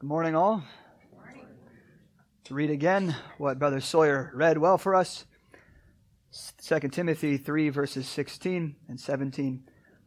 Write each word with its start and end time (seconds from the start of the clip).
Good 0.00 0.08
morning, 0.08 0.34
all. 0.34 0.62
To 2.44 2.54
read 2.54 2.70
again 2.70 3.14
what 3.36 3.58
Brother 3.58 3.82
Sawyer 3.82 4.32
read 4.34 4.56
well 4.56 4.78
for 4.78 4.94
us 4.94 5.26
2 6.62 6.88
Timothy 6.88 7.36
3, 7.36 7.68
verses 7.68 8.08
16 8.08 8.76
and 8.88 8.98
17. 8.98 9.62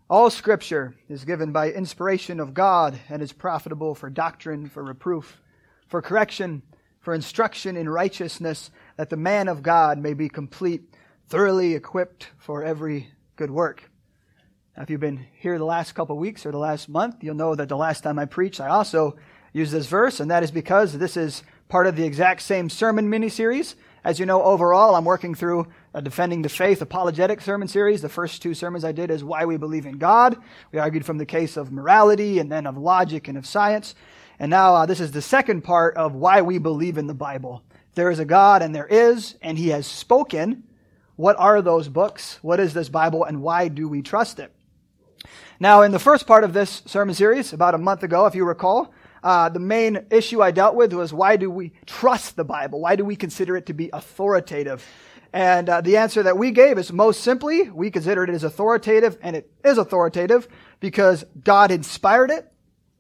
All 0.10 0.32
scripture 0.32 0.96
is 1.08 1.26
given 1.26 1.52
by 1.52 1.72
inspiration 1.72 2.40
of 2.40 2.56
God 2.56 3.00
and 3.08 3.22
is 3.22 3.34
profitable 3.34 3.94
for 3.94 4.10
doctrine, 4.10 4.68
for 4.68 4.84
reproof, 4.84 5.40
for 5.88 6.02
correction, 6.02 6.64
for 7.00 7.14
instruction 7.14 7.78
in 7.78 7.88
righteousness, 7.88 8.72
that 8.98 9.12
the 9.12 9.16
man 9.16 9.48
of 9.48 9.62
God 9.62 10.00
may 10.00 10.16
be 10.16 10.28
complete, 10.28 10.86
thoroughly 11.28 11.76
equipped 11.76 12.32
for 12.40 12.64
every 12.64 13.12
good 13.36 13.52
work. 13.52 13.92
Now, 14.76 14.82
if 14.82 14.90
you've 14.90 15.00
been 15.00 15.28
here 15.38 15.60
the 15.60 15.66
last 15.66 15.92
couple 15.92 16.18
weeks 16.18 16.48
or 16.48 16.52
the 16.52 16.58
last 16.58 16.90
month, 16.90 17.24
you'll 17.24 17.36
know 17.36 17.54
that 17.54 17.70
the 17.70 17.78
last 17.78 18.02
time 18.02 18.18
I 18.18 18.26
preached, 18.26 18.60
I 18.60 18.70
also 18.70 19.18
use 19.54 19.72
this 19.72 19.88
verse, 19.88 20.20
and 20.20 20.30
that 20.30 20.44
is 20.44 20.52
because 20.52 20.98
this 20.98 21.16
is 21.16 21.44
part 21.70 21.88
of 21.88 21.96
the 21.96 22.04
exact 22.04 22.42
same 22.42 22.70
sermon 22.70 23.10
mini 23.10 23.30
series. 23.30 23.76
As 24.04 24.20
you 24.20 24.26
know, 24.26 24.44
overall, 24.44 24.96
I'm 24.96 25.06
working 25.06 25.34
through 25.34 25.68
a 25.94 26.02
Defending 26.02 26.42
the 26.42 26.50
Faith 26.50 26.82
apologetic 26.82 27.40
sermon 27.40 27.70
series. 27.70 28.02
The 28.02 28.10
first 28.10 28.42
two 28.42 28.54
sermons 28.54 28.84
I 28.84 28.92
did 28.92 29.10
is 29.10 29.24
Why 29.24 29.46
We 29.46 29.56
Believe 29.56 29.86
in 29.86 29.98
God. 29.98 30.36
We 30.74 30.80
argued 30.80 31.06
from 31.06 31.20
the 31.20 31.26
case 31.26 31.56
of 31.56 31.72
morality 31.72 32.40
and 32.40 32.52
then 32.52 32.68
of 32.68 32.78
logic 32.78 33.30
and 33.30 33.38
of 33.38 33.46
science. 33.46 33.96
And 34.40 34.50
now 34.50 34.76
uh, 34.76 34.86
this 34.86 35.00
is 35.00 35.12
the 35.12 35.22
second 35.22 35.64
part 35.64 35.96
of 35.96 36.16
why 36.16 36.42
we 36.42 36.58
believe 36.58 36.98
in 36.98 37.08
the 37.08 37.14
Bible. 37.14 37.64
There 37.96 38.12
is 38.12 38.20
a 38.20 38.26
God 38.26 38.62
and 38.62 38.76
there 38.76 38.88
is, 38.88 39.36
and 39.42 39.58
He 39.58 39.70
has 39.70 39.88
spoken. 39.88 40.64
What 41.16 41.38
are 41.40 41.62
those 41.62 41.88
books? 41.88 42.40
What 42.42 42.60
is 42.60 42.74
this 42.74 42.90
Bible 42.90 43.24
and 43.24 43.42
why 43.42 43.68
do 43.68 43.88
we 43.88 44.02
trust 44.02 44.40
it? 44.40 44.52
Now, 45.60 45.84
in 45.84 45.92
the 45.92 46.00
first 46.00 46.28
part 46.28 46.44
of 46.44 46.52
this 46.52 46.82
sermon 46.86 47.16
series, 47.16 47.54
about 47.54 47.76
a 47.76 47.78
month 47.78 48.04
ago, 48.04 48.26
if 48.26 48.36
you 48.36 48.44
recall, 48.44 48.94
uh, 49.24 49.50
the 49.50 49.60
main 49.60 50.06
issue 50.12 50.42
I 50.42 50.52
dealt 50.52 50.76
with 50.76 50.94
was 50.94 51.14
why 51.14 51.38
do 51.38 51.50
we 51.50 51.72
trust 51.86 52.36
the 52.36 52.44
Bible? 52.44 52.82
Why 52.82 52.96
do 52.96 53.06
we 53.06 53.16
consider 53.16 53.56
it 53.56 53.68
to 53.68 53.74
be 53.74 53.90
authoritative? 53.94 54.86
And 55.32 55.68
uh, 55.68 55.82
the 55.82 55.98
answer 55.98 56.22
that 56.24 56.38
we 56.38 56.52
gave 56.52 56.78
is 56.78 56.94
most 56.94 57.22
simply, 57.22 57.70
we 57.70 57.90
consider 57.90 58.24
it 58.24 58.30
as 58.30 58.44
authoritative, 58.44 59.18
and 59.22 59.36
it 59.36 59.50
is 59.64 59.80
authoritative 59.80 60.48
because 60.80 61.26
God 61.44 61.72
inspired 61.72 62.30
it, 62.30 62.52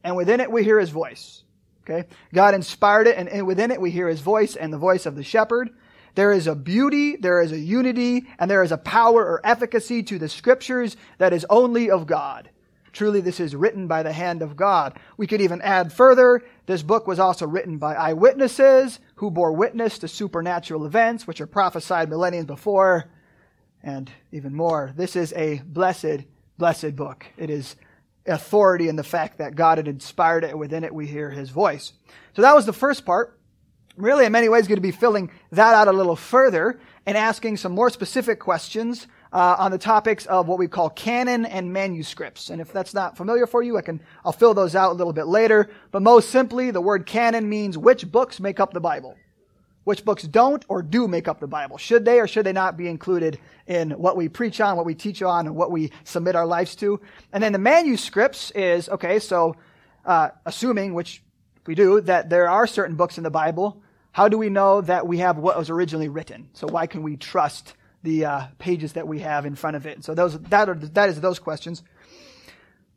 and 0.03 0.15
within 0.15 0.39
it 0.39 0.51
we 0.51 0.63
hear 0.63 0.79
His 0.79 0.89
voice. 0.89 1.43
Okay? 1.83 2.07
God 2.33 2.55
inspired 2.55 3.07
it, 3.07 3.17
and, 3.17 3.29
and 3.29 3.45
within 3.45 3.69
it 3.69 3.79
we 3.79 3.91
hear 3.91 4.07
His 4.07 4.21
voice 4.21 4.55
and 4.55 4.73
the 4.73 4.79
voice 4.79 5.05
of 5.05 5.15
the 5.15 5.23
shepherd. 5.23 5.69
There 6.15 6.31
is 6.31 6.47
a 6.47 6.55
beauty, 6.55 7.17
there 7.17 7.41
is 7.41 7.51
a 7.51 7.59
unity, 7.59 8.25
and 8.39 8.49
there 8.49 8.63
is 8.63 8.71
a 8.71 8.77
power 8.77 9.23
or 9.23 9.41
efficacy 9.43 10.03
to 10.03 10.17
the 10.17 10.29
scriptures 10.29 10.95
that 11.17 11.33
is 11.33 11.45
only 11.49 11.91
of 11.91 12.07
God. 12.07 12.49
Truly, 12.93 13.21
this 13.21 13.39
is 13.39 13.55
written 13.55 13.87
by 13.87 14.03
the 14.03 14.13
hand 14.13 14.43
of 14.43 14.55
God. 14.55 14.97
We 15.17 15.25
could 15.25 15.41
even 15.41 15.61
add 15.61 15.91
further, 15.91 16.41
this 16.67 16.83
book 16.83 17.07
was 17.07 17.19
also 17.19 17.47
written 17.47 17.79
by 17.79 17.95
eyewitnesses 17.95 18.99
who 19.15 19.31
bore 19.31 19.51
witness 19.51 19.97
to 19.99 20.07
supernatural 20.07 20.85
events 20.85 21.25
which 21.25 21.41
are 21.41 21.47
prophesied 21.47 22.09
millennia 22.09 22.45
before, 22.45 23.09
and 23.81 24.11
even 24.31 24.55
more. 24.55 24.93
This 24.95 25.15
is 25.15 25.33
a 25.33 25.61
blessed, 25.65 26.25
blessed 26.57 26.95
book. 26.95 27.25
It 27.35 27.49
is 27.49 27.75
authority 28.27 28.87
in 28.87 28.95
the 28.95 29.03
fact 29.03 29.39
that 29.39 29.55
God 29.55 29.79
had 29.79 29.87
inspired 29.87 30.43
it, 30.43 30.51
and 30.51 30.59
within 30.59 30.83
it 30.83 30.93
we 30.93 31.07
hear 31.07 31.31
his 31.31 31.49
voice. 31.49 31.93
So 32.35 32.43
that 32.43 32.55
was 32.55 32.67
the 32.67 32.73
first 32.73 33.05
part. 33.05 33.39
Really, 33.97 34.25
in 34.25 34.31
many 34.31 34.49
ways, 34.49 34.67
going 34.67 34.77
to 34.77 34.81
be 34.81 34.91
filling 34.91 35.31
that 35.51 35.73
out 35.73 35.87
a 35.87 35.91
little 35.91 36.15
further 36.15 36.79
and 37.05 37.17
asking 37.17 37.57
some 37.57 37.73
more 37.73 37.89
specific 37.89 38.39
questions 38.39 39.07
uh, 39.33 39.55
on 39.57 39.71
the 39.71 39.77
topics 39.79 40.27
of 40.27 40.47
what 40.47 40.59
we 40.59 40.67
call 40.67 40.91
canon 40.91 41.45
and 41.45 41.73
manuscripts. 41.73 42.51
And 42.51 42.61
if 42.61 42.71
that's 42.71 42.93
not 42.93 43.17
familiar 43.17 43.47
for 43.47 43.63
you, 43.63 43.77
I 43.77 43.81
can, 43.81 43.99
I'll 44.23 44.31
fill 44.31 44.53
those 44.53 44.75
out 44.75 44.91
a 44.91 44.93
little 44.93 45.11
bit 45.11 45.25
later. 45.25 45.71
But 45.91 46.03
most 46.03 46.29
simply, 46.29 46.69
the 46.69 46.81
word 46.81 47.07
canon 47.07 47.49
means 47.49 47.77
which 47.77 48.09
books 48.09 48.39
make 48.39 48.59
up 48.59 48.73
the 48.73 48.79
Bible. 48.79 49.17
Which 49.85 50.05
books 50.05 50.23
don't 50.23 50.63
or 50.69 50.83
do 50.83 51.07
make 51.07 51.27
up 51.27 51.39
the 51.39 51.47
Bible. 51.47 51.77
Should 51.77 52.05
they 52.05 52.19
or 52.19 52.27
should 52.27 52.45
they 52.45 52.53
not 52.53 52.77
be 52.77 52.87
included 52.87 53.39
in 53.65 53.91
what 53.91 54.15
we 54.15 54.29
preach 54.29 54.61
on, 54.61 54.77
what 54.77 54.85
we 54.85 54.95
teach 54.95 55.21
on, 55.23 55.47
and 55.47 55.55
what 55.55 55.71
we 55.71 55.91
submit 56.03 56.35
our 56.35 56.45
lives 56.45 56.75
to? 56.77 57.01
And 57.33 57.43
then 57.43 57.51
the 57.51 57.59
manuscripts 57.59 58.51
is, 58.51 58.87
okay, 58.87 59.19
so, 59.19 59.55
uh, 60.05 60.29
assuming, 60.45 60.93
which 60.93 61.23
we 61.65 61.75
do, 61.75 61.99
that 62.01 62.29
there 62.29 62.49
are 62.49 62.67
certain 62.67 62.95
books 62.95 63.17
in 63.17 63.23
the 63.23 63.31
Bible, 63.31 63.81
how 64.11 64.29
do 64.29 64.37
we 64.37 64.49
know 64.49 64.79
that 64.81 65.07
we 65.07 65.17
have 65.17 65.37
what 65.37 65.57
was 65.57 65.71
originally 65.71 66.07
written? 66.07 66.49
So 66.53 66.67
why 66.67 66.85
can 66.85 67.01
we 67.01 67.17
trust 67.17 67.73
the 68.03 68.25
uh, 68.25 68.41
pages 68.59 68.93
that 68.93 69.07
we 69.07 69.19
have 69.19 69.45
in 69.45 69.55
front 69.55 69.75
of 69.75 69.85
it. 69.85 70.03
So 70.03 70.13
those 70.13 70.39
that 70.39 70.69
are 70.69 70.75
that 70.75 71.09
is 71.09 71.19
those 71.21 71.39
questions. 71.39 71.83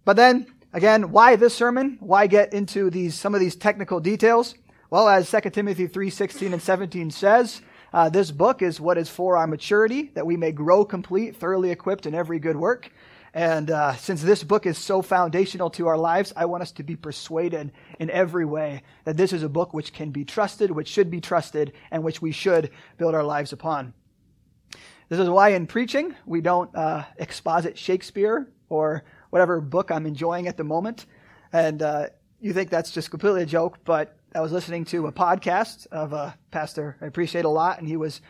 But 0.04 0.16
then 0.16 0.46
again, 0.72 1.10
why 1.10 1.36
this 1.36 1.54
sermon? 1.54 1.96
Why 2.00 2.26
get 2.26 2.52
into 2.52 2.90
these 2.90 3.14
some 3.14 3.34
of 3.34 3.40
these 3.40 3.56
technical 3.56 4.00
details? 4.00 4.54
Well, 4.90 5.08
as 5.08 5.30
2 5.30 5.50
Timothy 5.50 5.88
3:16 5.88 6.52
and 6.52 6.62
17 6.62 7.10
says, 7.10 7.60
uh, 7.92 8.08
this 8.08 8.30
book 8.30 8.62
is 8.62 8.80
what 8.80 8.98
is 8.98 9.08
for 9.08 9.36
our 9.36 9.46
maturity, 9.46 10.10
that 10.14 10.26
we 10.26 10.36
may 10.36 10.52
grow 10.52 10.84
complete, 10.84 11.36
thoroughly 11.36 11.70
equipped 11.70 12.06
in 12.06 12.14
every 12.14 12.38
good 12.38 12.56
work. 12.56 12.90
And 13.32 13.70
uh, 13.70 13.94
since 13.96 14.22
this 14.22 14.42
book 14.42 14.66
is 14.66 14.78
so 14.78 15.02
foundational 15.02 15.70
to 15.70 15.88
our 15.88 15.98
lives, 15.98 16.32
I 16.36 16.46
want 16.46 16.62
us 16.62 16.72
to 16.72 16.82
be 16.82 16.96
persuaded 16.96 17.72
in 17.98 18.10
every 18.10 18.44
way 18.44 18.82
that 19.04 19.16
this 19.16 19.32
is 19.32 19.42
a 19.42 19.48
book 19.48 19.74
which 19.74 19.92
can 19.92 20.10
be 20.10 20.24
trusted, 20.24 20.70
which 20.70 20.88
should 20.88 21.10
be 21.10 21.20
trusted, 21.20 21.72
and 21.90 22.02
which 22.02 22.22
we 22.22 22.32
should 22.32 22.70
build 22.96 23.14
our 23.14 23.24
lives 23.24 23.52
upon. 23.52 23.92
This 25.08 25.20
is 25.20 25.28
why 25.28 25.50
in 25.50 25.66
preaching 25.66 26.14
we 26.26 26.40
don't 26.40 26.74
uh, 26.74 27.04
exposit 27.18 27.78
Shakespeare 27.78 28.48
or 28.68 29.04
whatever 29.30 29.60
book 29.60 29.90
I'm 29.90 30.06
enjoying 30.06 30.48
at 30.48 30.56
the 30.56 30.64
moment. 30.64 31.06
And 31.52 31.80
uh, 31.80 32.06
you 32.40 32.52
think 32.52 32.70
that's 32.70 32.90
just 32.90 33.10
completely 33.10 33.42
a 33.42 33.46
joke, 33.46 33.78
but 33.84 34.16
I 34.34 34.40
was 34.40 34.52
listening 34.52 34.84
to 34.86 35.06
a 35.06 35.12
podcast 35.12 35.86
of 35.88 36.12
a 36.12 36.36
pastor 36.50 36.96
I 37.00 37.06
appreciate 37.06 37.44
a 37.44 37.50
lot, 37.50 37.78
and 37.78 37.88
he 37.88 37.96
was 37.96 38.20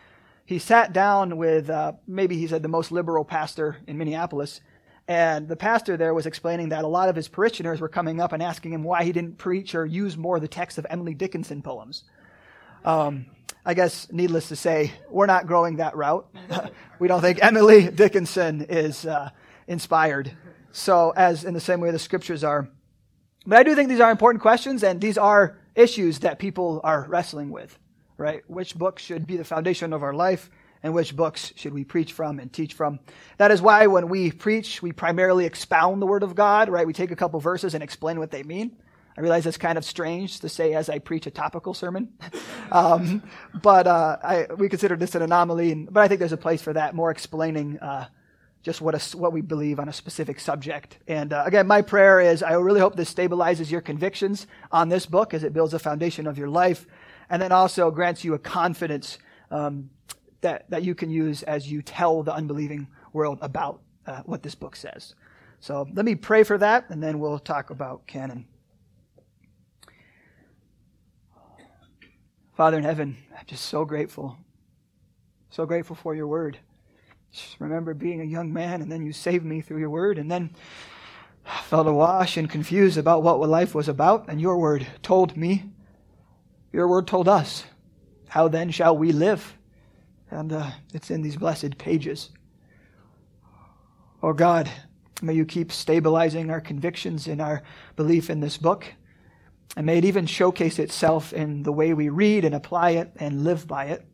he 0.45 0.61
sat 0.61 0.93
down 0.93 1.39
with 1.39 1.69
uh, 1.69 1.93
maybe 2.07 2.37
he 2.37 2.47
said 2.47 2.63
the 2.63 2.69
most 2.69 2.93
liberal 2.93 3.25
pastor 3.25 3.79
in 3.89 3.99
Minneapolis, 3.99 4.61
and 5.09 5.49
the 5.49 5.57
pastor 5.57 5.97
there 5.97 6.15
was 6.15 6.27
explaining 6.27 6.69
that 6.69 6.85
a 6.85 6.89
lot 6.89 7.09
of 7.09 7.17
his 7.17 7.27
parishioners 7.27 7.81
were 7.81 7.89
coming 7.89 8.21
up 8.21 8.33
and 8.33 8.43
asking 8.43 8.73
him 8.73 8.85
why 8.85 9.03
he 9.03 9.13
didn't 9.13 9.39
preach 9.39 9.75
or 9.75 9.85
use 9.87 10.17
more 10.17 10.37
of 10.37 10.43
the 10.43 10.49
text 10.49 10.79
of 10.79 10.87
Emily 10.89 11.15
Dickinson 11.15 11.63
poems. 11.63 12.05
Um, 12.85 13.27
I 13.69 13.75
guess, 13.75 14.07
needless 14.13 14.49
to 14.51 14.57
say, 14.57 14.93
we're 15.11 15.27
not 15.27 15.49
growing 15.49 15.79
that 15.79 15.97
route. 15.97 16.33
we 17.01 17.09
don't 17.09 17.21
think 17.21 17.41
Emily 17.43 17.89
Dickinson 17.91 18.63
is 18.63 19.05
uh, 19.05 19.31
inspired. 19.67 20.31
So, 20.71 21.13
as 21.17 21.43
in 21.43 21.53
the 21.53 21.61
same 21.61 21.81
way 21.81 21.91
the 21.91 21.99
scriptures 21.99 22.45
are. 22.45 22.69
But 23.45 23.59
I 23.59 23.65
do 23.65 23.75
think 23.75 23.89
these 23.89 23.99
are 23.99 24.13
important 24.13 24.41
questions, 24.41 24.85
and 24.85 25.01
these 25.01 25.19
are 25.19 25.59
issues 25.75 26.21
that 26.21 26.39
people 26.39 26.81
are 26.85 27.07
wrestling 27.09 27.51
with, 27.51 27.77
right? 28.17 28.49
Which 28.49 28.77
books 28.77 29.03
should 29.03 29.27
be 29.27 29.37
the 29.37 29.45
foundation 29.45 29.93
of 29.93 30.05
our 30.05 30.15
life, 30.15 30.49
and 30.85 30.95
which 30.95 31.17
books 31.17 31.53
should 31.57 31.75
we 31.75 31.83
preach 31.83 32.13
from 32.13 32.39
and 32.39 32.53
teach 32.53 32.75
from? 32.75 33.01
That 33.39 33.51
is 33.51 33.61
why 33.61 33.89
when 33.89 34.09
we 34.09 34.31
preach, 34.31 34.81
we 34.81 34.93
primarily 34.93 35.45
expound 35.45 36.01
the 36.01 36.07
Word 36.07 36.23
of 36.23 36.37
God, 36.37 36.69
right? 36.69 36.87
We 36.87 36.93
take 36.93 37.11
a 37.11 37.17
couple 37.17 37.41
verses 37.41 37.75
and 37.75 37.83
explain 37.83 38.21
what 38.21 38.31
they 38.31 38.45
mean. 38.45 38.77
I 39.17 39.21
realize 39.23 39.45
that's 39.45 39.57
kind 39.57 39.79
of 39.79 39.85
strange 39.85 40.41
to 40.41 40.49
say 40.49 40.75
as 40.75 40.91
I 40.91 40.99
preach 40.99 41.27
a 41.27 41.31
topical 41.31 41.73
sermon, 41.73 42.11
um, 42.73 43.23
but 43.63 43.87
uh, 43.87 44.19
I, 44.23 44.47
we 44.57 44.69
consider 44.69 44.97
this 44.97 45.15
an 45.15 45.23
anomaly. 45.23 45.73
And, 45.73 45.93
but 45.93 46.03
I 46.03 46.09
think 46.09 46.19
there's 46.19 46.33
a 46.33 46.37
place 46.37 46.61
for 46.61 46.75
that, 46.75 46.95
more 46.95 47.11
explaining 47.11 47.79
uh, 47.79 48.09
just 48.63 48.81
what 48.81 48.95
a, 48.95 49.17
what 49.17 49.33
we 49.33 49.41
believe 49.41 49.81
on 49.81 49.89
a 49.89 49.93
specific 49.93 50.39
subject. 50.39 50.99
And 51.07 51.33
uh, 51.33 51.45
again, 51.47 51.67
my 51.67 51.81
prayer 51.81 52.21
is 52.21 52.43
I 52.43 52.53
really 52.55 52.81
hope 52.81 52.97
this 52.97 53.13
stabilizes 53.13 53.71
your 53.71 53.81
convictions 53.81 54.47
on 54.71 54.89
this 54.89 55.07
book 55.07 55.33
as 55.33 55.45
it 55.45 55.55
builds 55.55 55.73
a 55.73 55.79
foundation 55.79 56.27
of 56.27 56.37
your 56.37 56.49
life, 56.49 56.85
and 57.31 57.41
then 57.41 57.53
also 57.53 57.91
grants 57.91 58.23
you 58.23 58.35
a 58.35 58.39
confidence 58.39 59.19
um, 59.51 59.89
that 60.43 60.69
that 60.69 60.83
you 60.83 60.95
can 60.95 61.09
use 61.11 61.43
as 61.45 61.71
you 61.71 61.81
tell 61.81 62.23
the 62.23 62.35
unbelieving 62.35 62.89
world 63.15 63.39
about 63.41 63.81
uh, 64.07 64.23
what 64.27 64.43
this 64.43 64.55
book 64.55 64.77
says. 64.77 65.15
So 65.61 65.89
let 65.95 66.05
me 66.05 66.15
pray 66.15 66.43
for 66.43 66.59
that, 66.59 66.91
and 66.91 67.03
then 67.03 67.19
we'll 67.19 67.39
talk 67.39 67.71
about 67.71 68.07
canon. 68.07 68.47
Father 72.57 72.79
in 72.79 72.85
heaven, 72.85 73.19
I'm 73.39 73.45
just 73.47 73.67
so 73.67 73.85
grateful. 73.85 74.39
So 75.51 75.67
grateful 75.67 75.95
for 75.95 76.15
your 76.15 76.27
word. 76.27 76.59
Just 77.31 77.61
remember 77.61 77.93
being 77.93 78.23
a 78.23 78.25
young 78.25 78.51
man 78.51 78.81
and 78.81 78.91
then 78.91 79.05
you 79.05 79.13
saved 79.13 79.45
me 79.45 79.61
through 79.61 79.81
your 79.81 79.91
word 79.91 80.17
and 80.17 80.31
then 80.31 80.49
I 81.45 81.61
felt 81.61 81.87
awash 81.87 82.39
and 82.39 82.49
confused 82.49 82.97
about 82.97 83.23
what 83.23 83.47
life 83.47 83.75
was 83.75 83.89
about 83.89 84.29
and 84.29 84.41
your 84.41 84.57
word 84.57 84.87
told 85.03 85.37
me. 85.37 85.65
Your 86.73 86.89
word 86.89 87.07
told 87.07 87.29
us. 87.29 87.65
How 88.29 88.49
then 88.49 88.71
shall 88.71 88.97
we 88.97 89.13
live? 89.13 89.55
And 90.31 90.51
uh, 90.51 90.71
it's 90.95 91.11
in 91.11 91.21
these 91.21 91.37
blessed 91.37 91.77
pages. 91.77 92.31
Oh 94.23 94.33
God, 94.33 94.71
may 95.21 95.35
you 95.35 95.45
keep 95.45 95.71
stabilizing 95.71 96.51
our 96.51 96.63
convictions 96.63 97.29
in 97.29 97.39
our 97.39 97.63
belief 97.97 98.31
in 98.31 98.41
this 98.41 98.57
book. 98.57 98.87
And 99.77 99.87
may 99.87 99.99
it 99.99 100.05
even 100.05 100.27
showcase 100.27 100.79
itself 100.79 101.33
in 101.33 101.63
the 101.63 101.73
way 101.73 101.95
we 101.95 102.09
read 102.09 102.45
and 102.45 102.55
apply 102.55 102.91
it 102.91 103.11
and 103.17 103.45
live 103.45 103.67
by 103.67 103.87
it. 103.87 104.07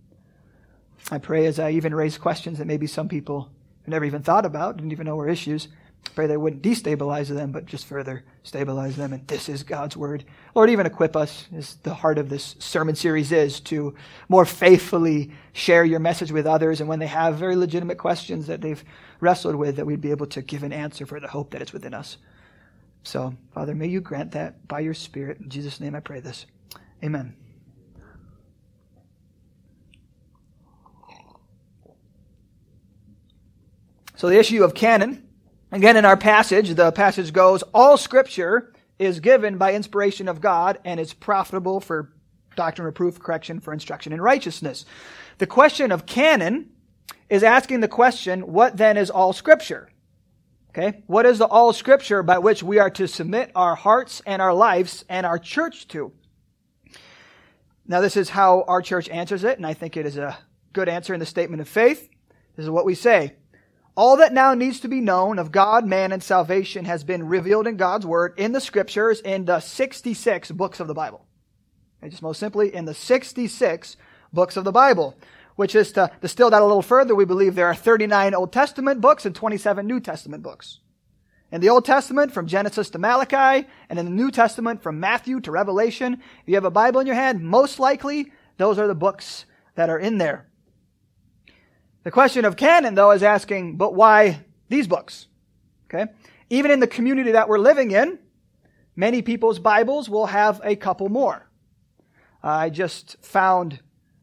I 1.11 1.19
pray 1.19 1.47
as 1.47 1.59
I 1.59 1.71
even 1.71 1.95
raise 1.95 2.19
questions 2.19 2.59
that 2.59 2.67
maybe 2.67 2.87
some 2.87 3.09
people 3.09 3.51
have 3.83 3.89
never 3.89 4.05
even 4.05 4.23
thought 4.23 4.47
about, 4.47 4.77
didn't 4.77 4.93
even 4.93 5.07
know 5.07 5.17
were 5.17 5.29
issues, 5.29 5.69
Pray 6.15 6.27
it 6.27 6.41
wouldn't 6.41 6.63
destabilize 6.63 7.29
them, 7.29 7.53
but 7.53 7.65
just 7.65 7.87
further 7.87 8.23
stabilize 8.43 8.97
them. 8.97 9.15
And 9.15 9.27
this 9.29 9.49
is 9.49 9.63
God's 9.63 9.97
word. 9.97 10.25
Lord, 10.55 10.69
even 10.69 10.85
equip 10.85 11.17
us, 11.17 11.47
as 11.57 11.77
the 11.77 11.95
heart 11.95 12.19
of 12.19 12.29
this 12.29 12.55
sermon 12.59 12.95
series 12.95 13.33
is, 13.33 13.61
to 13.61 13.95
more 14.29 14.45
faithfully 14.45 15.31
share 15.53 15.85
your 15.85 16.01
message 16.01 16.31
with 16.31 16.47
others. 16.47 16.81
And 16.81 16.89
when 16.89 16.99
they 16.99 17.07
have 17.07 17.37
very 17.37 17.57
legitimate 17.57 17.97
questions 17.97 18.47
that 18.49 18.61
they've 18.61 18.85
wrestled 19.21 19.57
with, 19.57 19.77
that 19.77 19.87
we'd 19.87 20.03
be 20.03 20.11
able 20.11 20.27
to 20.27 20.43
give 20.43 20.63
an 20.65 20.73
answer 20.73 21.07
for 21.07 21.19
the 21.19 21.29
hope 21.29 21.51
that 21.53 21.63
is 21.63 21.73
within 21.73 21.95
us. 21.95 22.19
So, 23.05 23.35
Father, 23.53 23.75
may 23.75 23.89
you 23.89 24.01
grant 24.01 24.33
that 24.33 24.67
by 24.69 24.81
your 24.81 24.95
Spirit. 24.95 25.41
In 25.41 25.49
Jesus' 25.49 25.81
name 25.81 25.95
I 25.95 26.01
pray 26.01 26.21
this. 26.21 26.47
Amen. 27.03 27.35
So, 34.15 34.29
the 34.29 34.39
issue 34.39 34.63
of 34.63 34.75
canon 34.75 35.29
Again, 35.73 35.97
in 35.97 36.05
our 36.05 36.19
passage, 36.19 36.75
the 36.75 36.93
passage 36.93 37.33
goes, 37.33 37.63
All 37.73 37.97
scripture 37.97 38.75
is 38.99 39.21
given 39.21 39.57
by 39.57 39.73
inspiration 39.73 40.29
of 40.29 40.43
God 40.43 40.79
and 40.85 41.01
is 41.01 41.15
profitable 41.15 41.81
for 41.81 42.13
doctrine, 42.57 42.85
reproof, 42.85 43.19
correction, 43.19 43.59
for 43.59 43.73
instruction 43.73 44.13
in 44.13 44.21
righteousness. 44.21 44.85
The 45.39 45.47
question 45.47 45.91
of 45.91 46.05
canon 46.05 46.69
is 47.31 47.43
asking 47.43 47.81
the 47.81 47.89
question, 47.89 48.53
what 48.53 48.77
then 48.77 48.99
is 48.99 49.09
all 49.09 49.33
scripture? 49.33 49.89
Okay? 50.75 51.03
What 51.07 51.27
is 51.27 51.39
the 51.39 51.47
all 51.47 51.73
scripture 51.73 52.23
by 52.23 52.39
which 52.39 52.63
we 52.63 52.79
are 52.79 52.91
to 52.91 53.07
submit 53.07 53.53
our 53.55 53.75
hearts 53.75 54.23
and 54.25 54.41
our 54.41 54.55
lives 54.55 55.05
and 55.09 55.27
our 55.27 55.39
church 55.39 55.87
to? 55.89 56.13
Now, 57.87 58.01
this 58.01 58.17
is 58.17 58.31
how 58.31 58.65
our 58.69 58.81
church 58.81 59.09
answers 59.09 59.45
it, 59.45 59.59
and 59.59 59.67
I 59.67 59.75
think 59.75 59.97
it 59.97 60.07
is 60.07 60.17
a 60.17 60.39
good 60.73 60.89
answer 60.89 61.13
in 61.13 61.21
the 61.21 61.27
statement 61.27 61.61
of 61.61 61.69
faith. 61.69 62.09
This 62.57 62.65
is 62.65 62.71
what 62.71 62.87
we 62.87 62.95
say. 62.95 63.35
All 63.95 64.17
that 64.19 64.33
now 64.33 64.55
needs 64.55 64.81
to 64.81 64.89
be 64.89 65.03
known 65.03 65.39
of 65.39 65.53
God, 65.53 65.85
man, 65.85 66.13
and 66.13 66.23
salvation 66.23 66.87
has 66.87 67.05
been 67.05 67.29
revealed 67.29 67.67
in 67.67 67.77
God's 67.77 68.07
Word 68.07 68.33
in 68.39 68.53
the 68.53 68.61
Scriptures 68.61 69.21
in 69.21 69.45
the 69.45 69.61
66 69.61 70.51
books 70.53 70.81
of 70.81 70.87
the 70.87 70.95
Bible. 70.95 71.27
Okay, 72.01 72.09
just 72.09 72.23
most 72.23 72.41
simply, 72.41 72.75
in 72.75 72.87
the 72.87 72.95
66 72.95 73.97
books 74.33 74.57
of 74.57 74.65
the 74.65 74.73
Bible. 74.73 75.15
Which 75.57 75.75
is 75.75 75.93
to 75.93 76.11
distill 76.21 76.51
that 76.51 76.63
a 76.63 76.65
little 76.65 76.83
further, 76.83 77.15
we 77.15 77.25
believe 77.25 77.55
there 77.55 77.67
are 77.67 77.75
39 77.75 78.35
Old 78.35 78.53
Testament 78.53 79.01
books 79.01 79.27
and 79.27 79.35
27 79.35 79.87
New 79.87 80.01
Testament 80.01 80.43
books. 80.43 80.81
In 81.51 81.61
the 81.61 81.69
Old 81.69 81.85
Testament, 81.85 82.33
from 82.33 82.47
Genesis 82.47 82.89
to 82.91 82.99
Malachi, 82.99 83.69
and 83.91 83.99
in 83.99 84.07
the 84.07 84.11
New 84.11 84.31
Testament, 84.31 84.83
from 84.83 85.01
Matthew 85.01 85.39
to 85.41 85.51
Revelation. 85.51 86.15
If 86.15 86.49
you 86.49 86.55
have 86.55 86.65
a 86.65 86.71
Bible 86.71 87.01
in 87.01 87.07
your 87.07 87.17
hand, 87.17 87.43
most 87.43 87.79
likely, 87.79 88.33
those 88.57 88.79
are 88.79 88.87
the 88.87 88.95
books 88.95 89.45
that 89.75 89.91
are 89.91 89.99
in 89.99 90.17
there. 90.17 90.49
The 92.05 92.11
question 92.11 92.47
of 92.47 92.57
canon, 92.57 92.95
though, 92.95 93.11
is 93.11 93.23
asking, 93.23 93.77
but 93.77 93.95
why 93.95 94.45
these 94.69 94.89
books? 94.89 95.27
Okay? 95.87 96.11
Even 96.49 96.71
in 96.71 96.81
the 96.81 96.87
community 96.87 97.33
that 97.33 97.49
we're 97.49 97.59
living 97.59 97.91
in, 97.91 98.19
many 98.97 99.21
people's 99.21 99.59
Bibles 99.59 100.09
will 100.09 100.27
have 100.27 100.61
a 100.65 100.75
couple 100.75 101.09
more. 101.11 101.49
I 102.43 102.71
just 102.71 103.23
found 103.23 103.81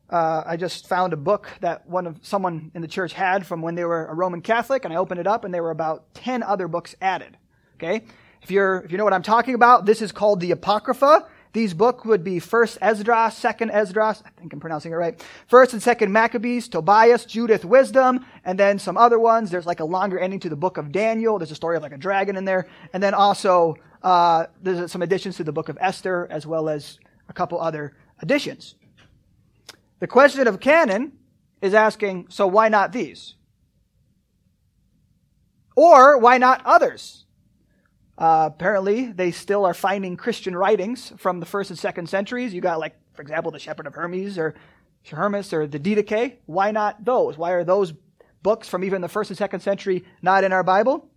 uh, 0.09 0.43
I 0.45 0.57
just 0.57 0.87
found 0.87 1.13
a 1.13 1.17
book 1.17 1.49
that 1.61 1.87
one 1.87 2.07
of 2.07 2.19
someone 2.21 2.71
in 2.73 2.81
the 2.81 2.87
church 2.87 3.13
had 3.13 3.45
from 3.45 3.61
when 3.61 3.75
they 3.75 3.85
were 3.85 4.07
a 4.07 4.13
Roman 4.13 4.41
Catholic, 4.41 4.85
and 4.85 4.93
I 4.93 4.97
opened 4.97 5.19
it 5.19 5.27
up, 5.27 5.43
and 5.43 5.53
there 5.53 5.63
were 5.63 5.71
about 5.71 6.13
ten 6.13 6.43
other 6.43 6.67
books 6.67 6.95
added. 7.01 7.37
Okay, 7.75 8.03
if 8.41 8.51
you're 8.51 8.81
if 8.81 8.91
you 8.91 8.97
know 8.97 9.03
what 9.03 9.13
I'm 9.13 9.23
talking 9.23 9.53
about, 9.53 9.85
this 9.85 10.01
is 10.01 10.11
called 10.11 10.39
the 10.39 10.51
Apocrypha. 10.51 11.27
These 11.51 11.73
books 11.73 12.05
would 12.05 12.23
be 12.23 12.37
First 12.37 12.77
Esdras, 12.79 13.35
Second 13.35 13.71
Esdras, 13.71 14.21
I 14.23 14.29
think 14.39 14.53
I'm 14.53 14.59
pronouncing 14.59 14.91
it 14.91 14.95
right. 14.95 15.19
First 15.47 15.73
and 15.73 15.81
Second 15.81 16.11
Maccabees, 16.13 16.67
Tobias, 16.67 17.25
Judith, 17.25 17.65
Wisdom, 17.65 18.23
and 18.45 18.59
then 18.59 18.77
some 18.77 18.97
other 18.97 19.17
ones. 19.17 19.49
There's 19.49 19.65
like 19.65 19.79
a 19.79 19.85
longer 19.85 20.19
ending 20.19 20.39
to 20.41 20.49
the 20.49 20.55
book 20.55 20.77
of 20.77 20.91
Daniel. 20.91 21.39
There's 21.39 21.49
a 21.49 21.55
story 21.55 21.75
of 21.75 21.81
like 21.81 21.91
a 21.91 21.97
dragon 21.97 22.35
in 22.35 22.45
there, 22.45 22.67
and 22.93 23.01
then 23.01 23.15
also 23.15 23.75
uh, 24.03 24.45
there's 24.61 24.91
some 24.91 25.01
additions 25.01 25.37
to 25.37 25.43
the 25.43 25.51
book 25.51 25.69
of 25.69 25.77
Esther, 25.81 26.27
as 26.29 26.45
well 26.45 26.69
as 26.69 26.99
a 27.29 27.33
couple 27.33 27.59
other 27.59 27.95
additions. 28.21 28.75
The 29.99 30.07
question 30.07 30.47
of 30.47 30.59
canon 30.59 31.13
is 31.61 31.73
asking, 31.73 32.27
so 32.29 32.47
why 32.47 32.69
not 32.69 32.91
these? 32.91 33.35
Or 35.75 36.17
why 36.17 36.37
not 36.37 36.61
others? 36.65 37.25
Uh, 38.17 38.49
apparently, 38.53 39.11
they 39.11 39.31
still 39.31 39.65
are 39.65 39.73
finding 39.73 40.17
Christian 40.17 40.55
writings 40.55 41.13
from 41.17 41.39
the 41.39 41.45
first 41.45 41.69
and 41.69 41.79
second 41.79 42.09
centuries. 42.09 42.53
You 42.53 42.61
got, 42.61 42.79
like, 42.79 42.95
for 43.13 43.21
example, 43.21 43.51
the 43.51 43.59
Shepherd 43.59 43.87
of 43.87 43.95
Hermes 43.95 44.37
or 44.37 44.55
Hermas 45.09 45.53
or 45.53 45.67
the 45.67 45.79
Didache. 45.79 46.37
Why 46.45 46.71
not 46.71 47.05
those? 47.05 47.37
Why 47.37 47.51
are 47.51 47.63
those 47.63 47.93
books 48.43 48.67
from 48.67 48.83
even 48.83 49.01
the 49.01 49.07
first 49.07 49.29
and 49.29 49.37
second 49.37 49.61
century 49.61 50.05
not 50.21 50.43
in 50.43 50.51
our 50.51 50.63
Bible? 50.63 51.09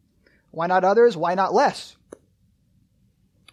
Why 0.51 0.67
not 0.67 0.85
others? 0.85 1.17
Why 1.17 1.35
not 1.35 1.55
less? 1.55 1.97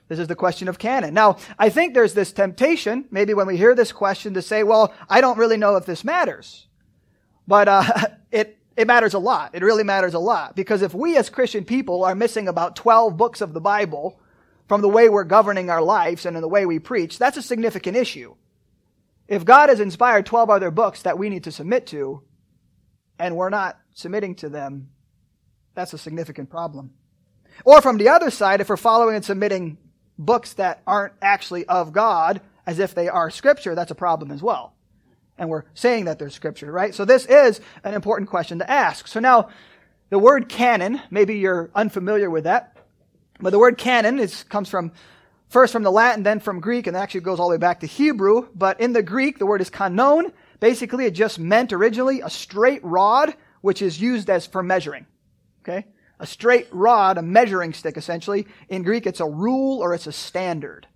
This 0.10 0.20
is 0.20 0.28
the 0.28 0.36
question 0.36 0.68
of 0.68 0.80
canon. 0.80 1.14
Now, 1.14 1.38
I 1.58 1.70
think 1.70 1.94
there's 1.94 2.16
this 2.16 2.34
temptation, 2.34 3.06
maybe 3.12 3.36
when 3.36 3.46
we 3.46 3.58
hear 3.58 3.76
this 3.76 3.92
question, 3.92 4.34
to 4.34 4.42
say, 4.42 4.64
well, 4.64 4.92
I 5.08 5.22
don't 5.22 5.38
really 5.38 5.56
know 5.56 5.76
if 5.76 5.86
this 5.86 6.04
matters. 6.04 6.68
But 7.48 7.68
uh, 7.68 7.84
it 8.32 8.58
it 8.76 8.88
matters 8.88 9.14
a 9.14 9.20
lot. 9.20 9.56
It 9.56 9.62
really 9.62 9.84
matters 9.84 10.14
a 10.14 10.20
lot. 10.20 10.56
Because 10.56 10.82
if 10.82 10.94
we 10.94 11.18
as 11.18 11.30
Christian 11.30 11.64
people 11.66 12.06
are 12.06 12.16
missing 12.16 12.48
about 12.48 12.76
12 12.76 13.18
books 13.18 13.42
of 13.42 13.54
the 13.54 13.62
Bible 13.62 14.20
from 14.68 14.82
the 14.82 14.90
way 14.90 15.10
we're 15.10 15.26
governing 15.26 15.70
our 15.70 15.82
lives 15.82 16.26
and 16.26 16.38
in 16.38 16.42
the 16.42 16.48
way 16.48 16.66
we 16.66 16.80
preach, 16.80 17.20
that's 17.20 17.38
a 17.38 17.42
significant 17.42 17.98
issue. 17.98 18.36
If 19.28 19.44
God 19.44 19.70
has 19.70 19.80
inspired 19.80 20.26
12 20.26 20.50
other 20.50 20.72
books 20.72 21.02
that 21.04 21.20
we 21.20 21.30
need 21.30 21.44
to 21.44 21.52
submit 21.52 21.88
to, 21.88 22.24
and 23.20 23.36
we're 23.36 23.50
not 23.50 23.78
submitting 23.94 24.36
to 24.36 24.50
them, 24.50 24.90
that's 25.76 25.94
a 25.94 25.98
significant 25.98 26.50
problem. 26.50 26.92
Or 27.66 27.82
from 27.82 27.98
the 27.98 28.10
other 28.10 28.32
side, 28.32 28.62
if 28.62 28.70
we're 28.70 28.78
following 28.78 29.16
and 29.16 29.26
submitting 29.26 29.78
books 30.20 30.54
that 30.54 30.84
aren't 30.86 31.14
actually 31.22 31.66
of 31.66 31.94
God 31.94 32.42
as 32.68 32.78
if 32.78 32.94
they 32.94 33.10
are 33.10 33.32
scripture, 33.32 33.74
that's 33.74 33.90
a 33.90 33.96
problem 33.96 34.30
as 34.30 34.44
well 34.44 34.76
and 35.40 35.50
we're 35.50 35.64
saying 35.74 36.06
that 36.06 36.20
they're 36.20 36.30
scripture, 36.30 36.72
right? 36.72 36.94
So 36.94 37.06
this 37.06 37.26
is 37.26 37.62
an 37.84 37.94
important 37.94 38.30
question 38.30 38.60
to 38.60 38.70
ask. 38.70 39.08
So 39.08 39.20
now, 39.20 39.50
the 40.10 40.20
word 40.20 40.50
canon, 40.50 41.02
maybe 41.10 41.38
you're 41.38 41.72
unfamiliar 41.74 42.30
with 42.30 42.44
that, 42.44 42.78
but 43.40 43.52
the 43.52 43.60
word 43.60 43.78
canon 43.78 44.20
is, 44.20 44.44
comes 44.44 44.70
from, 44.70 44.92
first 45.48 45.72
from 45.72 45.84
the 45.84 45.92
Latin, 45.92 46.24
then 46.24 46.42
from 46.42 46.60
Greek, 46.60 46.88
and 46.88 46.98
actually 46.98 47.22
goes 47.22 47.40
all 47.40 47.48
the 47.48 47.54
way 47.54 47.58
back 47.58 47.80
to 47.80 47.88
Hebrew. 47.88 48.50
But 48.54 48.82
in 48.82 48.92
the 48.92 49.02
Greek, 49.02 49.40
the 49.40 49.46
word 49.46 49.62
is 49.62 49.70
kanon. 49.70 50.34
Basically, 50.60 51.06
it 51.06 51.12
just 51.12 51.40
meant 51.40 51.72
originally 51.72 52.20
a 52.20 52.30
straight 52.30 52.84
rod, 52.84 53.34
which 53.62 53.82
is 53.82 54.00
used 54.00 54.30
as 54.30 54.46
for 54.46 54.62
measuring. 54.62 55.06
Okay? 55.62 55.88
A 56.20 56.28
straight 56.28 56.68
rod, 56.72 57.18
a 57.18 57.22
measuring 57.22 57.74
stick, 57.74 57.98
essentially. 57.98 58.48
In 58.68 58.84
Greek, 58.84 59.08
it's 59.08 59.22
a 59.22 59.26
rule 59.26 59.80
or 59.80 59.94
it's 59.94 60.08
a 60.08 60.12
standard. 60.12 60.88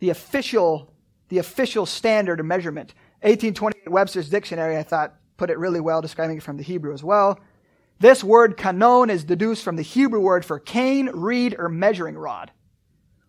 The 0.00 0.10
official 0.10 0.92
the 1.28 1.38
official 1.38 1.86
standard 1.86 2.40
of 2.40 2.46
measurement. 2.46 2.94
1828 3.22 3.90
Webster's 3.90 4.28
Dictionary, 4.28 4.76
I 4.76 4.82
thought, 4.82 5.14
put 5.36 5.50
it 5.50 5.58
really 5.58 5.80
well, 5.80 6.00
describing 6.00 6.38
it 6.38 6.42
from 6.42 6.56
the 6.56 6.62
Hebrew 6.62 6.92
as 6.92 7.04
well. 7.04 7.38
This 8.00 8.22
word 8.22 8.56
kanon 8.56 9.10
is 9.10 9.24
deduced 9.24 9.64
from 9.64 9.76
the 9.76 9.82
Hebrew 9.82 10.20
word 10.20 10.44
for 10.44 10.58
cane, 10.58 11.10
reed, 11.12 11.54
or 11.58 11.68
measuring 11.68 12.16
rod. 12.16 12.50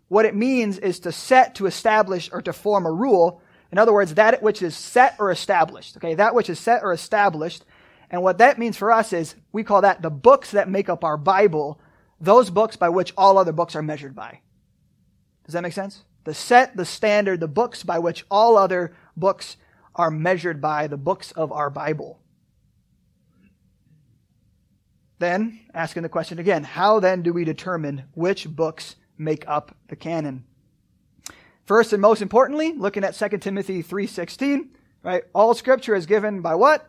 What 0.07 0.25
it 0.25 0.35
means 0.35 0.77
is 0.77 0.99
to 1.01 1.11
set, 1.11 1.55
to 1.55 1.65
establish, 1.65 2.29
or 2.31 2.41
to 2.41 2.53
form 2.53 2.85
a 2.85 2.91
rule. 2.91 3.41
In 3.71 3.77
other 3.77 3.93
words, 3.93 4.15
that 4.15 4.41
which 4.41 4.61
is 4.61 4.75
set 4.75 5.15
or 5.19 5.31
established. 5.31 5.97
Okay, 5.97 6.15
that 6.15 6.33
which 6.33 6.49
is 6.49 6.59
set 6.59 6.83
or 6.83 6.93
established. 6.93 7.65
And 8.09 8.23
what 8.23 8.39
that 8.39 8.57
means 8.57 8.77
for 8.77 8.91
us 8.91 9.13
is 9.13 9.35
we 9.51 9.63
call 9.63 9.81
that 9.81 10.01
the 10.01 10.09
books 10.09 10.51
that 10.51 10.69
make 10.69 10.89
up 10.89 11.03
our 11.03 11.17
Bible, 11.17 11.79
those 12.19 12.49
books 12.49 12.75
by 12.75 12.89
which 12.89 13.13
all 13.17 13.37
other 13.37 13.51
books 13.51 13.75
are 13.75 13.83
measured 13.83 14.15
by. 14.15 14.41
Does 15.45 15.53
that 15.53 15.61
make 15.61 15.73
sense? 15.73 16.03
the 16.29 16.33
set, 16.35 16.75
the 16.75 16.85
standard, 16.85 17.39
the 17.39 17.47
books 17.47 17.83
by 17.83 17.99
which 17.99 18.25
all 18.29 18.55
other 18.55 18.93
books 19.15 19.57
are 19.95 20.11
measured 20.11 20.61
by, 20.61 20.85
the 20.85 20.95
books 20.95 21.31
of 21.31 21.51
our 21.51 21.71
Bible. 21.71 22.19
Then, 25.17 25.59
asking 25.73 26.03
the 26.03 26.09
question 26.09 26.37
again, 26.39 26.63
how 26.63 26.99
then 26.99 27.23
do 27.23 27.33
we 27.33 27.43
determine 27.43 28.03
which 28.13 28.47
books 28.47 28.95
make 29.17 29.43
up 29.47 29.75
the 29.87 29.95
canon? 29.95 30.45
First 31.65 31.93
and 31.93 32.01
most 32.01 32.21
importantly, 32.21 32.73
looking 32.73 33.03
at 33.03 33.15
2 33.15 33.41
Timothy 33.41 33.81
3:16, 33.81 34.69
right? 35.03 35.23
All 35.33 35.53
scripture 35.53 35.95
is 35.95 36.05
given 36.05 36.41
by 36.41 36.55
what? 36.55 36.87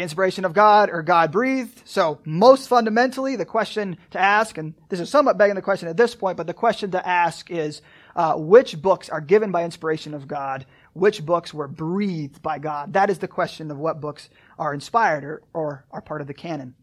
Inspiration 0.00 0.44
of 0.44 0.52
God 0.52 0.90
or 0.90 1.02
God 1.02 1.30
breathed. 1.30 1.82
So, 1.84 2.20
most 2.24 2.68
fundamentally, 2.68 3.36
the 3.36 3.44
question 3.44 3.98
to 4.10 4.18
ask, 4.18 4.58
and 4.58 4.74
this 4.88 5.00
is 5.00 5.10
somewhat 5.10 5.38
begging 5.38 5.56
the 5.56 5.62
question 5.62 5.88
at 5.88 5.96
this 5.96 6.14
point, 6.14 6.36
but 6.36 6.46
the 6.46 6.54
question 6.54 6.90
to 6.92 7.06
ask 7.06 7.50
is 7.50 7.82
uh, 8.16 8.34
which 8.34 8.80
books 8.80 9.08
are 9.08 9.20
given 9.20 9.52
by 9.52 9.64
inspiration 9.64 10.14
of 10.14 10.26
God? 10.26 10.66
Which 10.94 11.24
books 11.24 11.54
were 11.54 11.68
breathed 11.68 12.42
by 12.42 12.58
God? 12.58 12.94
That 12.94 13.10
is 13.10 13.18
the 13.18 13.28
question 13.28 13.70
of 13.70 13.78
what 13.78 14.00
books 14.00 14.28
are 14.58 14.74
inspired 14.74 15.24
or, 15.24 15.42
or 15.52 15.84
are 15.90 16.00
part 16.00 16.20
of 16.20 16.26
the 16.26 16.34
canon. 16.34 16.74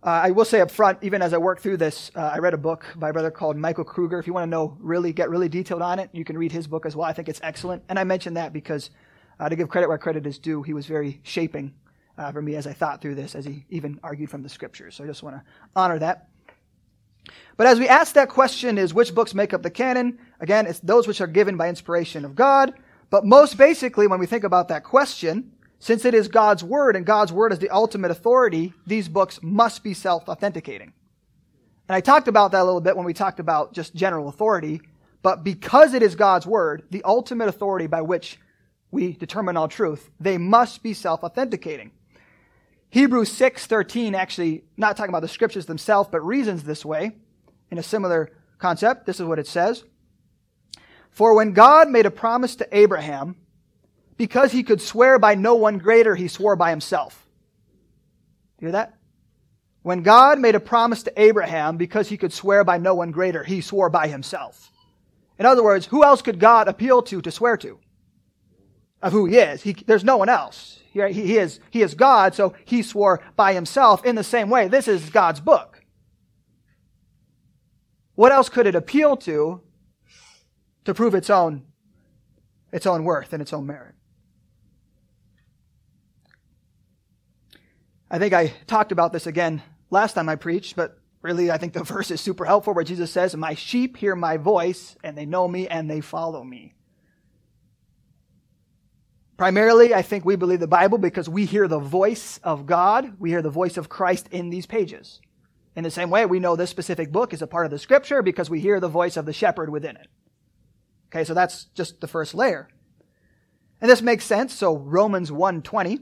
Uh, 0.00 0.10
I 0.10 0.30
will 0.30 0.44
say 0.44 0.60
up 0.60 0.70
front, 0.70 0.98
even 1.02 1.22
as 1.22 1.34
I 1.34 1.38
work 1.38 1.60
through 1.60 1.78
this, 1.78 2.12
uh, 2.14 2.20
I 2.20 2.38
read 2.38 2.54
a 2.54 2.58
book 2.58 2.86
by 2.94 3.08
a 3.08 3.12
brother 3.12 3.32
called 3.32 3.56
Michael 3.56 3.84
Kruger. 3.84 4.18
If 4.18 4.28
you 4.28 4.32
want 4.32 4.44
to 4.44 4.50
know 4.50 4.76
really, 4.78 5.12
get 5.12 5.28
really 5.28 5.48
detailed 5.48 5.82
on 5.82 5.98
it, 5.98 6.10
you 6.12 6.24
can 6.24 6.38
read 6.38 6.52
his 6.52 6.68
book 6.68 6.86
as 6.86 6.94
well. 6.94 7.08
I 7.08 7.12
think 7.12 7.28
it's 7.28 7.40
excellent. 7.42 7.82
And 7.88 7.98
I 7.98 8.04
mention 8.04 8.34
that 8.34 8.52
because 8.52 8.90
uh, 9.40 9.48
to 9.48 9.56
give 9.56 9.68
credit 9.68 9.88
where 9.88 9.98
credit 9.98 10.26
is 10.26 10.38
due, 10.38 10.62
he 10.62 10.74
was 10.74 10.86
very 10.86 11.20
shaping 11.22 11.74
uh, 12.16 12.32
for 12.32 12.42
me 12.42 12.56
as 12.56 12.66
I 12.66 12.72
thought 12.72 13.00
through 13.00 13.14
this, 13.14 13.34
as 13.34 13.44
he 13.44 13.64
even 13.70 14.00
argued 14.02 14.30
from 14.30 14.42
the 14.42 14.48
scriptures. 14.48 14.96
So 14.96 15.04
I 15.04 15.06
just 15.06 15.22
want 15.22 15.36
to 15.36 15.42
honor 15.76 15.98
that. 16.00 16.28
But 17.56 17.66
as 17.66 17.78
we 17.78 17.88
ask 17.88 18.14
that 18.14 18.28
question 18.28 18.78
is 18.78 18.94
which 18.94 19.14
books 19.14 19.34
make 19.34 19.52
up 19.52 19.62
the 19.62 19.70
canon? 19.70 20.18
Again, 20.40 20.66
it's 20.66 20.80
those 20.80 21.06
which 21.06 21.20
are 21.20 21.26
given 21.26 21.56
by 21.56 21.68
inspiration 21.68 22.24
of 22.24 22.34
God. 22.34 22.72
But 23.10 23.24
most 23.24 23.56
basically, 23.56 24.06
when 24.06 24.20
we 24.20 24.26
think 24.26 24.44
about 24.44 24.68
that 24.68 24.84
question, 24.84 25.52
since 25.78 26.04
it 26.04 26.14
is 26.14 26.28
God's 26.28 26.64
word 26.64 26.96
and 26.96 27.06
God's 27.06 27.32
word 27.32 27.52
is 27.52 27.58
the 27.58 27.70
ultimate 27.70 28.10
authority, 28.10 28.72
these 28.86 29.08
books 29.08 29.40
must 29.42 29.82
be 29.82 29.94
self-authenticating. 29.94 30.92
And 31.88 31.96
I 31.96 32.00
talked 32.00 32.28
about 32.28 32.52
that 32.52 32.62
a 32.62 32.64
little 32.64 32.80
bit 32.80 32.96
when 32.96 33.06
we 33.06 33.14
talked 33.14 33.40
about 33.40 33.72
just 33.72 33.94
general 33.94 34.28
authority. 34.28 34.80
But 35.22 35.42
because 35.44 35.94
it 35.94 36.02
is 36.02 36.14
God's 36.14 36.46
word, 36.46 36.84
the 36.90 37.02
ultimate 37.04 37.48
authority 37.48 37.86
by 37.86 38.02
which 38.02 38.38
we 38.90 39.12
determine 39.12 39.56
all 39.56 39.68
truth, 39.68 40.10
they 40.18 40.38
must 40.38 40.82
be 40.82 40.94
self-authenticating. 40.94 41.90
Hebrews 42.90 43.30
6:13 43.30 44.14
actually 44.14 44.64
not 44.76 44.96
talking 44.96 45.10
about 45.10 45.20
the 45.20 45.28
scriptures 45.28 45.66
themselves 45.66 46.08
but 46.10 46.24
reasons 46.24 46.64
this 46.64 46.84
way 46.84 47.16
in 47.70 47.78
a 47.78 47.82
similar 47.82 48.30
concept. 48.58 49.06
This 49.06 49.20
is 49.20 49.26
what 49.26 49.38
it 49.38 49.46
says. 49.46 49.84
For 51.10 51.34
when 51.34 51.52
God 51.52 51.90
made 51.90 52.06
a 52.06 52.10
promise 52.10 52.56
to 52.56 52.76
Abraham, 52.76 53.36
because 54.16 54.52
he 54.52 54.62
could 54.62 54.80
swear 54.80 55.18
by 55.18 55.34
no 55.34 55.54
one 55.54 55.78
greater, 55.78 56.14
he 56.14 56.28
swore 56.28 56.56
by 56.56 56.70
himself. 56.70 57.26
You 58.58 58.66
hear 58.66 58.72
that? 58.72 58.94
When 59.82 60.02
God 60.02 60.38
made 60.38 60.54
a 60.54 60.60
promise 60.60 61.04
to 61.04 61.20
Abraham, 61.20 61.76
because 61.76 62.08
he 62.08 62.16
could 62.16 62.32
swear 62.32 62.64
by 62.64 62.78
no 62.78 62.94
one 62.94 63.10
greater, 63.10 63.44
he 63.44 63.60
swore 63.60 63.88
by 63.88 64.08
himself. 64.08 64.72
In 65.38 65.46
other 65.46 65.62
words, 65.62 65.86
who 65.86 66.04
else 66.04 66.20
could 66.20 66.40
God 66.40 66.68
appeal 66.68 67.02
to 67.02 67.22
to 67.22 67.30
swear 67.30 67.56
to? 67.58 67.78
Of 69.00 69.12
who 69.12 69.26
he 69.26 69.36
is. 69.36 69.62
He, 69.62 69.72
there's 69.72 70.04
no 70.04 70.16
one 70.16 70.28
else. 70.28 70.80
He, 70.92 71.00
he, 71.12 71.38
is, 71.38 71.60
he 71.70 71.82
is 71.82 71.94
God, 71.94 72.34
so 72.34 72.54
he 72.64 72.82
swore 72.82 73.20
by 73.36 73.54
himself 73.54 74.04
in 74.04 74.16
the 74.16 74.24
same 74.24 74.50
way. 74.50 74.68
This 74.68 74.88
is 74.88 75.10
God's 75.10 75.40
book. 75.40 75.84
What 78.14 78.32
else 78.32 78.48
could 78.48 78.66
it 78.66 78.74
appeal 78.74 79.16
to 79.18 79.62
to 80.84 80.94
prove 80.94 81.14
its 81.14 81.30
own, 81.30 81.66
its 82.72 82.86
own 82.86 83.04
worth 83.04 83.32
and 83.32 83.40
its 83.40 83.52
own 83.52 83.66
merit? 83.66 83.94
I 88.10 88.18
think 88.18 88.32
I 88.32 88.48
talked 88.66 88.90
about 88.90 89.12
this 89.12 89.26
again 89.26 89.62
last 89.90 90.14
time 90.14 90.28
I 90.28 90.34
preached, 90.34 90.74
but 90.74 90.98
really 91.22 91.50
I 91.50 91.58
think 91.58 91.74
the 91.74 91.84
verse 91.84 92.10
is 92.10 92.20
super 92.20 92.44
helpful 92.44 92.74
where 92.74 92.84
Jesus 92.84 93.12
says, 93.12 93.36
My 93.36 93.54
sheep 93.54 93.96
hear 93.96 94.16
my 94.16 94.36
voice, 94.36 94.96
and 95.04 95.16
they 95.16 95.26
know 95.26 95.46
me 95.46 95.68
and 95.68 95.90
they 95.90 96.00
follow 96.00 96.42
me. 96.42 96.74
Primarily, 99.38 99.94
I 99.94 100.02
think 100.02 100.24
we 100.24 100.34
believe 100.34 100.58
the 100.58 100.66
Bible 100.66 100.98
because 100.98 101.28
we 101.28 101.44
hear 101.44 101.68
the 101.68 101.78
voice 101.78 102.40
of 102.42 102.66
God. 102.66 103.14
We 103.20 103.30
hear 103.30 103.40
the 103.40 103.50
voice 103.50 103.76
of 103.76 103.88
Christ 103.88 104.26
in 104.32 104.50
these 104.50 104.66
pages. 104.66 105.20
In 105.76 105.84
the 105.84 105.92
same 105.92 106.10
way, 106.10 106.26
we 106.26 106.40
know 106.40 106.56
this 106.56 106.70
specific 106.70 107.12
book 107.12 107.32
is 107.32 107.40
a 107.40 107.46
part 107.46 107.64
of 107.64 107.70
the 107.70 107.78
scripture 107.78 108.20
because 108.20 108.50
we 108.50 108.58
hear 108.58 108.80
the 108.80 108.88
voice 108.88 109.16
of 109.16 109.26
the 109.26 109.32
shepherd 109.32 109.70
within 109.70 109.94
it. 109.94 110.08
Okay, 111.06 111.22
so 111.22 111.34
that's 111.34 111.66
just 111.66 112.00
the 112.00 112.08
first 112.08 112.34
layer. 112.34 112.68
And 113.80 113.88
this 113.88 114.02
makes 114.02 114.24
sense. 114.24 114.52
So 114.52 114.76
Romans 114.76 115.30
1:20, 115.30 116.00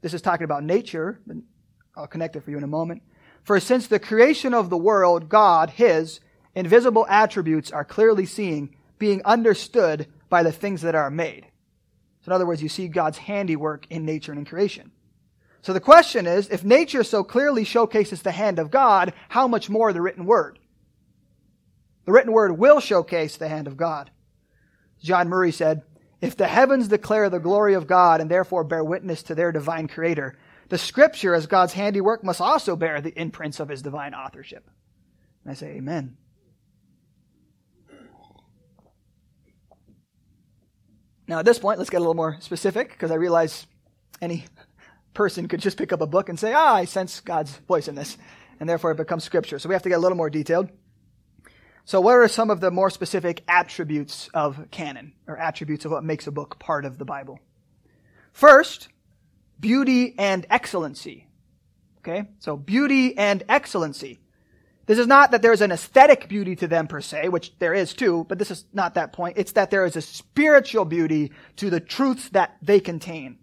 this 0.00 0.14
is 0.14 0.22
talking 0.22 0.44
about 0.44 0.62
nature, 0.62 1.20
I'll 1.96 2.06
connect 2.06 2.36
it 2.36 2.44
for 2.44 2.52
you 2.52 2.56
in 2.56 2.62
a 2.62 2.68
moment. 2.68 3.02
For 3.42 3.58
since 3.58 3.88
the 3.88 3.98
creation 3.98 4.54
of 4.54 4.70
the 4.70 4.78
world, 4.78 5.28
God, 5.28 5.70
his 5.70 6.20
invisible 6.54 7.04
attributes 7.08 7.72
are 7.72 7.84
clearly 7.84 8.26
seen, 8.26 8.76
being 8.96 9.22
understood 9.24 10.06
by 10.28 10.44
the 10.44 10.52
things 10.52 10.82
that 10.82 10.94
are 10.94 11.10
made. 11.10 11.49
So 12.22 12.30
in 12.30 12.32
other 12.32 12.46
words, 12.46 12.62
you 12.62 12.68
see 12.68 12.88
God's 12.88 13.18
handiwork 13.18 13.86
in 13.90 14.04
nature 14.04 14.32
and 14.32 14.38
in 14.38 14.44
creation. 14.44 14.90
So 15.62 15.72
the 15.72 15.80
question 15.80 16.26
is, 16.26 16.48
if 16.48 16.64
nature 16.64 17.04
so 17.04 17.22
clearly 17.22 17.64
showcases 17.64 18.22
the 18.22 18.32
hand 18.32 18.58
of 18.58 18.70
God, 18.70 19.12
how 19.28 19.46
much 19.46 19.68
more 19.68 19.92
the 19.92 20.00
written 20.00 20.26
word? 20.26 20.58
The 22.06 22.12
written 22.12 22.32
word 22.32 22.58
will 22.58 22.80
showcase 22.80 23.36
the 23.36 23.48
hand 23.48 23.66
of 23.66 23.76
God. 23.76 24.10
John 25.02 25.28
Murray 25.28 25.52
said, 25.52 25.82
if 26.20 26.36
the 26.36 26.46
heavens 26.46 26.88
declare 26.88 27.30
the 27.30 27.38
glory 27.38 27.74
of 27.74 27.86
God 27.86 28.20
and 28.20 28.30
therefore 28.30 28.64
bear 28.64 28.84
witness 28.84 29.22
to 29.24 29.34
their 29.34 29.52
divine 29.52 29.88
creator, 29.88 30.36
the 30.68 30.78
scripture 30.78 31.34
as 31.34 31.46
God's 31.46 31.72
handiwork 31.72 32.22
must 32.22 32.40
also 32.40 32.76
bear 32.76 33.00
the 33.00 33.18
imprints 33.18 33.58
of 33.58 33.68
his 33.68 33.82
divine 33.82 34.14
authorship. 34.14 34.68
And 35.44 35.52
I 35.52 35.54
say, 35.54 35.76
Amen. 35.76 36.16
Now, 41.30 41.38
at 41.38 41.44
this 41.44 41.60
point, 41.60 41.78
let's 41.78 41.90
get 41.90 41.98
a 41.98 42.00
little 42.00 42.14
more 42.14 42.38
specific 42.40 42.90
because 42.90 43.12
I 43.12 43.14
realize 43.14 43.68
any 44.20 44.46
person 45.14 45.46
could 45.46 45.60
just 45.60 45.76
pick 45.76 45.92
up 45.92 46.00
a 46.00 46.06
book 46.06 46.28
and 46.28 46.36
say, 46.36 46.52
ah, 46.52 46.74
I 46.74 46.86
sense 46.86 47.20
God's 47.20 47.54
voice 47.68 47.86
in 47.86 47.94
this, 47.94 48.18
and 48.58 48.68
therefore 48.68 48.90
it 48.90 48.96
becomes 48.96 49.22
scripture. 49.22 49.60
So 49.60 49.68
we 49.68 49.76
have 49.76 49.84
to 49.84 49.88
get 49.88 49.98
a 49.98 50.00
little 50.00 50.16
more 50.16 50.28
detailed. 50.28 50.70
So, 51.84 52.00
what 52.00 52.16
are 52.16 52.26
some 52.26 52.50
of 52.50 52.60
the 52.60 52.72
more 52.72 52.90
specific 52.90 53.44
attributes 53.46 54.28
of 54.34 54.72
canon, 54.72 55.12
or 55.28 55.36
attributes 55.36 55.84
of 55.84 55.92
what 55.92 56.02
makes 56.02 56.26
a 56.26 56.32
book 56.32 56.58
part 56.58 56.84
of 56.84 56.98
the 56.98 57.04
Bible? 57.04 57.38
First, 58.32 58.88
beauty 59.60 60.16
and 60.18 60.44
excellency. 60.50 61.28
Okay? 61.98 62.28
So, 62.40 62.56
beauty 62.56 63.16
and 63.16 63.44
excellency. 63.48 64.19
This 64.90 64.98
is 64.98 65.06
not 65.06 65.30
that 65.30 65.40
there's 65.40 65.60
an 65.60 65.70
aesthetic 65.70 66.28
beauty 66.28 66.56
to 66.56 66.66
them 66.66 66.88
per 66.88 67.00
se, 67.00 67.28
which 67.28 67.56
there 67.60 67.74
is 67.74 67.94
too, 67.94 68.26
but 68.28 68.40
this 68.40 68.50
is 68.50 68.64
not 68.72 68.94
that 68.94 69.12
point. 69.12 69.38
It's 69.38 69.52
that 69.52 69.70
there 69.70 69.84
is 69.84 69.94
a 69.94 70.02
spiritual 70.02 70.84
beauty 70.84 71.30
to 71.58 71.70
the 71.70 71.78
truths 71.78 72.28
that 72.30 72.56
they 72.60 72.80
contain. 72.80 73.38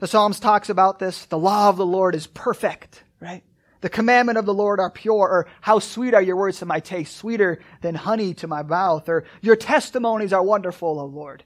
The 0.00 0.06
Psalms 0.06 0.38
talks 0.38 0.68
about 0.68 0.98
this. 0.98 1.24
The 1.24 1.38
law 1.38 1.70
of 1.70 1.78
the 1.78 1.86
Lord 1.86 2.14
is 2.14 2.26
perfect, 2.26 3.04
right? 3.20 3.42
The 3.80 3.88
commandment 3.88 4.36
of 4.36 4.44
the 4.44 4.52
Lord 4.52 4.80
are 4.80 4.90
pure, 4.90 5.26
or 5.26 5.46
how 5.62 5.78
sweet 5.78 6.12
are 6.12 6.20
your 6.20 6.36
words 6.36 6.58
to 6.58 6.66
my 6.66 6.80
taste, 6.80 7.16
sweeter 7.16 7.60
than 7.80 7.94
honey 7.94 8.34
to 8.34 8.46
my 8.46 8.62
mouth, 8.62 9.08
or 9.08 9.24
your 9.40 9.56
testimonies 9.56 10.34
are 10.34 10.42
wonderful, 10.42 11.00
O 11.00 11.06
Lord. 11.06 11.42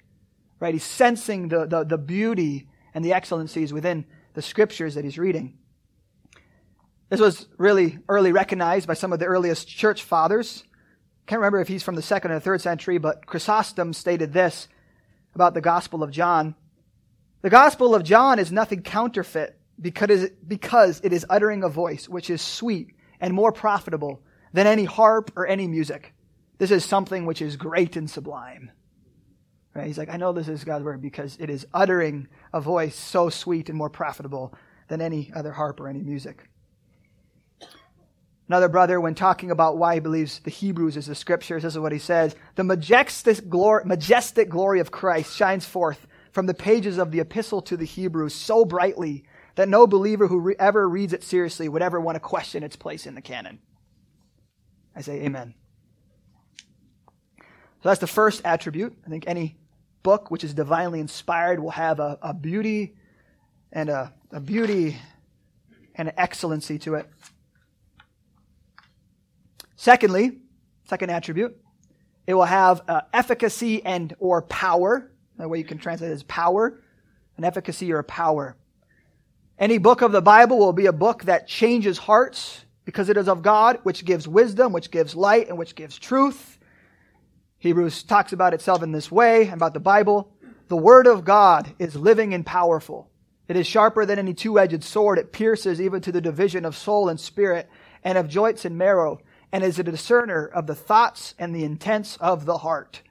Right? 0.58 0.74
He's 0.74 0.82
sensing 0.82 1.50
the, 1.50 1.66
the, 1.66 1.84
the 1.84 1.98
beauty 1.98 2.68
and 2.92 3.04
the 3.04 3.12
excellencies 3.12 3.72
within 3.72 4.06
the 4.32 4.42
scriptures 4.42 4.96
that 4.96 5.04
he's 5.04 5.18
reading. 5.18 5.56
This 7.14 7.20
was 7.20 7.46
really 7.58 8.00
early 8.08 8.32
recognized 8.32 8.88
by 8.88 8.94
some 8.94 9.12
of 9.12 9.20
the 9.20 9.26
earliest 9.26 9.68
church 9.68 10.02
fathers. 10.02 10.64
Can't 11.28 11.38
remember 11.38 11.60
if 11.60 11.68
he's 11.68 11.84
from 11.84 11.94
the 11.94 12.02
second 12.02 12.32
or 12.32 12.40
third 12.40 12.60
century, 12.60 12.98
but 12.98 13.24
Chrysostom 13.24 13.92
stated 13.92 14.32
this 14.32 14.66
about 15.32 15.54
the 15.54 15.60
Gospel 15.60 16.02
of 16.02 16.10
John. 16.10 16.56
The 17.42 17.50
Gospel 17.50 17.94
of 17.94 18.02
John 18.02 18.40
is 18.40 18.50
nothing 18.50 18.82
counterfeit 18.82 19.56
because, 19.80 20.24
it 21.04 21.12
is 21.12 21.24
uttering 21.30 21.62
a 21.62 21.68
voice 21.68 22.08
which 22.08 22.30
is 22.30 22.42
sweet 22.42 22.88
and 23.20 23.32
more 23.32 23.52
profitable 23.52 24.20
than 24.52 24.66
any 24.66 24.82
harp 24.82 25.30
or 25.36 25.46
any 25.46 25.68
music. 25.68 26.14
This 26.58 26.72
is 26.72 26.84
something 26.84 27.26
which 27.26 27.40
is 27.40 27.54
great 27.54 27.94
and 27.94 28.10
sublime. 28.10 28.72
Right? 29.72 29.86
He's 29.86 29.98
like, 29.98 30.10
I 30.10 30.16
know 30.16 30.32
this 30.32 30.48
is 30.48 30.64
God's 30.64 30.84
word 30.84 31.00
because 31.00 31.36
it 31.38 31.48
is 31.48 31.64
uttering 31.72 32.26
a 32.52 32.60
voice 32.60 32.96
so 32.96 33.30
sweet 33.30 33.68
and 33.68 33.78
more 33.78 33.88
profitable 33.88 34.52
than 34.88 35.00
any 35.00 35.30
other 35.32 35.52
harp 35.52 35.78
or 35.78 35.86
any 35.86 36.02
music. 36.02 36.48
Another 38.48 38.68
brother, 38.68 39.00
when 39.00 39.14
talking 39.14 39.50
about 39.50 39.78
why 39.78 39.94
he 39.94 40.00
believes 40.00 40.38
the 40.40 40.50
Hebrews 40.50 40.96
is 40.96 41.06
the 41.06 41.14
scriptures, 41.14 41.62
this 41.62 41.74
is 41.74 41.78
what 41.78 41.92
he 41.92 41.98
says. 41.98 42.36
The 42.56 42.64
majestic 42.64 43.48
glory, 43.48 43.84
majestic 43.86 44.50
glory 44.50 44.80
of 44.80 44.90
Christ 44.90 45.34
shines 45.34 45.64
forth 45.64 46.06
from 46.30 46.46
the 46.46 46.54
pages 46.54 46.98
of 46.98 47.10
the 47.10 47.20
epistle 47.20 47.62
to 47.62 47.76
the 47.76 47.86
Hebrews 47.86 48.34
so 48.34 48.64
brightly 48.64 49.24
that 49.54 49.68
no 49.68 49.86
believer 49.86 50.26
who 50.26 50.40
re- 50.40 50.56
ever 50.58 50.86
reads 50.86 51.12
it 51.12 51.22
seriously 51.22 51.68
would 51.68 51.80
ever 51.80 52.00
want 52.00 52.16
to 52.16 52.20
question 52.20 52.62
its 52.62 52.76
place 52.76 53.06
in 53.06 53.14
the 53.14 53.22
canon. 53.22 53.60
I 54.94 55.00
say 55.00 55.22
amen. 55.22 55.54
So 57.38 57.90
that's 57.90 58.00
the 58.00 58.06
first 58.06 58.42
attribute. 58.44 58.96
I 59.06 59.10
think 59.10 59.24
any 59.26 59.56
book 60.02 60.30
which 60.30 60.44
is 60.44 60.54
divinely 60.54 61.00
inspired 61.00 61.60
will 61.60 61.70
have 61.70 62.00
a, 62.00 62.18
a 62.20 62.34
beauty 62.34 62.94
and 63.72 63.88
a, 63.88 64.12
a 64.30 64.40
beauty 64.40 64.98
and 65.94 66.08
an 66.08 66.14
excellency 66.16 66.78
to 66.80 66.94
it. 66.96 67.08
Secondly, 69.76 70.38
second 70.88 71.10
attribute, 71.10 71.56
it 72.26 72.34
will 72.34 72.44
have 72.44 72.82
uh, 72.88 73.02
efficacy 73.12 73.84
and 73.84 74.14
or 74.18 74.42
power. 74.42 75.10
That 75.36 75.48
way 75.48 75.58
you 75.58 75.64
can 75.64 75.78
translate 75.78 76.10
it 76.10 76.14
as 76.14 76.22
power, 76.22 76.80
an 77.36 77.44
efficacy 77.44 77.92
or 77.92 77.98
a 77.98 78.04
power. 78.04 78.56
Any 79.58 79.78
book 79.78 80.02
of 80.02 80.12
the 80.12 80.22
Bible 80.22 80.58
will 80.58 80.72
be 80.72 80.86
a 80.86 80.92
book 80.92 81.24
that 81.24 81.46
changes 81.46 81.98
hearts 81.98 82.64
because 82.84 83.08
it 83.08 83.16
is 83.16 83.28
of 83.28 83.42
God, 83.42 83.78
which 83.82 84.04
gives 84.04 84.28
wisdom, 84.28 84.72
which 84.72 84.90
gives 84.90 85.14
light, 85.14 85.48
and 85.48 85.58
which 85.58 85.74
gives 85.74 85.98
truth. 85.98 86.58
Hebrews 87.58 88.02
talks 88.02 88.32
about 88.32 88.52
itself 88.52 88.82
in 88.82 88.92
this 88.92 89.10
way 89.10 89.48
about 89.48 89.74
the 89.74 89.80
Bible. 89.80 90.32
The 90.68 90.76
Word 90.76 91.06
of 91.06 91.24
God 91.24 91.72
is 91.78 91.96
living 91.96 92.34
and 92.34 92.44
powerful. 92.44 93.10
It 93.48 93.56
is 93.56 93.66
sharper 93.66 94.06
than 94.06 94.18
any 94.18 94.34
two-edged 94.34 94.82
sword. 94.82 95.18
It 95.18 95.32
pierces 95.32 95.80
even 95.80 96.00
to 96.02 96.12
the 96.12 96.20
division 96.20 96.64
of 96.64 96.76
soul 96.76 97.08
and 97.08 97.18
spirit 97.18 97.68
and 98.02 98.18
of 98.18 98.28
joints 98.28 98.64
and 98.64 98.76
marrow 98.76 99.20
and 99.54 99.62
is 99.62 99.78
a 99.78 99.84
discerner 99.84 100.46
of 100.48 100.66
the 100.66 100.74
thoughts 100.74 101.32
and 101.38 101.54
the 101.54 101.62
intents 101.62 102.16
of 102.16 102.44
the 102.44 102.58
heart. 102.58 103.02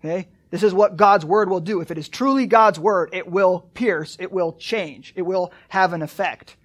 Okay? 0.00 0.26
This 0.50 0.64
is 0.64 0.74
what 0.74 0.96
God's 0.96 1.24
word 1.24 1.48
will 1.48 1.60
do. 1.60 1.80
If 1.80 1.92
it 1.92 1.96
is 1.96 2.08
truly 2.08 2.46
God's 2.46 2.80
word, 2.80 3.10
it 3.12 3.28
will 3.28 3.70
pierce, 3.72 4.16
it 4.18 4.32
will 4.32 4.52
change, 4.54 5.12
it 5.14 5.22
will 5.22 5.52
have 5.68 5.92
an 5.92 6.02
effect. 6.02 6.56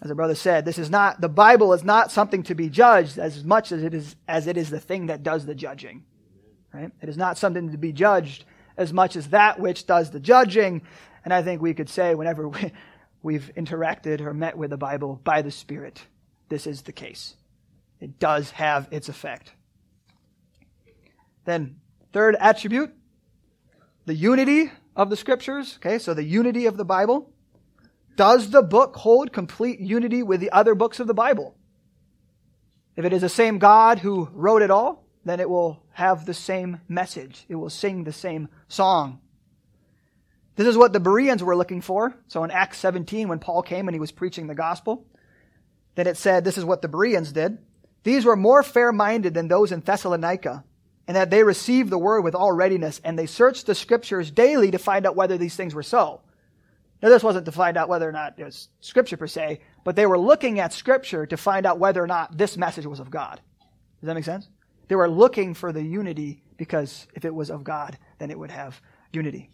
As 0.00 0.12
a 0.12 0.14
brother 0.14 0.36
said, 0.36 0.64
this 0.64 0.78
is 0.78 0.90
not, 0.90 1.20
the 1.20 1.28
Bible 1.28 1.72
is 1.72 1.82
not 1.82 2.12
something 2.12 2.44
to 2.44 2.54
be 2.54 2.68
judged 2.68 3.18
as 3.18 3.42
much 3.42 3.72
as 3.72 3.82
it 3.82 3.94
is, 3.94 4.14
as 4.28 4.46
it 4.46 4.56
is 4.56 4.70
the 4.70 4.78
thing 4.78 5.06
that 5.06 5.24
does 5.24 5.44
the 5.44 5.54
judging. 5.56 6.04
Right? 6.72 6.92
It 7.02 7.08
is 7.08 7.16
not 7.16 7.36
something 7.36 7.72
to 7.72 7.78
be 7.78 7.92
judged 7.92 8.44
as 8.76 8.92
much 8.92 9.16
as 9.16 9.30
that 9.30 9.58
which 9.58 9.86
does 9.86 10.12
the 10.12 10.20
judging. 10.20 10.82
And 11.24 11.34
I 11.34 11.42
think 11.42 11.60
we 11.60 11.74
could 11.74 11.88
say 11.88 12.14
whenever 12.14 12.46
we, 12.46 12.70
we've 13.24 13.50
interacted 13.56 14.20
or 14.20 14.32
met 14.32 14.56
with 14.56 14.70
the 14.70 14.78
Bible 14.78 15.20
by 15.24 15.42
the 15.42 15.50
Spirit, 15.50 16.00
this 16.48 16.68
is 16.68 16.82
the 16.82 16.92
case. 16.92 17.34
It 18.00 18.18
does 18.18 18.52
have 18.52 18.88
its 18.90 19.08
effect. 19.08 19.52
Then, 21.44 21.76
third 22.12 22.36
attribute, 22.40 22.92
the 24.06 24.14
unity 24.14 24.72
of 24.96 25.10
the 25.10 25.16
scriptures. 25.16 25.76
Okay, 25.76 25.98
so 25.98 26.14
the 26.14 26.24
unity 26.24 26.66
of 26.66 26.76
the 26.76 26.84
Bible. 26.84 27.32
Does 28.16 28.50
the 28.50 28.62
book 28.62 28.96
hold 28.96 29.32
complete 29.32 29.80
unity 29.80 30.22
with 30.22 30.40
the 30.40 30.50
other 30.50 30.74
books 30.74 31.00
of 31.00 31.06
the 31.06 31.14
Bible? 31.14 31.56
If 32.96 33.04
it 33.04 33.12
is 33.12 33.22
the 33.22 33.28
same 33.28 33.58
God 33.58 34.00
who 34.00 34.28
wrote 34.32 34.62
it 34.62 34.70
all, 34.70 35.06
then 35.24 35.40
it 35.40 35.48
will 35.48 35.82
have 35.92 36.26
the 36.26 36.34
same 36.34 36.80
message. 36.88 37.44
It 37.48 37.54
will 37.54 37.70
sing 37.70 38.04
the 38.04 38.12
same 38.12 38.48
song. 38.68 39.20
This 40.56 40.66
is 40.66 40.76
what 40.76 40.92
the 40.92 41.00
Bereans 41.00 41.42
were 41.42 41.56
looking 41.56 41.80
for. 41.80 42.14
So 42.28 42.44
in 42.44 42.50
Acts 42.50 42.78
17, 42.78 43.28
when 43.28 43.38
Paul 43.38 43.62
came 43.62 43.88
and 43.88 43.94
he 43.94 44.00
was 44.00 44.12
preaching 44.12 44.46
the 44.46 44.54
gospel, 44.54 45.06
then 45.94 46.06
it 46.06 46.16
said, 46.16 46.44
this 46.44 46.58
is 46.58 46.64
what 46.64 46.82
the 46.82 46.88
Bereans 46.88 47.32
did. 47.32 47.58
These 48.02 48.24
were 48.24 48.36
more 48.36 48.62
fair 48.62 48.92
minded 48.92 49.34
than 49.34 49.48
those 49.48 49.72
in 49.72 49.80
Thessalonica, 49.80 50.64
and 51.06 51.16
that 51.16 51.30
they 51.30 51.42
received 51.42 51.90
the 51.90 51.98
word 51.98 52.22
with 52.22 52.34
all 52.34 52.52
readiness, 52.52 53.00
and 53.04 53.18
they 53.18 53.26
searched 53.26 53.66
the 53.66 53.74
scriptures 53.74 54.30
daily 54.30 54.70
to 54.70 54.78
find 54.78 55.06
out 55.06 55.16
whether 55.16 55.36
these 55.36 55.56
things 55.56 55.74
were 55.74 55.82
so. 55.82 56.22
Now, 57.02 57.08
this 57.08 57.22
wasn't 57.22 57.46
to 57.46 57.52
find 57.52 57.76
out 57.76 57.88
whether 57.88 58.08
or 58.08 58.12
not 58.12 58.38
it 58.38 58.44
was 58.44 58.68
scripture 58.80 59.16
per 59.16 59.26
se, 59.26 59.60
but 59.84 59.96
they 59.96 60.06
were 60.06 60.18
looking 60.18 60.60
at 60.60 60.72
scripture 60.72 61.26
to 61.26 61.36
find 61.36 61.66
out 61.66 61.78
whether 61.78 62.02
or 62.02 62.06
not 62.06 62.36
this 62.36 62.56
message 62.56 62.86
was 62.86 63.00
of 63.00 63.10
God. 63.10 63.40
Does 64.00 64.06
that 64.06 64.14
make 64.14 64.24
sense? 64.24 64.48
They 64.88 64.96
were 64.96 65.08
looking 65.08 65.54
for 65.54 65.72
the 65.72 65.82
unity 65.82 66.42
because 66.56 67.06
if 67.14 67.24
it 67.24 67.34
was 67.34 67.50
of 67.50 67.64
God, 67.64 67.96
then 68.18 68.30
it 68.30 68.38
would 68.38 68.50
have 68.50 68.80
unity. 69.12 69.50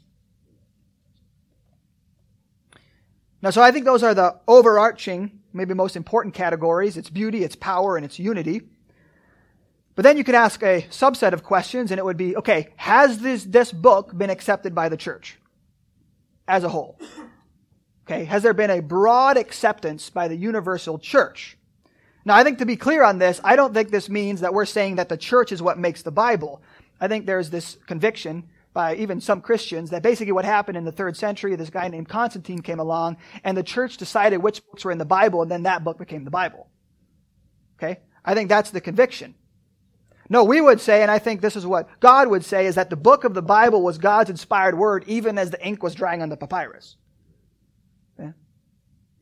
Now, 3.42 3.50
so 3.50 3.62
I 3.62 3.70
think 3.70 3.84
those 3.84 4.02
are 4.02 4.14
the 4.14 4.40
overarching, 4.48 5.40
maybe 5.56 5.74
most 5.74 5.96
important 5.96 6.34
categories 6.34 6.96
its 6.96 7.10
beauty, 7.10 7.42
its 7.42 7.56
power, 7.56 7.96
and 7.96 8.04
its 8.04 8.18
unity. 8.18 8.62
But 9.94 10.02
then 10.02 10.16
you 10.18 10.24
could 10.24 10.34
ask 10.34 10.62
a 10.62 10.82
subset 10.90 11.32
of 11.32 11.42
questions, 11.42 11.90
and 11.90 11.98
it 11.98 12.04
would 12.04 12.18
be 12.18 12.36
okay, 12.36 12.68
has 12.76 13.18
this, 13.18 13.44
this 13.44 13.72
book 13.72 14.16
been 14.16 14.30
accepted 14.30 14.74
by 14.74 14.88
the 14.88 14.96
church 14.96 15.38
as 16.46 16.64
a 16.64 16.68
whole? 16.68 17.00
Okay, 18.06 18.24
has 18.24 18.42
there 18.42 18.54
been 18.54 18.70
a 18.70 18.80
broad 18.80 19.36
acceptance 19.36 20.10
by 20.10 20.28
the 20.28 20.36
universal 20.36 20.98
church? 20.98 21.56
Now, 22.24 22.36
I 22.36 22.44
think 22.44 22.58
to 22.58 22.66
be 22.66 22.76
clear 22.76 23.02
on 23.02 23.18
this, 23.18 23.40
I 23.42 23.56
don't 23.56 23.72
think 23.72 23.90
this 23.90 24.08
means 24.08 24.40
that 24.40 24.52
we're 24.52 24.66
saying 24.66 24.96
that 24.96 25.08
the 25.08 25.16
church 25.16 25.50
is 25.50 25.62
what 25.62 25.78
makes 25.78 26.02
the 26.02 26.10
Bible. 26.10 26.62
I 27.00 27.08
think 27.08 27.24
there's 27.24 27.50
this 27.50 27.78
conviction 27.86 28.48
by 28.76 28.94
even 28.96 29.22
some 29.22 29.40
Christians 29.40 29.88
that 29.88 30.02
basically 30.02 30.32
what 30.32 30.44
happened 30.44 30.76
in 30.76 30.84
the 30.84 30.92
third 30.92 31.16
century, 31.16 31.56
this 31.56 31.70
guy 31.70 31.88
named 31.88 32.10
Constantine 32.10 32.60
came 32.60 32.78
along, 32.78 33.16
and 33.42 33.56
the 33.56 33.62
church 33.62 33.96
decided 33.96 34.42
which 34.42 34.62
books 34.66 34.84
were 34.84 34.92
in 34.92 34.98
the 34.98 35.06
Bible, 35.06 35.40
and 35.40 35.50
then 35.50 35.62
that 35.62 35.82
book 35.82 35.96
became 35.96 36.24
the 36.24 36.30
Bible. 36.30 36.68
Okay? 37.78 38.00
I 38.22 38.34
think 38.34 38.50
that's 38.50 38.72
the 38.72 38.82
conviction. 38.82 39.34
No, 40.28 40.44
we 40.44 40.60
would 40.60 40.78
say, 40.82 41.00
and 41.00 41.10
I 41.10 41.18
think 41.18 41.40
this 41.40 41.56
is 41.56 41.64
what 41.64 41.88
God 42.00 42.28
would 42.28 42.44
say, 42.44 42.66
is 42.66 42.74
that 42.74 42.90
the 42.90 42.96
book 42.96 43.24
of 43.24 43.32
the 43.32 43.40
Bible 43.40 43.80
was 43.80 43.96
God's 43.96 44.28
inspired 44.28 44.76
word 44.76 45.04
even 45.06 45.38
as 45.38 45.50
the 45.50 45.66
ink 45.66 45.82
was 45.82 45.94
drying 45.94 46.20
on 46.20 46.28
the 46.28 46.36
papyrus. 46.36 46.96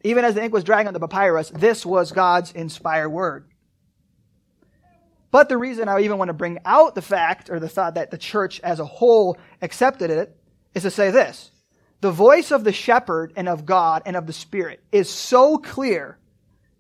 Even 0.03 0.25
as 0.25 0.35
the 0.35 0.43
ink 0.43 0.53
was 0.53 0.65
drying 0.65 0.89
on 0.89 0.95
the 0.95 1.01
papyrus, 1.01 1.51
this 1.51 1.87
was 1.87 2.11
God's 2.11 2.51
inspired 2.51 3.11
word. 3.11 3.47
But 5.35 5.49
the 5.49 5.59
reason 5.59 5.89
I 5.89 5.99
even 6.03 6.19
want 6.19 6.29
to 6.29 6.33
bring 6.33 6.61
out 6.65 6.95
the 6.95 7.03
fact 7.03 7.51
or 7.51 7.59
the 7.59 7.69
thought 7.69 7.97
that 7.97 8.13
the 8.13 8.17
church 8.17 8.61
as 8.61 8.79
a 8.79 8.85
whole 8.85 9.37
accepted 9.61 10.09
it 10.09 10.37
is 10.77 10.85
to 10.85 10.93
say 10.93 11.11
this. 11.11 11.51
The 12.03 12.13
voice 12.13 12.53
of 12.53 12.63
the 12.63 12.73
shepherd 12.73 13.33
and 13.35 13.49
of 13.49 13.67
God 13.67 14.03
and 14.07 14.15
of 14.15 14.29
the 14.29 14.33
Spirit 14.33 14.81
is 14.93 15.11
so 15.11 15.59
clear 15.59 16.19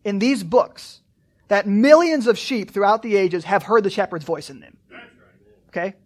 in 0.04 0.20
these 0.20 0.44
books 0.44 1.00
that 1.48 1.66
millions 1.66 2.28
of 2.28 2.38
sheep 2.38 2.70
throughout 2.70 3.02
the 3.02 3.16
ages 3.16 3.42
have 3.42 3.64
heard 3.64 3.82
the 3.82 3.90
shepherd's 3.90 4.24
voice 4.24 4.50
in 4.50 4.60
them. 4.60 4.76
Okay? 5.70 5.96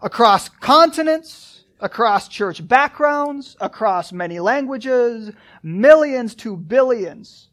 Across 0.00 0.48
continents, 0.60 1.64
across 1.80 2.28
church 2.28 2.66
backgrounds, 2.66 3.58
across 3.60 4.10
many 4.10 4.40
languages, 4.40 5.32
millions 5.62 6.34
to 6.36 6.56
billions 6.56 7.50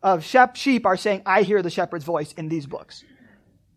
of 0.00 0.22
sheep 0.22 0.86
are 0.86 0.96
saying, 0.96 1.22
I 1.26 1.42
hear 1.42 1.60
the 1.60 1.70
shepherd's 1.70 2.04
voice 2.04 2.32
in 2.34 2.48
these 2.48 2.66
books. 2.66 3.02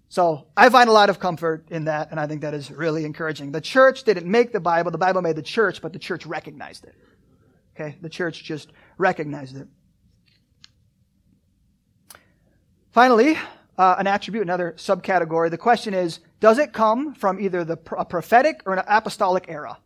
So 0.10 0.48
I 0.56 0.70
find 0.70 0.89
a 0.89 0.93
lot 0.93 1.10
of 1.10 1.20
comfort 1.20 1.67
in 1.70 1.86
that, 1.86 2.12
and 2.12 2.20
I 2.20 2.28
think 2.28 2.41
that 2.41 2.54
is 2.54 2.72
really 2.72 3.04
encouraging. 3.04 3.52
The 3.52 3.62
church 3.62 4.04
didn't 4.04 4.26
make 4.26 4.54
the 4.54 4.60
Bible, 4.60 4.91
the 4.91 4.98
Bible 4.98 5.22
made 5.22 5.36
the 5.36 5.41
church, 5.41 5.82
but 5.82 5.91
the 5.91 6.00
church 6.00 6.26
recognized 6.26 6.86
it. 6.86 6.96
Okay? 7.76 7.98
The 8.02 8.10
church 8.10 8.43
just 8.43 8.72
recognized 8.98 9.58
it. 9.58 9.67
Finally, 12.91 13.38
uh, 13.78 13.96
an 14.00 14.08
attribute, 14.08 14.43
another 14.43 14.74
subcategory. 14.78 15.52
The 15.52 15.58
question 15.58 15.93
is, 15.93 16.20
does 16.39 16.58
it 16.58 16.74
come 16.74 17.13
from 17.13 17.39
either 17.39 17.63
the 17.63 17.78
a 17.98 18.06
prophetic 18.06 18.62
or 18.65 18.74
an 18.74 18.84
apostolic 18.88 19.46
era? 19.50 19.78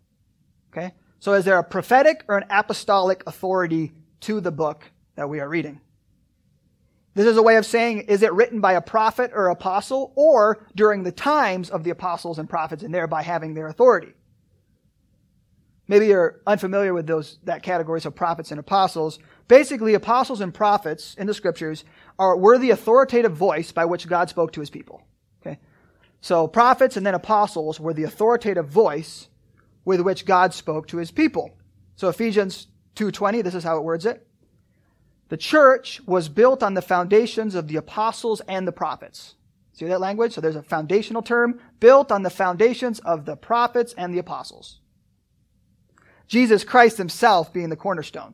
Okay? 0.71 0.93
So 1.19 1.33
is 1.33 1.45
there 1.45 1.57
a 1.57 1.63
prophetic 1.63 2.23
or 2.27 2.37
an 2.37 2.45
apostolic 2.49 3.23
authority 3.27 3.91
to 4.21 4.39
the 4.39 4.51
book 4.51 4.89
that 5.15 5.27
we 5.27 5.39
are 5.39 5.49
reading? 5.49 5.81
This 7.13 7.27
is 7.27 7.37
a 7.37 7.43
way 7.43 7.57
of 7.57 7.65
saying, 7.65 8.01
is 8.01 8.23
it 8.23 8.31
written 8.33 8.61
by 8.61 8.73
a 8.73 8.81
prophet 8.81 9.31
or 9.33 9.49
apostle 9.49 10.13
or 10.15 10.65
during 10.75 11.03
the 11.03 11.11
times 11.11 11.69
of 11.69 11.83
the 11.83 11.89
apostles 11.89 12.39
and 12.39 12.49
prophets 12.49 12.83
and 12.83 12.93
thereby 12.93 13.21
having 13.21 13.53
their 13.53 13.67
authority? 13.67 14.13
Maybe 15.87 16.07
you're 16.07 16.39
unfamiliar 16.47 16.93
with 16.93 17.07
those, 17.07 17.39
that 17.43 17.63
categories 17.63 18.05
of 18.05 18.15
prophets 18.15 18.51
and 18.51 18.59
apostles. 18.61 19.19
Basically, 19.49 19.93
apostles 19.93 20.39
and 20.39 20.53
prophets 20.53 21.15
in 21.15 21.27
the 21.27 21.33
scriptures 21.33 21.83
are, 22.17 22.37
were 22.37 22.57
the 22.57 22.69
authoritative 22.69 23.33
voice 23.33 23.73
by 23.73 23.83
which 23.83 24.07
God 24.07 24.29
spoke 24.29 24.53
to 24.53 24.61
his 24.61 24.69
people. 24.69 25.01
Okay? 25.41 25.59
So 26.21 26.47
prophets 26.47 26.95
and 26.95 27.05
then 27.05 27.13
apostles 27.13 27.77
were 27.77 27.93
the 27.93 28.05
authoritative 28.05 28.69
voice 28.69 29.27
with 29.83 29.99
which 29.99 30.25
God 30.25 30.53
spoke 30.53 30.87
to 30.87 30.97
his 30.97 31.11
people. 31.11 31.51
So 31.97 32.07
Ephesians 32.07 32.67
2:20, 32.95 33.41
this 33.41 33.55
is 33.55 33.65
how 33.65 33.75
it 33.75 33.83
words 33.83 34.05
it. 34.05 34.25
The 35.31 35.37
church 35.37 36.01
was 36.05 36.27
built 36.27 36.61
on 36.61 36.73
the 36.73 36.81
foundations 36.81 37.55
of 37.55 37.69
the 37.69 37.77
apostles 37.77 38.41
and 38.49 38.67
the 38.67 38.73
prophets. 38.73 39.35
See 39.71 39.85
that 39.85 40.01
language? 40.01 40.33
So 40.33 40.41
there's 40.41 40.57
a 40.57 40.61
foundational 40.61 41.21
term 41.21 41.57
built 41.79 42.11
on 42.11 42.23
the 42.23 42.29
foundations 42.29 42.99
of 42.99 43.23
the 43.23 43.37
prophets 43.37 43.93
and 43.97 44.13
the 44.13 44.19
apostles. 44.19 44.81
Jesus 46.27 46.65
Christ 46.65 46.97
himself 46.97 47.53
being 47.53 47.69
the 47.69 47.77
cornerstone. 47.77 48.33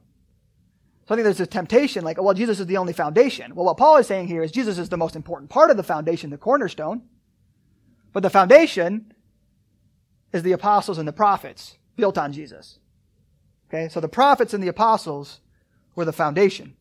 So 1.08 1.14
I 1.14 1.18
think 1.18 1.26
there's 1.26 1.40
a 1.40 1.46
temptation 1.46 2.04
like, 2.04 2.20
well, 2.20 2.34
Jesus 2.34 2.60
is 2.60 2.66
the 2.66 2.78
only 2.78 2.94
foundation. 2.94 3.54
Well, 3.54 3.66
what 3.66 3.78
Paul 3.78 3.98
is 3.98 4.08
saying 4.08 4.28
here 4.28 4.42
is 4.42 4.52
Jesus 4.52 4.80
is 4.80 4.90
the 4.90 4.98
most 4.98 5.16
important 5.16 5.52
part 5.52 5.70
of 5.70 5.78
the 5.78 5.84
foundation, 5.84 6.32
the 6.32 6.38
cornerstone. 6.40 7.04
But 8.12 8.24
the 8.24 8.32
foundation 8.32 9.14
is 10.34 10.42
the 10.42 10.54
apostles 10.54 10.98
and 10.98 11.08
the 11.08 11.14
prophets 11.14 11.78
built 11.96 12.18
on 12.18 12.34
Jesus. 12.34 12.80
Okay, 13.70 13.88
so 13.88 14.00
the 14.00 14.10
prophets 14.10 14.56
and 14.56 14.64
the 14.64 14.68
apostles 14.68 15.42
were 15.94 16.04
the 16.04 16.12
foundation. 16.12 16.74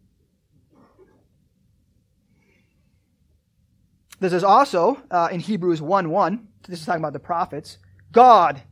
This 4.19 4.33
is 4.33 4.45
also 4.45 5.03
uh, 5.11 5.29
in 5.31 5.41
Hebrews 5.41 5.83
1 5.83 6.11
1. 6.11 6.49
This 6.69 6.81
is 6.81 6.87
talking 6.87 7.03
about 7.03 7.13
the 7.13 7.19
prophets. 7.19 7.79
God 8.13 8.63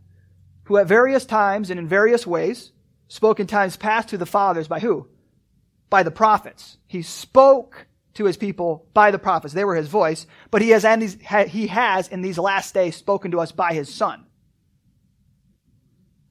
who 0.64 0.78
at 0.78 0.86
various 0.86 1.24
times 1.24 1.70
and 1.70 1.78
in 1.78 1.86
various 1.86 2.26
ways 2.26 2.72
spoke 3.08 3.38
in 3.40 3.46
times 3.46 3.76
past 3.76 4.08
to 4.08 4.18
the 4.18 4.26
fathers 4.26 4.68
by 4.68 4.80
who? 4.80 5.06
By 5.90 6.02
the 6.02 6.10
prophets. 6.10 6.78
He 6.86 7.02
spoke 7.02 7.86
to 8.14 8.24
his 8.24 8.36
people 8.36 8.86
by 8.94 9.10
the 9.10 9.18
prophets. 9.18 9.54
They 9.54 9.64
were 9.64 9.76
his 9.76 9.88
voice, 9.88 10.26
but 10.50 10.62
he 10.62 10.70
has, 10.70 10.84
he 11.48 11.66
has 11.66 12.08
in 12.08 12.22
these 12.22 12.38
last 12.38 12.72
days 12.74 12.96
spoken 12.96 13.30
to 13.32 13.40
us 13.40 13.52
by 13.52 13.74
his 13.74 13.92
son. 13.92 14.24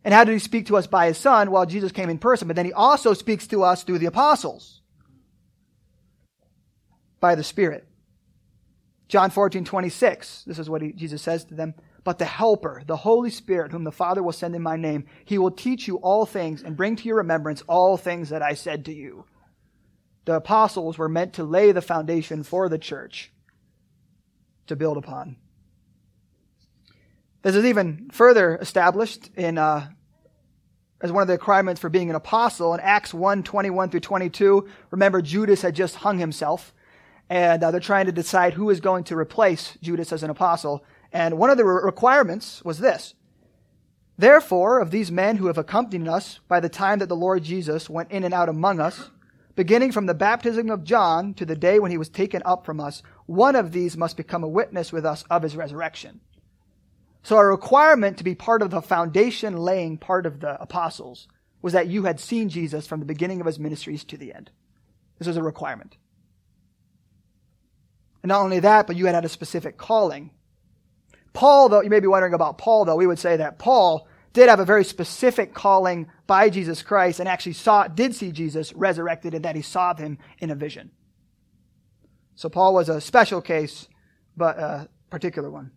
And 0.04 0.14
how 0.14 0.24
did 0.24 0.34
he 0.34 0.40
speak 0.40 0.68
to 0.68 0.78
us 0.78 0.88
by 0.88 1.08
his 1.08 1.18
son? 1.18 1.52
Well, 1.52 1.66
Jesus 1.66 1.92
came 1.92 2.10
in 2.10 2.18
person, 2.18 2.48
but 2.48 2.56
then 2.56 2.66
he 2.66 2.74
also 2.74 3.14
speaks 3.14 3.48
to 3.48 3.64
us 3.64 3.84
through 3.84 4.00
the 4.00 4.08
apostles 4.08 4.82
by 7.22 7.36
the 7.36 7.44
Spirit. 7.44 7.88
John 9.14 9.30
14, 9.30 9.64
26. 9.64 10.46
This 10.46 10.58
is 10.58 10.72
what 10.72 10.82
he, 10.82 10.92
Jesus 10.92 11.22
says 11.22 11.46
to 11.46 11.54
them. 11.54 11.76
But 12.04 12.18
the 12.18 12.26
Helper, 12.26 12.82
the 12.84 12.96
Holy 12.96 13.30
Spirit, 13.30 13.72
whom 13.72 13.84
the 13.84 13.92
Father 13.92 14.24
will 14.24 14.32
send 14.32 14.56
in 14.56 14.64
my 14.64 14.76
name, 14.76 15.06
he 15.24 15.38
will 15.38 15.52
teach 15.52 15.88
you 15.88 15.98
all 15.98 16.26
things 16.26 16.64
and 16.64 16.76
bring 16.76 16.96
to 16.96 17.04
your 17.04 17.18
remembrance 17.18 17.62
all 17.68 17.96
things 17.96 18.30
that 18.30 18.42
I 18.42 18.56
said 18.56 18.86
to 18.86 18.92
you. 18.92 19.26
The 20.26 20.38
apostles 20.38 20.98
were 20.98 21.08
meant 21.08 21.34
to 21.34 21.44
lay 21.44 21.72
the 21.72 21.80
foundation 21.80 22.42
for 22.42 22.68
the 22.70 22.80
church 22.80 23.32
to 24.66 24.76
build 24.76 24.98
upon. 24.98 25.36
This 27.44 27.56
is 27.56 27.66
even 27.66 28.10
further 28.12 28.56
established 28.56 29.30
in 29.36 29.60
uh, 29.60 29.90
as 31.02 31.12
one 31.12 31.22
of 31.22 31.28
the 31.28 31.34
requirements 31.34 31.80
for 31.80 31.92
being 31.92 32.10
an 32.10 32.16
apostle 32.16 32.74
in 32.74 32.80
Acts 32.80 33.14
1 33.14 33.44
21 33.44 33.92
through 33.92 34.00
22. 34.00 34.68
Remember, 34.90 35.22
Judas 35.22 35.62
had 35.62 35.76
just 35.76 35.98
hung 35.98 36.18
himself, 36.18 36.74
and 37.34 37.64
uh, 37.64 37.72
they're 37.72 37.80
trying 37.80 38.06
to 38.06 38.12
decide 38.12 38.54
who 38.54 38.70
is 38.70 38.80
going 38.80 39.04
to 39.06 39.18
replace 39.18 39.76
Judas 39.82 40.14
as 40.14 40.22
an 40.22 40.30
apostle. 40.30 40.86
And 41.12 41.40
one 41.40 41.50
of 41.50 41.58
the 41.58 41.66
re- 41.66 41.82
requirements 41.84 42.64
was 42.64 42.78
this 42.78 43.16
Therefore, 44.20 44.80
of 44.80 44.92
these 44.92 45.12
men 45.12 45.38
who 45.38 45.48
have 45.48 45.58
accompanied 45.58 46.08
us 46.08 46.42
by 46.48 46.60
the 46.60 46.70
time 46.70 47.00
that 47.00 47.10
the 47.10 47.16
Lord 47.16 47.44
Jesus 47.44 47.90
went 47.90 48.12
in 48.12 48.24
and 48.24 48.36
out 48.36 48.50
among 48.50 48.80
us, 48.80 49.10
beginning 49.56 49.92
from 49.92 50.06
the 50.06 50.14
baptism 50.14 50.70
of 50.70 50.84
John 50.84 51.34
to 51.34 51.44
the 51.44 51.56
day 51.56 51.80
when 51.80 51.90
he 51.90 51.98
was 51.98 52.08
taken 52.08 52.44
up 52.46 52.68
from 52.68 52.80
us, 52.80 53.02
one 53.26 53.56
of 53.56 53.72
these 53.72 53.98
must 53.98 54.16
become 54.16 54.44
a 54.44 54.48
witness 54.48 54.94
with 54.94 55.04
us 55.04 55.24
of 55.32 55.42
his 55.42 55.56
resurrection. 55.56 56.20
So 57.24 57.38
a 57.38 57.46
requirement 57.48 58.20
to 58.20 58.24
be 58.24 58.36
part 58.36 58.62
of 58.62 58.70
the 58.70 58.84
foundation 58.84 59.58
laying 59.58 59.98
part 59.98 60.28
of 60.28 60.40
the 60.40 60.62
apostles 60.62 61.28
was 61.64 61.74
that 61.74 61.88
you 61.88 62.04
had 62.04 62.20
seen 62.20 62.50
Jesus 62.50 62.86
from 62.86 63.00
the 63.00 63.08
beginning 63.08 63.40
of 63.40 63.48
his 63.48 63.58
ministries 63.58 64.04
to 64.04 64.18
the 64.18 64.36
end. 64.36 64.52
This 65.18 65.28
was 65.28 65.38
a 65.38 65.42
requirement. 65.42 65.98
And 68.24 68.30
not 68.30 68.42
only 68.42 68.62
that, 68.62 68.88
but 68.88 68.96
you 68.96 69.06
had 69.06 69.16
had 69.16 69.26
a 69.26 69.30
specific 69.30 69.78
calling. 69.78 70.32
Paul, 71.34 71.70
though, 71.70 71.82
you 71.82 71.90
may 71.90 72.00
be 72.00 72.08
wondering 72.08 72.34
about 72.34 72.58
Paul, 72.58 72.86
though, 72.86 72.96
we 72.96 73.08
would 73.08 73.20
say 73.20 73.38
that 73.38 73.60
Paul 73.60 74.08
did 74.32 74.50
have 74.50 74.60
a 74.60 74.66
very 74.66 74.84
specific 74.84 75.54
calling 75.54 76.08
by 76.26 76.50
Jesus 76.50 76.82
Christ 76.82 77.20
and 77.20 77.30
actually 77.30 77.54
saw, 77.54 77.88
did 77.88 78.16
see 78.16 78.32
Jesus 78.32 78.74
resurrected 78.74 79.34
and 79.34 79.46
that 79.46 79.56
he 79.56 79.62
saw 79.62 79.94
him 79.94 80.18
in 80.40 80.50
a 80.50 80.56
vision. 80.56 80.92
So 82.36 82.50
Paul 82.50 82.74
was 82.74 82.90
a 82.90 83.02
special 83.02 83.42
case, 83.42 83.88
but 84.36 84.58
a 84.58 84.90
particular 85.10 85.52
one. 85.52 85.72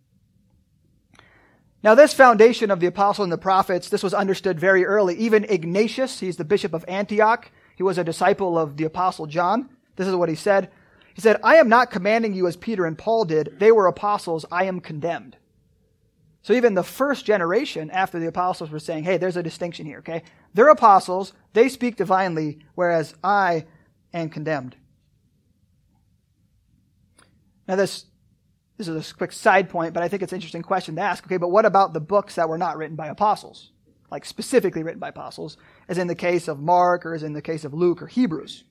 Now, 1.83 1.93
this 1.93 2.13
foundation 2.13 2.71
of 2.71 2.79
the 2.79 2.87
apostle 2.87 3.23
and 3.23 3.31
the 3.31 3.37
prophets, 3.37 3.89
this 3.89 4.01
was 4.01 4.13
understood 4.13 4.59
very 4.59 4.85
early. 4.85 5.15
Even 5.17 5.43
Ignatius, 5.43 6.19
he's 6.19 6.37
the 6.37 6.43
bishop 6.43 6.73
of 6.73 6.83
Antioch. 6.87 7.51
He 7.75 7.83
was 7.83 7.99
a 7.99 8.03
disciple 8.03 8.57
of 8.57 8.77
the 8.77 8.85
apostle 8.85 9.27
John. 9.27 9.69
This 9.95 10.07
is 10.07 10.15
what 10.15 10.29
he 10.29 10.35
said. 10.35 10.71
He 11.17 11.21
said, 11.21 11.39
I 11.43 11.55
am 11.55 11.67
not 11.67 11.89
commanding 11.89 12.35
you 12.35 12.45
as 12.45 12.55
Peter 12.55 12.85
and 12.85 12.95
Paul 12.95 13.25
did. 13.25 13.55
They 13.57 13.71
were 13.71 13.87
apostles. 13.87 14.45
I 14.51 14.65
am 14.65 14.79
condemned. 14.79 15.35
So 16.43 16.53
even 16.53 16.75
the 16.75 16.83
first 16.83 17.25
generation 17.25 17.89
after 17.89 18.19
the 18.19 18.27
apostles 18.27 18.69
were 18.69 18.77
saying, 18.77 19.03
hey, 19.03 19.17
there's 19.17 19.35
a 19.35 19.41
distinction 19.41 19.87
here, 19.87 19.97
okay? 19.97 20.21
They're 20.53 20.67
apostles. 20.67 21.33
They 21.53 21.69
speak 21.69 21.95
divinely, 21.95 22.59
whereas 22.75 23.15
I 23.23 23.65
am 24.13 24.29
condemned. 24.29 24.75
Now, 27.67 27.77
this 27.77 28.05
this 28.77 28.87
is 28.87 29.11
a 29.11 29.15
quick 29.15 29.31
side 29.31 29.69
point, 29.69 29.95
but 29.95 30.03
I 30.03 30.09
think 30.09 30.21
it's 30.21 30.33
an 30.33 30.37
interesting 30.37 30.61
question 30.61 30.97
to 30.97 31.01
ask. 31.01 31.25
Okay, 31.25 31.37
but 31.37 31.49
what 31.49 31.65
about 31.65 31.93
the 31.93 31.99
books 31.99 32.35
that 32.35 32.47
were 32.47 32.59
not 32.59 32.77
written 32.77 32.95
by 32.95 33.07
apostles? 33.07 33.71
Like 34.11 34.23
specifically 34.23 34.83
written 34.83 34.99
by 34.99 35.09
apostles, 35.09 35.57
as 35.89 35.97
in 35.97 36.05
the 36.05 36.13
case 36.13 36.47
of 36.47 36.59
Mark 36.59 37.07
or 37.07 37.15
as 37.15 37.23
in 37.23 37.33
the 37.33 37.41
case 37.41 37.65
of 37.65 37.73
Luke 37.73 38.03
or 38.03 38.07
Hebrews? 38.07 38.65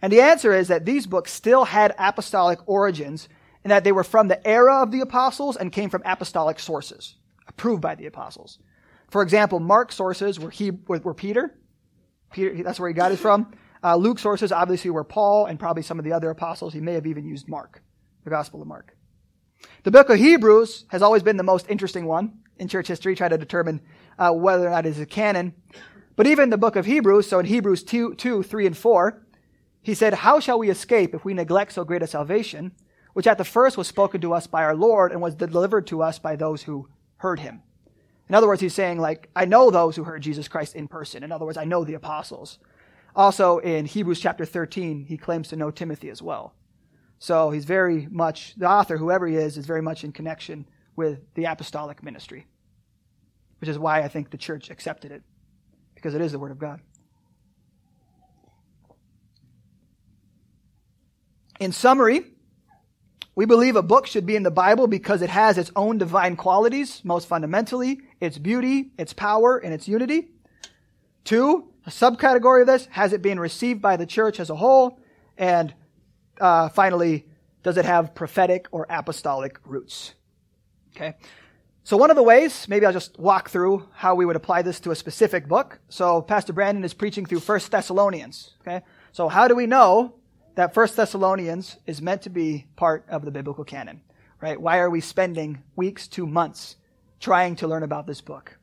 And 0.00 0.12
the 0.12 0.20
answer 0.20 0.52
is 0.52 0.68
that 0.68 0.84
these 0.84 1.06
books 1.06 1.32
still 1.32 1.64
had 1.64 1.94
apostolic 1.98 2.60
origins 2.66 3.28
and 3.64 3.70
that 3.70 3.84
they 3.84 3.92
were 3.92 4.04
from 4.04 4.28
the 4.28 4.46
era 4.46 4.82
of 4.82 4.92
the 4.92 5.00
apostles 5.00 5.56
and 5.56 5.72
came 5.72 5.90
from 5.90 6.02
apostolic 6.04 6.58
sources, 6.60 7.16
approved 7.46 7.82
by 7.82 7.94
the 7.94 8.06
apostles. 8.06 8.58
For 9.10 9.22
example, 9.22 9.58
Mark's 9.58 9.96
sources 9.96 10.38
were, 10.38 10.50
he, 10.50 10.70
were 10.70 11.14
Peter. 11.14 11.58
Peter, 12.32 12.62
that's 12.62 12.78
where 12.78 12.88
he 12.88 12.94
got 12.94 13.12
it 13.12 13.16
from. 13.16 13.52
Uh, 13.82 13.96
Luke's 13.96 14.22
sources 14.22 14.52
obviously 14.52 14.90
were 14.90 15.04
Paul 15.04 15.46
and 15.46 15.58
probably 15.58 15.82
some 15.82 15.98
of 15.98 16.04
the 16.04 16.12
other 16.12 16.30
apostles. 16.30 16.72
He 16.72 16.80
may 16.80 16.94
have 16.94 17.06
even 17.06 17.24
used 17.24 17.48
Mark, 17.48 17.82
the 18.24 18.30
Gospel 18.30 18.60
of 18.60 18.68
Mark. 18.68 18.96
The 19.84 19.90
book 19.90 20.08
of 20.10 20.18
Hebrews 20.18 20.84
has 20.88 21.02
always 21.02 21.22
been 21.22 21.36
the 21.36 21.42
most 21.42 21.66
interesting 21.68 22.06
one 22.06 22.38
in 22.58 22.68
church 22.68 22.88
history, 22.88 23.14
try 23.14 23.28
to 23.28 23.38
determine 23.38 23.80
uh, 24.18 24.32
whether 24.32 24.66
or 24.66 24.70
not 24.70 24.86
it 24.86 24.90
is 24.90 25.00
a 25.00 25.06
canon. 25.06 25.54
But 26.16 26.26
even 26.26 26.50
the 26.50 26.58
book 26.58 26.76
of 26.76 26.86
Hebrews, 26.86 27.28
so 27.28 27.38
in 27.38 27.46
Hebrews 27.46 27.84
2, 27.84 28.14
2, 28.16 28.42
3, 28.42 28.66
and 28.66 28.76
4, 28.76 29.26
he 29.88 29.94
said, 29.94 30.12
How 30.12 30.38
shall 30.38 30.58
we 30.58 30.68
escape 30.68 31.14
if 31.14 31.24
we 31.24 31.32
neglect 31.32 31.72
so 31.72 31.82
great 31.82 32.02
a 32.02 32.06
salvation, 32.06 32.72
which 33.14 33.26
at 33.26 33.38
the 33.38 33.44
first 33.44 33.78
was 33.78 33.88
spoken 33.88 34.20
to 34.20 34.34
us 34.34 34.46
by 34.46 34.62
our 34.62 34.76
Lord 34.76 35.12
and 35.12 35.22
was 35.22 35.34
delivered 35.34 35.86
to 35.86 36.02
us 36.02 36.18
by 36.18 36.36
those 36.36 36.64
who 36.64 36.90
heard 37.16 37.40
him? 37.40 37.62
In 38.28 38.34
other 38.34 38.46
words, 38.46 38.60
he's 38.60 38.74
saying, 38.74 39.00
like, 39.00 39.30
I 39.34 39.46
know 39.46 39.70
those 39.70 39.96
who 39.96 40.04
heard 40.04 40.20
Jesus 40.20 40.46
Christ 40.46 40.74
in 40.74 40.88
person. 40.88 41.22
In 41.22 41.32
other 41.32 41.46
words, 41.46 41.56
I 41.56 41.64
know 41.64 41.84
the 41.84 41.94
apostles. 41.94 42.58
Also, 43.16 43.60
in 43.60 43.86
Hebrews 43.86 44.20
chapter 44.20 44.44
13, 44.44 45.06
he 45.06 45.16
claims 45.16 45.48
to 45.48 45.56
know 45.56 45.70
Timothy 45.70 46.10
as 46.10 46.20
well. 46.20 46.52
So 47.18 47.48
he's 47.48 47.64
very 47.64 48.08
much, 48.10 48.56
the 48.56 48.68
author, 48.68 48.98
whoever 48.98 49.26
he 49.26 49.36
is, 49.36 49.56
is 49.56 49.64
very 49.64 49.80
much 49.80 50.04
in 50.04 50.12
connection 50.12 50.68
with 50.96 51.20
the 51.32 51.46
apostolic 51.46 52.02
ministry, 52.02 52.46
which 53.62 53.70
is 53.70 53.78
why 53.78 54.02
I 54.02 54.08
think 54.08 54.28
the 54.28 54.36
church 54.36 54.68
accepted 54.68 55.12
it, 55.12 55.22
because 55.94 56.14
it 56.14 56.20
is 56.20 56.32
the 56.32 56.38
Word 56.38 56.52
of 56.52 56.58
God. 56.58 56.82
In 61.60 61.72
summary, 61.72 62.24
we 63.34 63.44
believe 63.44 63.74
a 63.74 63.82
book 63.82 64.06
should 64.06 64.26
be 64.26 64.36
in 64.36 64.44
the 64.44 64.50
Bible 64.50 64.86
because 64.86 65.22
it 65.22 65.30
has 65.30 65.58
its 65.58 65.72
own 65.74 65.98
divine 65.98 66.36
qualities, 66.36 67.00
most 67.04 67.26
fundamentally, 67.26 68.00
its 68.20 68.38
beauty, 68.38 68.92
its 68.96 69.12
power, 69.12 69.58
and 69.58 69.74
its 69.74 69.88
unity. 69.88 70.28
Two, 71.24 71.72
a 71.84 71.90
subcategory 71.90 72.60
of 72.60 72.66
this, 72.66 72.86
has 72.90 73.12
it 73.12 73.22
been 73.22 73.40
received 73.40 73.82
by 73.82 73.96
the 73.96 74.06
church 74.06 74.38
as 74.38 74.50
a 74.50 74.56
whole? 74.56 75.00
And 75.36 75.74
uh, 76.40 76.68
finally, 76.68 77.26
does 77.64 77.76
it 77.76 77.84
have 77.84 78.14
prophetic 78.14 78.66
or 78.70 78.86
apostolic 78.88 79.58
roots? 79.64 80.14
Okay. 80.94 81.16
So 81.82 81.96
one 81.96 82.10
of 82.10 82.16
the 82.16 82.22
ways, 82.22 82.68
maybe 82.68 82.86
I'll 82.86 82.92
just 82.92 83.18
walk 83.18 83.50
through 83.50 83.88
how 83.94 84.14
we 84.14 84.26
would 84.26 84.36
apply 84.36 84.62
this 84.62 84.78
to 84.80 84.90
a 84.90 84.96
specific 84.96 85.48
book. 85.48 85.80
So 85.88 86.22
Pastor 86.22 86.52
Brandon 86.52 86.84
is 86.84 86.94
preaching 86.94 87.26
through 87.26 87.40
First 87.40 87.70
Thessalonians. 87.70 88.54
Okay. 88.60 88.82
So 89.12 89.28
how 89.28 89.48
do 89.48 89.54
we 89.56 89.66
know 89.66 90.14
that 90.58 90.74
First 90.74 90.96
Thessalonians 90.96 91.76
is 91.86 92.02
meant 92.02 92.22
to 92.22 92.30
be 92.30 92.66
part 92.74 93.06
of 93.08 93.24
the 93.24 93.30
biblical 93.30 93.62
canon? 93.62 94.00
Right? 94.40 94.60
Why 94.60 94.78
are 94.78 94.90
we 94.90 95.00
spending 95.00 95.62
weeks 95.76 96.08
to 96.08 96.26
months 96.26 96.74
trying 97.20 97.54
to 97.56 97.68
learn 97.68 97.84
about 97.84 98.08
this 98.08 98.20
book? 98.20 98.58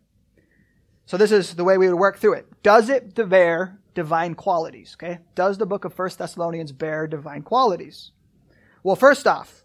So 1.05 1.15
this 1.15 1.31
is 1.31 1.55
the 1.55 1.63
way 1.63 1.77
we 1.77 1.88
would 1.88 1.97
work 1.97 2.17
through 2.17 2.34
it. 2.34 2.47
Does 2.63 2.89
it 2.89 3.15
bear 3.29 3.79
divine 3.93 4.36
qualities. 4.36 4.97
Okay? 4.97 5.19
Does 5.36 5.58
the 5.58 5.65
book 5.65 5.86
of 5.86 5.93
First 5.93 6.19
Thessalonians 6.19 6.73
bear 6.73 7.08
divine 7.08 7.43
qualities? 7.43 8.12
Well, 8.84 8.97
first 8.97 9.25
off, 9.25 9.63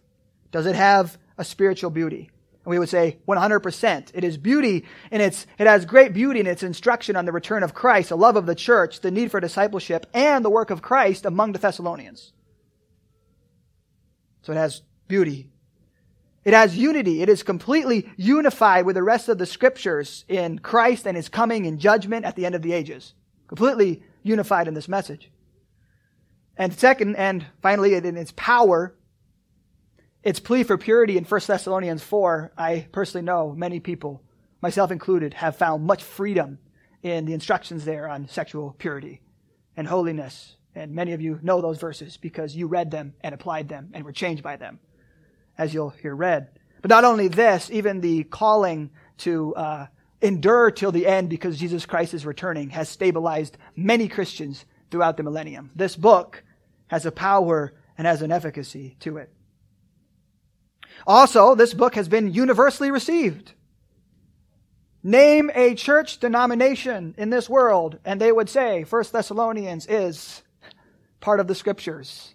does 0.52 0.66
it 0.66 0.76
have 0.76 1.18
a 1.36 1.44
spiritual 1.44 1.90
beauty? 1.90 2.30
We 2.70 2.78
would 2.78 2.88
say 2.88 3.18
100%. 3.26 4.11
It 4.14 4.22
is 4.22 4.37
beauty 4.37 4.87
and 5.11 5.20
it's, 5.20 5.44
it 5.59 5.66
has 5.66 5.85
great 5.85 6.14
beauty 6.14 6.38
in 6.38 6.46
its 6.46 6.62
instruction 6.62 7.16
on 7.16 7.24
the 7.24 7.33
return 7.33 7.64
of 7.64 7.74
Christ, 7.74 8.11
the 8.11 8.16
love 8.16 8.37
of 8.37 8.46
the 8.46 8.54
church, 8.54 9.00
the 9.00 9.11
need 9.11 9.33
for 9.33 9.40
discipleship, 9.40 10.06
and 10.14 10.44
the 10.44 10.50
work 10.50 10.70
of 10.70 10.80
Christ 10.80 11.26
among 11.26 11.50
the 11.50 11.59
Thessalonians. 11.59 12.33
So 14.42 14.52
it 14.52 14.56
has 14.56 14.83
beauty. 15.09 15.50
It 16.44 16.54
has 16.54 16.76
unity. 16.76 17.22
It 17.22 17.28
is 17.28 17.42
completely 17.42 18.09
unified 18.16 18.87
with 18.87 18.94
the 18.94 19.02
rest 19.02 19.28
of 19.28 19.38
the 19.38 19.46
scriptures 19.46 20.24
in 20.28 20.61
Christ 20.61 21.09
and 21.09 21.16
his 21.16 21.28
coming 21.28 21.64
in 21.64 21.78
judgment 21.80 22.24
at 22.24 22.37
the 22.37 22.46
end 22.46 22.54
of 22.54 22.62
the 22.62 22.72
ages. 22.72 23.14
Completely 23.48 24.04
unified 24.22 24.68
in 24.68 24.74
this 24.74 24.88
message. 24.88 25.28
And 26.56 26.72
second, 26.78 27.16
and 27.16 27.44
finally, 27.62 27.94
in 27.94 28.16
its 28.16 28.33
power, 28.37 28.94
its 30.22 30.40
plea 30.40 30.64
for 30.64 30.76
purity 30.76 31.16
in 31.16 31.24
1 31.24 31.40
Thessalonians 31.46 32.02
4, 32.02 32.52
I 32.56 32.87
personally 32.92 33.24
know 33.24 33.54
many 33.56 33.80
people, 33.80 34.22
myself 34.61 34.90
included, 34.90 35.35
have 35.35 35.56
found 35.56 35.85
much 35.85 36.02
freedom 36.02 36.59
in 37.02 37.24
the 37.24 37.33
instructions 37.33 37.85
there 37.85 38.06
on 38.09 38.28
sexual 38.28 38.74
purity 38.78 39.22
and 39.76 39.88
holiness. 39.88 40.56
And 40.74 40.94
many 40.94 41.12
of 41.12 41.20
you 41.20 41.38
know 41.42 41.61
those 41.61 41.78
verses 41.78 42.18
because 42.18 42.54
you 42.54 42.66
read 42.66 42.90
them 42.90 43.14
and 43.22 43.35
applied 43.35 43.68
them 43.68 43.90
and 43.94 44.04
were 44.04 44.12
changed 44.12 44.42
by 44.42 44.56
them, 44.56 44.78
as 45.56 45.72
you'll 45.72 45.90
hear 45.90 46.14
read. 46.14 46.48
But 46.83 46.90
not 46.90 47.04
only 47.04 47.28
this, 47.28 47.70
even 47.70 48.00
the 48.00 48.24
calling 48.24 48.90
to 49.18 49.54
uh, 49.54 49.87
endure 50.20 50.70
till 50.70 50.92
the 50.92 51.06
end 51.06 51.30
because 51.30 51.59
Jesus 51.59 51.87
Christ 51.87 52.12
is 52.12 52.26
returning 52.26 52.70
has 52.70 52.88
stabilized 52.88 53.56
many 53.74 54.06
Christians 54.06 54.64
throughout 54.90 55.16
the 55.16 55.22
millennium. 55.22 55.70
This 55.74 55.96
book 55.96 56.42
has 56.88 57.06
a 57.06 57.12
power 57.12 57.72
and 57.96 58.06
has 58.06 58.22
an 58.22 58.33
efficacy 58.33 58.96
to 59.00 59.16
it. 59.16 59.33
Also, 61.06 61.54
this 61.54 61.74
book 61.74 61.94
has 61.94 62.08
been 62.08 62.32
universally 62.32 62.90
received. 62.90 63.52
Name 65.02 65.50
a 65.54 65.74
church 65.74 66.18
denomination 66.18 67.14
in 67.16 67.30
this 67.30 67.48
world, 67.48 67.98
and 68.04 68.20
they 68.20 68.30
would 68.30 68.50
say 68.50 68.84
First 68.84 69.12
Thessalonians 69.12 69.86
is 69.86 70.42
part 71.20 71.40
of 71.40 71.46
the 71.46 71.54
scriptures. 71.54 72.34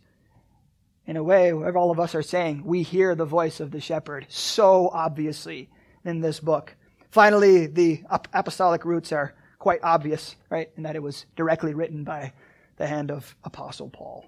In 1.06 1.18
a 1.18 1.24
way, 1.24 1.54
all 1.54 1.92
of 1.92 2.00
us 2.00 2.16
are 2.16 2.24
saying 2.24 2.64
we 2.66 2.82
hear 2.82 3.14
the 3.14 3.26
voice 3.26 3.60
of 3.60 3.70
the 3.70 3.80
shepherd 3.80 4.26
so 4.30 4.90
obviously 4.90 5.70
in 6.04 6.22
this 6.22 6.40
book. 6.40 6.76
Finally, 7.12 7.68
the 7.68 8.04
apostolic 8.10 8.84
roots 8.84 9.12
are 9.12 9.36
quite 9.60 9.82
obvious, 9.84 10.36
right? 10.50 10.72
In 10.76 10.84
that 10.84 10.96
it 10.96 11.04
was 11.04 11.26
directly 11.36 11.76
written 11.76 12.04
by 12.04 12.34
the 12.78 12.88
hand 12.88 13.12
of 13.12 13.36
Apostle 13.44 13.90
Paul. 13.90 14.26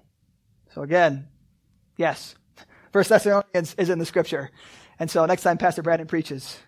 So 0.74 0.82
again, 0.82 1.26
yes, 1.96 2.36
First 2.92 3.10
Thessalonians 3.10 3.74
is 3.74 3.90
in 3.90 3.98
the 3.98 4.06
scripture. 4.06 4.50
And 4.98 5.10
so 5.10 5.24
next 5.26 5.42
time 5.42 5.58
Pastor 5.58 5.82
Brandon 5.82 6.06
preaches, 6.06 6.58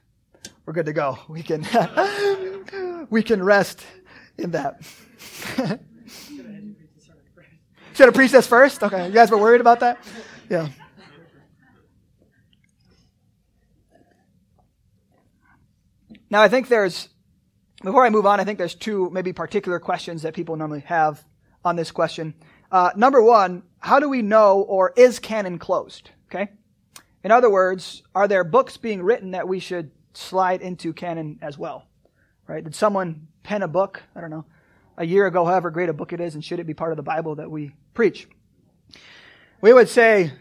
we're 0.65 0.73
good 0.73 0.87
to 0.87 0.93
go. 0.93 1.19
We 1.29 1.43
can, 1.43 1.67
we 3.11 3.23
can 3.23 3.43
rest 3.43 3.85
in 4.39 4.53
that. 4.53 4.83
Should 7.95 8.07
have 8.07 8.15
preached 8.15 8.33
this 8.33 8.47
first? 8.47 8.83
Okay. 8.83 9.09
You 9.09 9.13
guys 9.13 9.31
were 9.31 9.39
worried 9.39 9.61
about 9.61 9.81
that? 9.81 9.99
Yeah. 10.49 10.69
Now, 16.31 16.43
I 16.43 16.49
think 16.49 16.69
there's, 16.69 17.09
before 17.83 18.07
I 18.07 18.11
move 18.11 18.25
on, 18.25 18.39
I 18.39 18.45
think 18.45 18.57
there's 18.57 18.77
two 18.77 19.11
maybe 19.11 19.33
particular 19.33 19.81
questions 19.81 20.23
that 20.23 20.33
people 20.33 20.57
normally 20.57 20.81
have 20.81 21.25
on 21.65 21.75
this 21.75 21.91
question. 21.91 22.35
Uh, 22.71 22.91
number 22.95 23.21
one, 23.21 23.65
how 23.81 23.99
do 23.99 24.09
we 24.09 24.23
know 24.23 24.61
or 24.61 24.93
is 24.97 25.19
canon 25.19 25.59
closed? 25.59 26.11
Okay. 26.31 26.51
In 27.25 27.31
other 27.31 27.51
words, 27.51 28.03
are 28.15 28.29
there 28.29 28.45
books 28.45 28.77
being 28.77 29.03
written 29.03 29.33
that 29.33 29.49
we 29.49 29.59
should 29.59 29.91
slide 30.15 30.63
into 30.63 30.93
canon 30.93 31.39
as 31.43 31.59
well? 31.59 31.87
Right? 32.47 32.63
Did 32.63 32.75
someone 32.75 33.29
pen 33.43 33.63
a 33.63 33.69
book, 33.69 34.03
I 34.15 34.21
don't 34.21 34.31
know, 34.31 34.45
a 34.97 35.05
year 35.05 35.27
ago, 35.27 35.45
however 35.45 35.71
great 35.71 35.89
a 35.89 35.93
book 35.93 36.13
it 36.13 36.21
is, 36.21 36.35
and 36.35 36.45
should 36.45 36.61
it 36.61 36.67
be 36.67 36.75
part 36.75 36.93
of 36.93 36.97
the 36.97 37.03
Bible 37.03 37.37
that 37.37 37.51
we 37.51 37.73
preach? 37.95 38.29
We 39.61 39.73
would 39.73 39.89
say, 39.89 40.33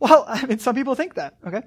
well, 0.00 0.24
I 0.28 0.44
mean, 0.46 0.58
some 0.58 0.74
people 0.74 0.94
think 0.94 1.14
that, 1.14 1.36
okay? 1.46 1.62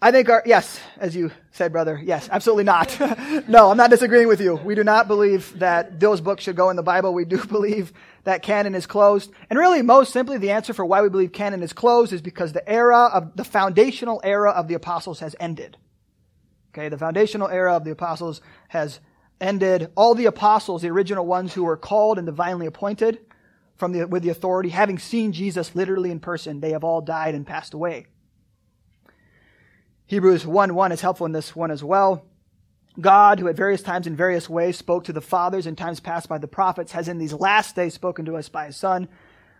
I 0.00 0.12
think 0.12 0.28
our, 0.28 0.44
yes, 0.46 0.78
as 0.98 1.16
you 1.16 1.32
said, 1.50 1.72
brother, 1.72 2.00
yes, 2.00 2.28
absolutely 2.30 2.62
not. 2.62 2.96
no, 3.48 3.70
I'm 3.70 3.76
not 3.76 3.90
disagreeing 3.90 4.28
with 4.28 4.40
you. 4.40 4.54
We 4.54 4.76
do 4.76 4.84
not 4.84 5.08
believe 5.08 5.58
that 5.58 5.98
those 5.98 6.20
books 6.20 6.44
should 6.44 6.54
go 6.54 6.70
in 6.70 6.76
the 6.76 6.84
Bible. 6.84 7.12
We 7.12 7.24
do 7.24 7.44
believe 7.46 7.92
that 8.22 8.42
canon 8.42 8.76
is 8.76 8.86
closed. 8.86 9.32
And 9.50 9.58
really, 9.58 9.82
most 9.82 10.12
simply, 10.12 10.38
the 10.38 10.52
answer 10.52 10.72
for 10.72 10.84
why 10.84 11.02
we 11.02 11.08
believe 11.08 11.32
canon 11.32 11.64
is 11.64 11.72
closed 11.72 12.12
is 12.12 12.22
because 12.22 12.52
the 12.52 12.68
era 12.68 13.06
of, 13.06 13.34
the 13.36 13.42
foundational 13.42 14.20
era 14.22 14.50
of 14.50 14.68
the 14.68 14.74
apostles 14.74 15.18
has 15.18 15.34
ended. 15.40 15.76
Okay, 16.72 16.88
the 16.88 16.98
foundational 16.98 17.48
era 17.48 17.74
of 17.74 17.82
the 17.82 17.90
apostles 17.90 18.40
has 18.68 19.00
ended. 19.40 19.90
All 19.96 20.14
the 20.14 20.26
apostles, 20.26 20.82
the 20.82 20.90
original 20.90 21.26
ones 21.26 21.54
who 21.54 21.64
were 21.64 21.76
called 21.76 22.18
and 22.18 22.26
divinely 22.26 22.66
appointed 22.66 23.18
from 23.74 23.90
the, 23.90 24.06
with 24.06 24.22
the 24.22 24.28
authority, 24.28 24.68
having 24.68 25.00
seen 25.00 25.32
Jesus 25.32 25.74
literally 25.74 26.12
in 26.12 26.20
person, 26.20 26.60
they 26.60 26.70
have 26.70 26.84
all 26.84 27.00
died 27.00 27.34
and 27.34 27.44
passed 27.44 27.74
away. 27.74 28.06
Hebrews 30.08 30.46
1 30.46 30.74
1 30.74 30.92
is 30.92 31.02
helpful 31.02 31.26
in 31.26 31.32
this 31.32 31.54
one 31.54 31.70
as 31.70 31.84
well. 31.84 32.24
God, 32.98 33.38
who 33.38 33.48
at 33.48 33.56
various 33.56 33.82
times 33.82 34.06
in 34.06 34.16
various 34.16 34.48
ways 34.48 34.76
spoke 34.76 35.04
to 35.04 35.12
the 35.12 35.20
fathers 35.20 35.66
in 35.66 35.76
times 35.76 36.00
past 36.00 36.30
by 36.30 36.38
the 36.38 36.48
prophets, 36.48 36.92
has 36.92 37.08
in 37.08 37.18
these 37.18 37.34
last 37.34 37.76
days 37.76 37.92
spoken 37.92 38.24
to 38.24 38.36
us 38.36 38.48
by 38.48 38.66
his 38.66 38.76
Son. 38.76 39.06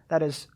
That 0.09 0.23
is 0.23 0.49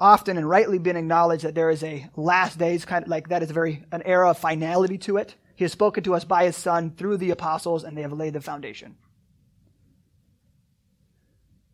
often 0.00 0.36
and 0.36 0.48
rightly 0.48 0.78
been 0.78 0.96
acknowledged 0.96 1.42
that 1.42 1.56
there 1.56 1.70
is 1.70 1.82
a 1.82 2.08
last 2.14 2.56
days 2.56 2.84
kind 2.84 3.02
of 3.02 3.08
like 3.08 3.28
that 3.28 3.42
is 3.42 3.50
very 3.50 3.84
an 3.90 4.02
era 4.06 4.30
of 4.30 4.38
finality 4.38 4.96
to 4.98 5.16
it. 5.16 5.34
He 5.56 5.64
has 5.64 5.72
spoken 5.72 6.04
to 6.04 6.14
us 6.14 6.24
by 6.24 6.44
his 6.44 6.56
Son 6.56 6.92
through 6.96 7.16
the 7.16 7.30
apostles, 7.30 7.82
and 7.82 7.96
they 7.96 8.02
have 8.02 8.12
laid 8.12 8.34
the 8.34 8.40
foundation. 8.40 8.96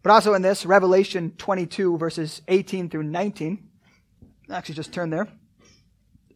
But 0.03 0.13
also 0.13 0.33
in 0.33 0.41
this, 0.41 0.65
Revelation 0.65 1.35
22, 1.37 1.99
verses 1.99 2.41
18 2.49 2.89
through 2.89 3.05
19. 3.05 3.69
Actually, 4.51 4.75
just 4.75 4.93
turn 4.93 5.11
there. 5.11 5.29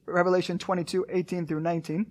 Revelation 0.07 0.59
22, 0.59 1.07
18 1.09 1.47
through 1.47 1.61
19. 1.61 2.07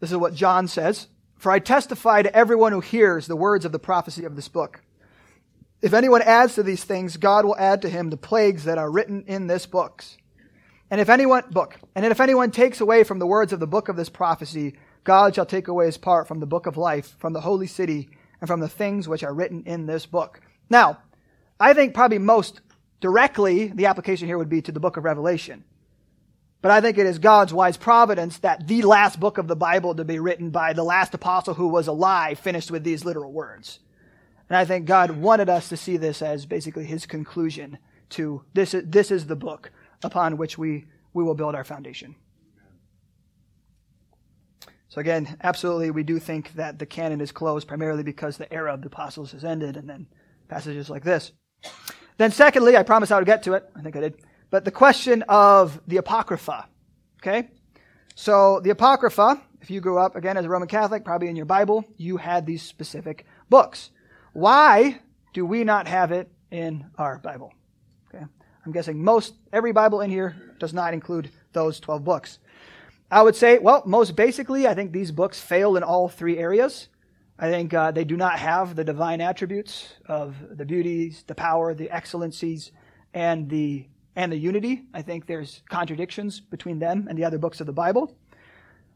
This 0.00 0.10
is 0.10 0.16
what 0.16 0.34
John 0.34 0.68
says. 0.68 1.08
For 1.36 1.50
I 1.50 1.58
testify 1.58 2.22
to 2.22 2.36
everyone 2.36 2.72
who 2.72 2.80
hears 2.80 3.26
the 3.26 3.36
words 3.36 3.64
of 3.64 3.72
the 3.72 3.78
prophecy 3.78 4.24
of 4.24 4.36
this 4.36 4.48
book. 4.48 4.82
If 5.80 5.94
anyone 5.94 6.20
adds 6.20 6.56
to 6.56 6.62
these 6.62 6.84
things, 6.84 7.16
God 7.16 7.46
will 7.46 7.56
add 7.56 7.82
to 7.82 7.88
him 7.88 8.10
the 8.10 8.18
plagues 8.18 8.64
that 8.64 8.76
are 8.76 8.90
written 8.90 9.24
in 9.26 9.46
this 9.46 9.64
book. 9.64 10.04
And 10.90 11.00
if 11.00 11.08
anyone, 11.08 11.44
book, 11.50 11.76
and 11.94 12.04
if 12.04 12.20
anyone 12.20 12.50
takes 12.50 12.80
away 12.80 13.04
from 13.04 13.18
the 13.18 13.26
words 13.26 13.52
of 13.52 13.60
the 13.60 13.66
book 13.66 13.88
of 13.88 13.96
this 13.96 14.10
prophecy, 14.10 14.76
God 15.04 15.34
shall 15.34 15.46
take 15.46 15.68
away 15.68 15.86
his 15.86 15.96
part 15.96 16.28
from 16.28 16.40
the 16.40 16.46
book 16.46 16.66
of 16.66 16.76
life, 16.76 17.16
from 17.18 17.32
the 17.32 17.40
holy 17.40 17.66
city, 17.66 18.10
and 18.40 18.48
from 18.48 18.60
the 18.60 18.68
things 18.68 19.08
which 19.08 19.22
are 19.22 19.32
written 19.32 19.62
in 19.64 19.86
this 19.86 20.04
book. 20.04 20.40
Now, 20.68 20.98
I 21.58 21.72
think 21.72 21.94
probably 21.94 22.18
most 22.18 22.60
Directly, 23.00 23.68
the 23.68 23.86
application 23.86 24.26
here 24.26 24.38
would 24.38 24.48
be 24.48 24.62
to 24.62 24.72
the 24.72 24.80
book 24.80 24.96
of 24.96 25.04
Revelation. 25.04 25.64
But 26.62 26.70
I 26.70 26.80
think 26.80 26.98
it 26.98 27.06
is 27.06 27.18
God's 27.18 27.54
wise 27.54 27.78
providence 27.78 28.38
that 28.38 28.66
the 28.66 28.82
last 28.82 29.18
book 29.18 29.38
of 29.38 29.48
the 29.48 29.56
Bible 29.56 29.94
to 29.94 30.04
be 30.04 30.18
written 30.18 30.50
by 30.50 30.74
the 30.74 30.84
last 30.84 31.14
apostle 31.14 31.54
who 31.54 31.68
was 31.68 31.86
alive 31.86 32.38
finished 32.38 32.70
with 32.70 32.84
these 32.84 33.04
literal 33.04 33.32
words. 33.32 33.80
And 34.48 34.56
I 34.56 34.64
think 34.64 34.84
God 34.84 35.12
wanted 35.12 35.48
us 35.48 35.68
to 35.70 35.76
see 35.76 35.96
this 35.96 36.20
as 36.20 36.44
basically 36.44 36.84
his 36.84 37.06
conclusion 37.06 37.78
to 38.10 38.44
this, 38.52 38.74
this 38.84 39.10
is 39.10 39.26
the 39.26 39.36
book 39.36 39.70
upon 40.02 40.36
which 40.36 40.58
we, 40.58 40.86
we 41.14 41.24
will 41.24 41.34
build 41.34 41.54
our 41.54 41.64
foundation. 41.64 42.16
So 44.88 45.00
again, 45.00 45.36
absolutely, 45.40 45.92
we 45.92 46.02
do 46.02 46.18
think 46.18 46.54
that 46.54 46.80
the 46.80 46.86
canon 46.86 47.20
is 47.20 47.30
closed 47.30 47.68
primarily 47.68 48.02
because 48.02 48.36
the 48.36 48.52
era 48.52 48.74
of 48.74 48.82
the 48.82 48.88
apostles 48.88 49.30
has 49.32 49.44
ended, 49.44 49.76
and 49.76 49.88
then 49.88 50.08
passages 50.48 50.90
like 50.90 51.04
this. 51.04 51.30
Then 52.20 52.32
secondly, 52.32 52.76
I 52.76 52.82
promised 52.82 53.12
I 53.12 53.16
would 53.16 53.24
get 53.24 53.44
to 53.44 53.54
it. 53.54 53.64
I 53.74 53.80
think 53.80 53.96
I 53.96 54.00
did. 54.00 54.22
But 54.50 54.66
the 54.66 54.70
question 54.70 55.22
of 55.26 55.80
the 55.86 55.96
Apocrypha. 55.96 56.68
Okay? 57.22 57.48
So 58.14 58.60
the 58.60 58.68
Apocrypha, 58.68 59.40
if 59.62 59.70
you 59.70 59.80
grew 59.80 59.98
up 59.98 60.16
again 60.16 60.36
as 60.36 60.44
a 60.44 60.48
Roman 60.50 60.68
Catholic, 60.68 61.02
probably 61.02 61.28
in 61.28 61.36
your 61.36 61.46
Bible, 61.46 61.82
you 61.96 62.18
had 62.18 62.44
these 62.44 62.60
specific 62.60 63.24
books. 63.48 63.90
Why 64.34 65.00
do 65.32 65.46
we 65.46 65.64
not 65.64 65.88
have 65.88 66.12
it 66.12 66.30
in 66.50 66.90
our 66.98 67.16
Bible? 67.16 67.54
Okay? 68.14 68.26
I'm 68.66 68.72
guessing 68.72 69.02
most, 69.02 69.32
every 69.50 69.72
Bible 69.72 70.02
in 70.02 70.10
here 70.10 70.36
does 70.58 70.74
not 70.74 70.92
include 70.92 71.30
those 71.54 71.80
12 71.80 72.04
books. 72.04 72.38
I 73.10 73.22
would 73.22 73.34
say, 73.34 73.58
well, 73.58 73.82
most 73.86 74.14
basically, 74.14 74.68
I 74.68 74.74
think 74.74 74.92
these 74.92 75.10
books 75.10 75.40
fail 75.40 75.74
in 75.74 75.82
all 75.82 76.10
three 76.10 76.36
areas. 76.36 76.88
I 77.42 77.48
think 77.48 77.72
uh, 77.72 77.90
they 77.90 78.04
do 78.04 78.18
not 78.18 78.38
have 78.38 78.76
the 78.76 78.84
divine 78.84 79.22
attributes 79.22 79.94
of 80.04 80.36
the 80.58 80.66
beauties, 80.66 81.24
the 81.26 81.34
power, 81.34 81.72
the 81.72 81.90
excellencies, 81.90 82.70
and 83.14 83.48
the 83.48 83.86
and 84.14 84.30
the 84.30 84.36
unity. 84.36 84.82
I 84.92 85.00
think 85.00 85.24
there's 85.24 85.62
contradictions 85.70 86.38
between 86.38 86.80
them 86.80 87.06
and 87.08 87.16
the 87.16 87.24
other 87.24 87.38
books 87.38 87.60
of 87.60 87.66
the 87.66 87.72
Bible. 87.72 88.14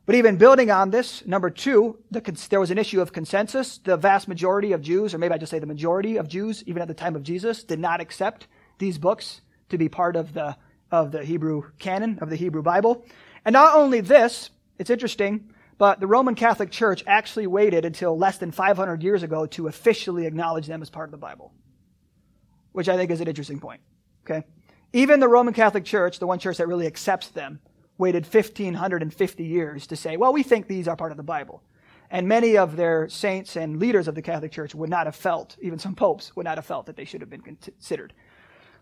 But 0.04 0.16
even 0.16 0.36
building 0.36 0.70
on 0.70 0.90
this, 0.90 1.24
number 1.24 1.48
two, 1.48 1.98
the, 2.10 2.20
there 2.50 2.60
was 2.60 2.70
an 2.70 2.76
issue 2.76 3.00
of 3.00 3.14
consensus. 3.14 3.78
The 3.78 3.96
vast 3.96 4.28
majority 4.28 4.72
of 4.72 4.82
Jews, 4.82 5.14
or 5.14 5.18
maybe 5.18 5.32
I 5.32 5.38
just 5.38 5.50
say 5.50 5.58
the 5.58 5.64
majority 5.64 6.18
of 6.18 6.28
Jews, 6.28 6.62
even 6.66 6.82
at 6.82 6.88
the 6.88 6.94
time 6.94 7.16
of 7.16 7.22
Jesus, 7.22 7.64
did 7.64 7.78
not 7.78 8.02
accept 8.02 8.46
these 8.78 8.98
books 8.98 9.40
to 9.70 9.78
be 9.78 9.88
part 9.88 10.16
of 10.16 10.34
the 10.34 10.54
of 10.90 11.12
the 11.12 11.24
Hebrew 11.24 11.70
canon 11.78 12.18
of 12.20 12.28
the 12.28 12.36
Hebrew 12.36 12.62
Bible. 12.62 13.06
And 13.46 13.54
not 13.54 13.74
only 13.74 14.02
this, 14.02 14.50
it's 14.78 14.90
interesting. 14.90 15.53
But 15.76 16.00
the 16.00 16.06
Roman 16.06 16.34
Catholic 16.34 16.70
Church 16.70 17.02
actually 17.06 17.46
waited 17.46 17.84
until 17.84 18.16
less 18.16 18.38
than 18.38 18.52
500 18.52 19.02
years 19.02 19.22
ago 19.22 19.46
to 19.46 19.66
officially 19.66 20.26
acknowledge 20.26 20.66
them 20.66 20.82
as 20.82 20.90
part 20.90 21.08
of 21.08 21.10
the 21.10 21.18
Bible, 21.18 21.52
which 22.72 22.88
I 22.88 22.96
think 22.96 23.10
is 23.10 23.20
an 23.20 23.28
interesting 23.28 23.58
point. 23.58 23.80
Okay? 24.24 24.44
Even 24.92 25.18
the 25.18 25.28
Roman 25.28 25.52
Catholic 25.52 25.84
Church, 25.84 26.18
the 26.18 26.26
one 26.26 26.38
church 26.38 26.58
that 26.58 26.68
really 26.68 26.86
accepts 26.86 27.28
them, 27.28 27.60
waited 27.98 28.24
1550 28.24 29.44
years 29.44 29.86
to 29.88 29.96
say, 29.96 30.16
well, 30.16 30.32
we 30.32 30.42
think 30.42 30.66
these 30.66 30.88
are 30.88 30.96
part 30.96 31.10
of 31.10 31.16
the 31.16 31.22
Bible. 31.22 31.62
And 32.10 32.28
many 32.28 32.56
of 32.56 32.76
their 32.76 33.08
saints 33.08 33.56
and 33.56 33.80
leaders 33.80 34.06
of 34.06 34.14
the 34.14 34.22
Catholic 34.22 34.52
Church 34.52 34.74
would 34.74 34.90
not 34.90 35.06
have 35.06 35.16
felt, 35.16 35.56
even 35.60 35.78
some 35.78 35.94
popes 35.94 36.36
would 36.36 36.44
not 36.44 36.58
have 36.58 36.66
felt 36.66 36.86
that 36.86 36.96
they 36.96 37.04
should 37.04 37.20
have 37.20 37.30
been 37.30 37.40
considered. 37.40 38.12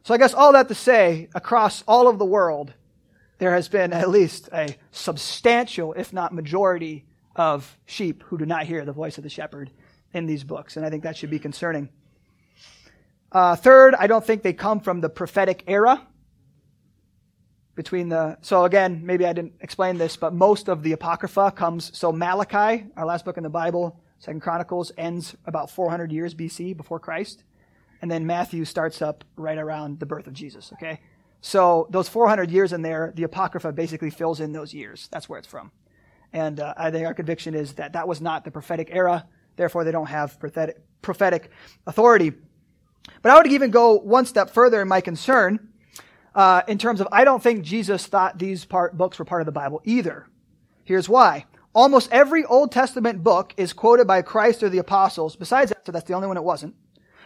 So 0.02 0.12
I 0.12 0.18
guess 0.18 0.34
all 0.34 0.52
that 0.52 0.68
to 0.68 0.74
say, 0.74 1.28
across 1.34 1.82
all 1.86 2.08
of 2.08 2.18
the 2.18 2.26
world, 2.26 2.74
there 3.42 3.54
has 3.54 3.66
been 3.66 3.92
at 3.92 4.08
least 4.08 4.48
a 4.52 4.76
substantial, 4.92 5.94
if 5.94 6.12
not 6.12 6.32
majority, 6.32 7.04
of 7.34 7.76
sheep 7.86 8.22
who 8.26 8.38
do 8.38 8.46
not 8.46 8.66
hear 8.66 8.84
the 8.84 8.92
voice 8.92 9.18
of 9.18 9.24
the 9.24 9.28
shepherd 9.28 9.68
in 10.12 10.26
these 10.26 10.44
books. 10.44 10.76
And 10.76 10.86
I 10.86 10.90
think 10.90 11.02
that 11.02 11.16
should 11.16 11.30
be 11.30 11.40
concerning. 11.40 11.88
Uh, 13.32 13.56
third, 13.56 13.96
I 13.96 14.06
don't 14.06 14.24
think 14.24 14.44
they 14.44 14.52
come 14.52 14.78
from 14.78 15.00
the 15.00 15.08
prophetic 15.08 15.64
era. 15.66 16.06
Between 17.74 18.10
the, 18.10 18.38
so 18.42 18.64
again, 18.64 19.00
maybe 19.04 19.26
I 19.26 19.32
didn't 19.32 19.54
explain 19.60 19.98
this, 19.98 20.16
but 20.16 20.32
most 20.32 20.68
of 20.68 20.84
the 20.84 20.92
Apocrypha 20.92 21.50
comes, 21.50 21.98
so 21.98 22.12
Malachi, 22.12 22.86
our 22.96 23.04
last 23.04 23.24
book 23.24 23.38
in 23.38 23.42
the 23.42 23.50
Bible, 23.50 23.98
Second 24.20 24.40
Chronicles, 24.40 24.92
ends 24.96 25.36
about 25.46 25.68
400 25.68 26.12
years 26.12 26.32
BC 26.32 26.76
before 26.76 27.00
Christ. 27.00 27.42
And 28.02 28.08
then 28.08 28.24
Matthew 28.24 28.64
starts 28.64 29.02
up 29.02 29.24
right 29.34 29.58
around 29.58 29.98
the 29.98 30.06
birth 30.06 30.28
of 30.28 30.32
Jesus, 30.32 30.72
okay? 30.74 31.00
So 31.42 31.88
those 31.90 32.08
400 32.08 32.50
years 32.50 32.72
in 32.72 32.82
there, 32.82 33.12
the 33.14 33.24
Apocrypha 33.24 33.72
basically 33.72 34.10
fills 34.10 34.40
in 34.40 34.52
those 34.52 34.72
years. 34.72 35.08
That's 35.10 35.28
where 35.28 35.38
it's 35.38 35.48
from. 35.48 35.72
And 36.32 36.60
uh, 36.60 36.72
I 36.76 36.90
think 36.90 37.04
our 37.04 37.14
conviction 37.14 37.54
is 37.54 37.74
that 37.74 37.92
that 37.92 38.08
was 38.08 38.20
not 38.20 38.44
the 38.44 38.50
prophetic 38.50 38.88
era. 38.92 39.26
Therefore, 39.56 39.84
they 39.84 39.90
don't 39.90 40.06
have 40.06 40.38
prophetic, 40.38 40.80
prophetic 41.02 41.50
authority. 41.86 42.32
But 43.20 43.32
I 43.32 43.36
would 43.36 43.48
even 43.48 43.72
go 43.72 43.98
one 43.98 44.24
step 44.24 44.50
further 44.50 44.80
in 44.80 44.88
my 44.88 45.00
concern 45.00 45.68
uh, 46.34 46.62
in 46.68 46.78
terms 46.78 47.00
of 47.00 47.08
I 47.10 47.24
don't 47.24 47.42
think 47.42 47.64
Jesus 47.64 48.06
thought 48.06 48.38
these 48.38 48.64
part, 48.64 48.96
books 48.96 49.18
were 49.18 49.24
part 49.24 49.42
of 49.42 49.46
the 49.46 49.52
Bible 49.52 49.82
either. 49.84 50.26
Here's 50.84 51.08
why. 51.08 51.46
Almost 51.74 52.12
every 52.12 52.44
Old 52.44 52.70
Testament 52.70 53.22
book 53.24 53.52
is 53.56 53.72
quoted 53.72 54.06
by 54.06 54.22
Christ 54.22 54.62
or 54.62 54.68
the 54.68 54.78
apostles. 54.78 55.36
Besides 55.36 55.70
that, 55.70 55.84
so 55.84 55.92
that's 55.92 56.06
the 56.06 56.14
only 56.14 56.28
one 56.28 56.36
it 56.36 56.44
wasn't. 56.44 56.76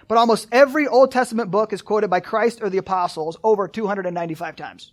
But 0.09 0.19
almost 0.19 0.49
every 0.53 0.87
Old 0.87 1.11
Testament 1.11 1.51
book 1.51 1.73
is 1.73 1.83
quoted 1.83 2.09
by 2.09 2.21
Christ 2.21 2.61
or 2.63 2.71
the 2.71 2.79
apostles 2.79 3.37
over 3.43 3.67
295 3.67 4.57
times. 4.57 4.93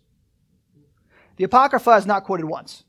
The 1.38 1.43
Apocrypha 1.43 1.91
is 1.91 2.06
not 2.06 2.23
quoted 2.23 2.45
once. 2.45 2.84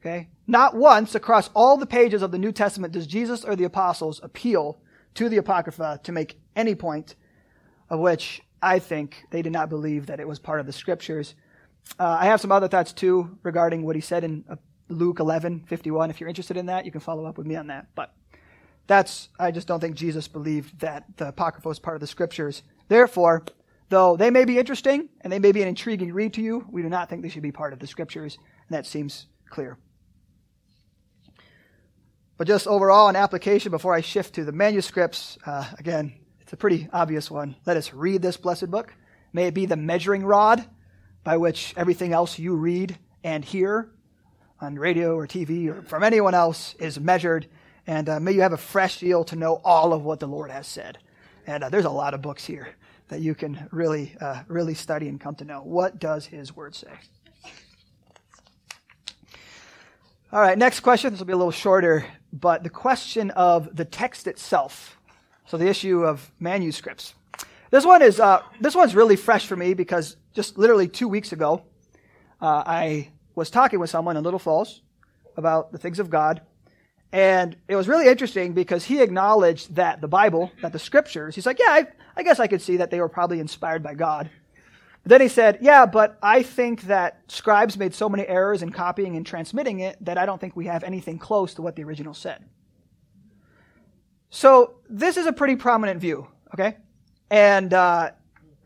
Okay? 0.00 0.28
Not 0.46 0.74
once 0.74 1.14
across 1.14 1.50
all 1.54 1.76
the 1.76 1.86
pages 1.86 2.22
of 2.22 2.30
the 2.30 2.38
New 2.38 2.52
Testament 2.52 2.92
does 2.92 3.06
Jesus 3.06 3.44
or 3.44 3.56
the 3.56 3.64
apostles 3.64 4.20
appeal 4.22 4.78
to 5.14 5.28
the 5.28 5.38
Apocrypha 5.38 6.00
to 6.04 6.12
make 6.12 6.38
any 6.54 6.74
point 6.74 7.16
of 7.90 8.00
which 8.00 8.42
I 8.62 8.78
think 8.78 9.24
they 9.30 9.42
did 9.42 9.52
not 9.52 9.68
believe 9.68 10.06
that 10.06 10.20
it 10.20 10.28
was 10.28 10.38
part 10.38 10.60
of 10.60 10.66
the 10.66 10.72
scriptures. 10.72 11.34
Uh, 11.98 12.16
I 12.20 12.26
have 12.26 12.40
some 12.40 12.52
other 12.52 12.68
thoughts 12.68 12.92
too 12.92 13.38
regarding 13.42 13.84
what 13.84 13.96
he 13.96 14.02
said 14.02 14.24
in 14.24 14.44
uh, 14.48 14.56
Luke 14.88 15.20
11, 15.20 15.64
51. 15.66 16.10
If 16.10 16.20
you're 16.20 16.28
interested 16.28 16.56
in 16.56 16.66
that, 16.66 16.84
you 16.84 16.92
can 16.92 17.00
follow 17.00 17.26
up 17.26 17.38
with 17.38 17.46
me 17.46 17.56
on 17.56 17.68
that. 17.68 17.88
But 17.94 18.12
that's, 18.86 19.28
I 19.38 19.50
just 19.50 19.66
don't 19.66 19.80
think 19.80 19.96
Jesus 19.96 20.28
believed 20.28 20.80
that 20.80 21.04
the 21.16 21.28
Apocrypha 21.28 21.68
was 21.68 21.78
part 21.78 21.96
of 21.96 22.00
the 22.00 22.06
scriptures. 22.06 22.62
Therefore, 22.88 23.44
though 23.88 24.16
they 24.16 24.30
may 24.30 24.44
be 24.44 24.58
interesting 24.58 25.08
and 25.20 25.32
they 25.32 25.38
may 25.38 25.52
be 25.52 25.62
an 25.62 25.68
intriguing 25.68 26.12
read 26.12 26.34
to 26.34 26.42
you, 26.42 26.66
we 26.70 26.82
do 26.82 26.88
not 26.88 27.08
think 27.08 27.22
they 27.22 27.28
should 27.28 27.42
be 27.42 27.52
part 27.52 27.72
of 27.72 27.78
the 27.78 27.86
scriptures, 27.86 28.38
and 28.68 28.76
that 28.76 28.86
seems 28.86 29.26
clear. 29.50 29.76
But 32.38 32.46
just 32.46 32.66
overall, 32.66 33.08
an 33.08 33.16
application 33.16 33.70
before 33.70 33.94
I 33.94 34.02
shift 34.02 34.34
to 34.34 34.44
the 34.44 34.52
manuscripts, 34.52 35.38
uh, 35.46 35.66
again, 35.78 36.12
it's 36.40 36.52
a 36.52 36.56
pretty 36.56 36.88
obvious 36.92 37.30
one. 37.30 37.56
Let 37.66 37.76
us 37.76 37.92
read 37.92 38.22
this 38.22 38.36
blessed 38.36 38.70
book. 38.70 38.94
May 39.32 39.46
it 39.46 39.54
be 39.54 39.66
the 39.66 39.76
measuring 39.76 40.24
rod 40.24 40.64
by 41.24 41.38
which 41.38 41.74
everything 41.76 42.12
else 42.12 42.38
you 42.38 42.54
read 42.54 42.96
and 43.24 43.44
hear 43.44 43.90
on 44.60 44.78
radio 44.78 45.16
or 45.16 45.26
TV 45.26 45.68
or 45.68 45.82
from 45.82 46.02
anyone 46.02 46.34
else 46.34 46.74
is 46.78 47.00
measured. 47.00 47.48
And 47.86 48.08
uh, 48.08 48.20
may 48.20 48.32
you 48.32 48.40
have 48.40 48.52
a 48.52 48.58
fresh 48.58 48.98
zeal 48.98 49.24
to 49.24 49.36
know 49.36 49.60
all 49.64 49.92
of 49.92 50.04
what 50.04 50.20
the 50.20 50.26
Lord 50.26 50.50
has 50.50 50.66
said. 50.66 50.98
And 51.46 51.62
uh, 51.62 51.68
there's 51.68 51.84
a 51.84 51.90
lot 51.90 52.14
of 52.14 52.22
books 52.22 52.44
here 52.44 52.74
that 53.08 53.20
you 53.20 53.34
can 53.34 53.68
really, 53.70 54.16
uh, 54.20 54.42
really 54.48 54.74
study 54.74 55.08
and 55.08 55.20
come 55.20 55.36
to 55.36 55.44
know. 55.44 55.60
What 55.60 55.98
does 56.00 56.26
His 56.26 56.54
Word 56.54 56.74
say? 56.74 56.90
All 60.32 60.40
right, 60.40 60.58
next 60.58 60.80
question. 60.80 61.12
This 61.12 61.20
will 61.20 61.26
be 61.26 61.32
a 61.32 61.36
little 61.36 61.52
shorter, 61.52 62.04
but 62.32 62.64
the 62.64 62.70
question 62.70 63.30
of 63.30 63.76
the 63.76 63.84
text 63.84 64.26
itself. 64.26 64.98
So 65.46 65.56
the 65.56 65.68
issue 65.68 66.04
of 66.04 66.32
manuscripts. 66.40 67.14
This 67.70 67.86
one 67.86 68.02
is 68.02 68.18
uh, 68.18 68.42
this 68.60 68.74
one's 68.74 68.96
really 68.96 69.14
fresh 69.14 69.46
for 69.46 69.56
me 69.56 69.74
because 69.74 70.16
just 70.34 70.58
literally 70.58 70.88
two 70.88 71.06
weeks 71.06 71.32
ago, 71.32 71.62
uh, 72.40 72.64
I 72.66 73.10
was 73.36 73.50
talking 73.50 73.78
with 73.78 73.90
someone 73.90 74.16
in 74.16 74.24
Little 74.24 74.40
Falls 74.40 74.82
about 75.36 75.70
the 75.70 75.78
things 75.78 76.00
of 76.00 76.10
God, 76.10 76.42
and 77.12 77.56
it 77.68 77.76
was 77.76 77.88
really 77.88 78.08
interesting 78.08 78.52
because 78.52 78.84
he 78.84 79.00
acknowledged 79.00 79.74
that 79.76 80.00
the 80.00 80.08
Bible, 80.08 80.50
that 80.62 80.72
the 80.72 80.78
Scriptures, 80.78 81.34
he's 81.34 81.46
like, 81.46 81.58
yeah, 81.58 81.70
I, 81.70 81.86
I 82.16 82.22
guess 82.22 82.40
I 82.40 82.46
could 82.46 82.62
see 82.62 82.78
that 82.78 82.90
they 82.90 83.00
were 83.00 83.08
probably 83.08 83.40
inspired 83.40 83.82
by 83.82 83.94
God. 83.94 84.30
Then 85.06 85.20
he 85.20 85.28
said, 85.28 85.58
Yeah, 85.60 85.86
but 85.86 86.18
I 86.20 86.42
think 86.42 86.82
that 86.82 87.22
scribes 87.28 87.78
made 87.78 87.94
so 87.94 88.08
many 88.08 88.26
errors 88.26 88.60
in 88.62 88.70
copying 88.70 89.16
and 89.16 89.24
transmitting 89.24 89.78
it 89.78 90.04
that 90.04 90.18
I 90.18 90.26
don't 90.26 90.40
think 90.40 90.56
we 90.56 90.66
have 90.66 90.82
anything 90.82 91.18
close 91.18 91.54
to 91.54 91.62
what 91.62 91.76
the 91.76 91.84
original 91.84 92.12
said. 92.12 92.44
So 94.30 94.74
this 94.90 95.16
is 95.16 95.26
a 95.26 95.32
pretty 95.32 95.54
prominent 95.54 96.00
view, 96.00 96.26
okay? 96.52 96.78
And 97.30 97.72
uh, 97.72 98.10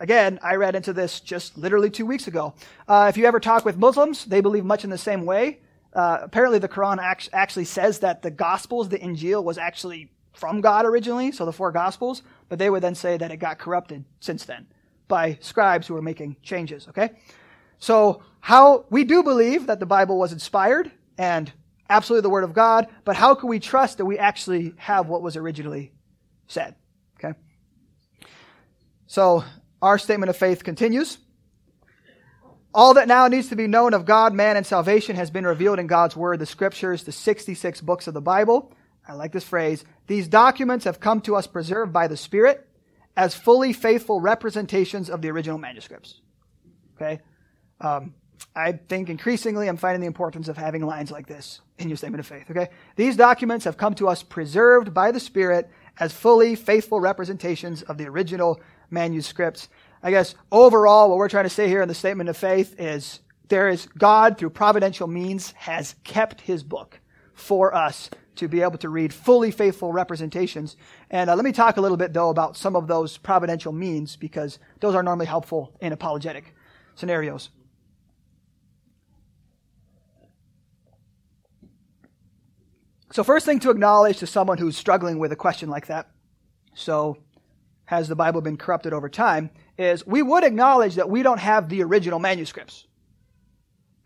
again, 0.00 0.38
I 0.42 0.54
read 0.54 0.74
into 0.74 0.94
this 0.94 1.20
just 1.20 1.58
literally 1.58 1.90
two 1.90 2.06
weeks 2.06 2.26
ago. 2.26 2.54
Uh, 2.88 3.06
if 3.10 3.18
you 3.18 3.26
ever 3.26 3.38
talk 3.38 3.66
with 3.66 3.76
Muslims, 3.76 4.24
they 4.24 4.40
believe 4.40 4.64
much 4.64 4.82
in 4.82 4.88
the 4.88 4.98
same 4.98 5.26
way. 5.26 5.60
Uh, 5.92 6.18
apparently, 6.22 6.58
the 6.58 6.68
Quran 6.68 6.98
act- 6.98 7.28
actually 7.32 7.64
says 7.64 7.98
that 8.00 8.22
the 8.22 8.30
Gospels, 8.30 8.88
the 8.88 8.98
Injil, 8.98 9.42
was 9.42 9.58
actually 9.58 10.10
from 10.32 10.60
God 10.60 10.86
originally, 10.86 11.32
so 11.32 11.44
the 11.44 11.52
four 11.52 11.72
Gospels, 11.72 12.22
but 12.48 12.58
they 12.58 12.70
would 12.70 12.82
then 12.82 12.94
say 12.94 13.16
that 13.16 13.30
it 13.30 13.38
got 13.38 13.58
corrupted 13.58 14.04
since 14.20 14.44
then 14.44 14.66
by 15.08 15.36
scribes 15.40 15.86
who 15.86 15.94
were 15.94 16.02
making 16.02 16.36
changes, 16.42 16.86
okay? 16.88 17.10
So, 17.78 18.22
how 18.40 18.86
we 18.90 19.04
do 19.04 19.22
believe 19.22 19.66
that 19.66 19.80
the 19.80 19.86
Bible 19.86 20.18
was 20.18 20.32
inspired 20.32 20.90
and 21.18 21.52
absolutely 21.90 22.22
the 22.22 22.30
Word 22.30 22.44
of 22.44 22.54
God, 22.54 22.86
but 23.04 23.16
how 23.16 23.34
can 23.34 23.48
we 23.48 23.58
trust 23.58 23.98
that 23.98 24.06
we 24.06 24.18
actually 24.18 24.72
have 24.76 25.08
what 25.08 25.20
was 25.20 25.36
originally 25.36 25.92
said? 26.46 26.76
Okay? 27.18 27.36
So, 29.06 29.44
our 29.82 29.98
statement 29.98 30.30
of 30.30 30.36
faith 30.36 30.62
continues. 30.62 31.18
All 32.72 32.94
that 32.94 33.08
now 33.08 33.26
needs 33.26 33.48
to 33.48 33.56
be 33.56 33.66
known 33.66 33.94
of 33.94 34.04
God, 34.04 34.32
man, 34.32 34.56
and 34.56 34.64
salvation 34.64 35.16
has 35.16 35.30
been 35.30 35.46
revealed 35.46 35.80
in 35.80 35.88
God's 35.88 36.16
Word, 36.16 36.38
the 36.38 36.46
Scriptures, 36.46 37.02
the 37.02 37.12
66 37.12 37.80
books 37.80 38.06
of 38.06 38.14
the 38.14 38.20
Bible. 38.20 38.72
I 39.06 39.14
like 39.14 39.32
this 39.32 39.44
phrase. 39.44 39.84
These 40.06 40.28
documents 40.28 40.84
have 40.84 41.00
come 41.00 41.20
to 41.22 41.34
us 41.34 41.48
preserved 41.48 41.92
by 41.92 42.06
the 42.06 42.16
Spirit 42.16 42.66
as 43.16 43.34
fully 43.34 43.72
faithful 43.72 44.20
representations 44.20 45.10
of 45.10 45.20
the 45.20 45.30
original 45.30 45.58
manuscripts. 45.58 46.20
Okay? 46.94 47.20
Um, 47.80 48.14
I 48.54 48.72
think 48.72 49.10
increasingly 49.10 49.68
I'm 49.68 49.76
finding 49.76 50.00
the 50.00 50.06
importance 50.06 50.46
of 50.46 50.56
having 50.56 50.86
lines 50.86 51.10
like 51.10 51.26
this 51.26 51.60
in 51.78 51.88
your 51.88 51.96
statement 51.96 52.20
of 52.20 52.26
faith. 52.26 52.50
Okay? 52.52 52.68
These 52.94 53.16
documents 53.16 53.64
have 53.64 53.76
come 53.76 53.94
to 53.96 54.08
us 54.08 54.22
preserved 54.22 54.94
by 54.94 55.10
the 55.10 55.20
Spirit 55.20 55.68
as 55.98 56.12
fully 56.12 56.54
faithful 56.54 57.00
representations 57.00 57.82
of 57.82 57.98
the 57.98 58.06
original 58.06 58.60
manuscripts. 58.90 59.68
I 60.02 60.10
guess 60.10 60.34
overall, 60.50 61.08
what 61.08 61.18
we're 61.18 61.28
trying 61.28 61.44
to 61.44 61.50
say 61.50 61.68
here 61.68 61.82
in 61.82 61.88
the 61.88 61.94
statement 61.94 62.30
of 62.30 62.36
faith 62.36 62.74
is 62.78 63.20
there 63.48 63.68
is 63.68 63.86
God 63.98 64.38
through 64.38 64.50
providential 64.50 65.06
means 65.06 65.52
has 65.52 65.94
kept 66.04 66.42
his 66.42 66.62
book 66.62 67.00
for 67.34 67.74
us 67.74 68.10
to 68.36 68.48
be 68.48 68.62
able 68.62 68.78
to 68.78 68.88
read 68.88 69.12
fully 69.12 69.50
faithful 69.50 69.92
representations. 69.92 70.76
And 71.10 71.28
uh, 71.28 71.36
let 71.36 71.44
me 71.44 71.52
talk 71.52 71.76
a 71.76 71.80
little 71.80 71.96
bit, 71.96 72.12
though, 72.12 72.30
about 72.30 72.56
some 72.56 72.76
of 72.76 72.86
those 72.86 73.18
providential 73.18 73.72
means 73.72 74.16
because 74.16 74.58
those 74.80 74.94
are 74.94 75.02
normally 75.02 75.26
helpful 75.26 75.76
in 75.80 75.92
apologetic 75.92 76.54
scenarios. 76.94 77.50
So, 83.12 83.24
first 83.24 83.44
thing 83.44 83.58
to 83.60 83.70
acknowledge 83.70 84.18
to 84.18 84.26
someone 84.26 84.58
who's 84.58 84.76
struggling 84.76 85.18
with 85.18 85.32
a 85.32 85.36
question 85.36 85.68
like 85.68 85.88
that 85.88 86.08
so, 86.74 87.18
has 87.86 88.08
the 88.08 88.16
Bible 88.16 88.40
been 88.40 88.56
corrupted 88.56 88.92
over 88.92 89.08
time? 89.08 89.50
Is 89.80 90.06
we 90.06 90.22
would 90.22 90.44
acknowledge 90.44 90.96
that 90.96 91.08
we 91.08 91.22
don't 91.22 91.40
have 91.40 91.68
the 91.68 91.82
original 91.82 92.18
manuscripts. 92.18 92.86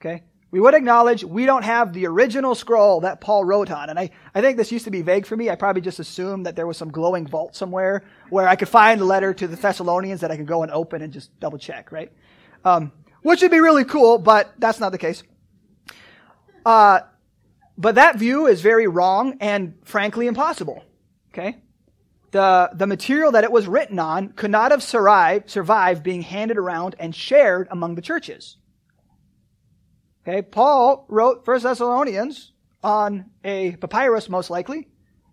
Okay? 0.01 0.23
we 0.55 0.61
would 0.61 0.75
acknowledge 0.75 1.25
we 1.25 1.47
don't 1.47 1.65
have 1.65 1.93
the 1.93 2.07
original 2.07 2.55
scroll 2.55 3.01
that 3.01 3.21
Paul 3.21 3.45
wrote 3.45 3.73
on. 3.73 3.91
And 3.91 3.99
I, 3.99 4.11
I 4.37 4.41
think 4.41 4.57
this 4.57 4.71
used 4.71 4.85
to 4.85 4.91
be 4.93 5.03
vague 5.03 5.27
for 5.27 5.37
me. 5.37 5.51
I 5.51 5.57
probably 5.57 5.83
just 5.83 5.99
assumed 5.99 6.47
that 6.47 6.55
there 6.55 6.65
was 6.65 6.77
some 6.77 6.93
glowing 6.93 7.27
vault 7.27 7.57
somewhere 7.57 8.05
where 8.31 8.47
I 8.47 8.55
could 8.55 8.69
find 8.69 9.01
a 9.01 9.05
letter 9.05 9.35
to 9.35 9.49
the 9.49 9.57
Thessalonians 9.57 10.21
that 10.21 10.31
I 10.31 10.37
could 10.37 10.47
go 10.47 10.63
and 10.63 10.71
open 10.71 11.03
and 11.03 11.13
just 11.13 11.37
double 11.41 11.59
check, 11.59 11.91
right? 11.91 12.13
Um, 12.65 12.93
which 13.23 13.43
would 13.43 13.51
be 13.51 13.59
really 13.59 13.85
cool, 13.85 14.17
but 14.17 14.55
that's 14.59 14.79
not 14.79 14.93
the 14.93 14.99
case. 14.99 15.25
Uh, 16.65 17.01
but 17.77 17.97
that 17.97 18.21
view 18.21 18.47
is 18.47 18.61
very 18.61 18.87
wrong 18.87 19.37
and 19.41 19.75
frankly 19.83 20.29
impossible. 20.29 20.85
Okay? 21.33 21.57
The, 22.35 22.71
the 22.75 22.89
material 22.89 23.31
that 23.31 23.45
it 23.45 23.53
was 23.53 23.69
written 23.69 24.01
on 24.01 24.31
could 24.31 24.51
not 24.51 24.73
have 24.73 24.83
survived, 24.83 25.49
survived 25.49 26.03
being 26.03 26.21
handed 26.23 26.59
around 26.59 26.97
and 26.99 27.15
shared 27.15 27.69
among 27.71 27.95
the 27.95 28.03
churches. 28.03 28.57
Okay, 30.27 30.43
Paul 30.43 31.07
wrote 31.09 31.45
First 31.45 31.63
Thessalonians 31.63 32.51
on 32.83 33.27
a 33.45 33.77
papyrus, 33.77 34.29
most 34.29 34.51
likely, 34.51 34.89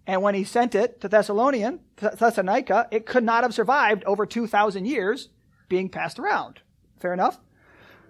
and 0.05 0.21
when 0.21 0.35
he 0.35 0.43
sent 0.43 0.75
it 0.75 1.01
to 1.01 1.07
Thessalonian, 1.07 1.79
Thessalonica, 1.95 2.87
it 2.91 3.07
could 3.07 3.23
not 3.23 3.41
have 3.43 3.55
survived 3.55 4.03
over 4.03 4.27
2,000 4.27 4.85
years 4.85 5.29
being 5.69 5.89
passed 5.89 6.19
around. 6.19 6.59
Fair 6.99 7.13
enough? 7.13 7.39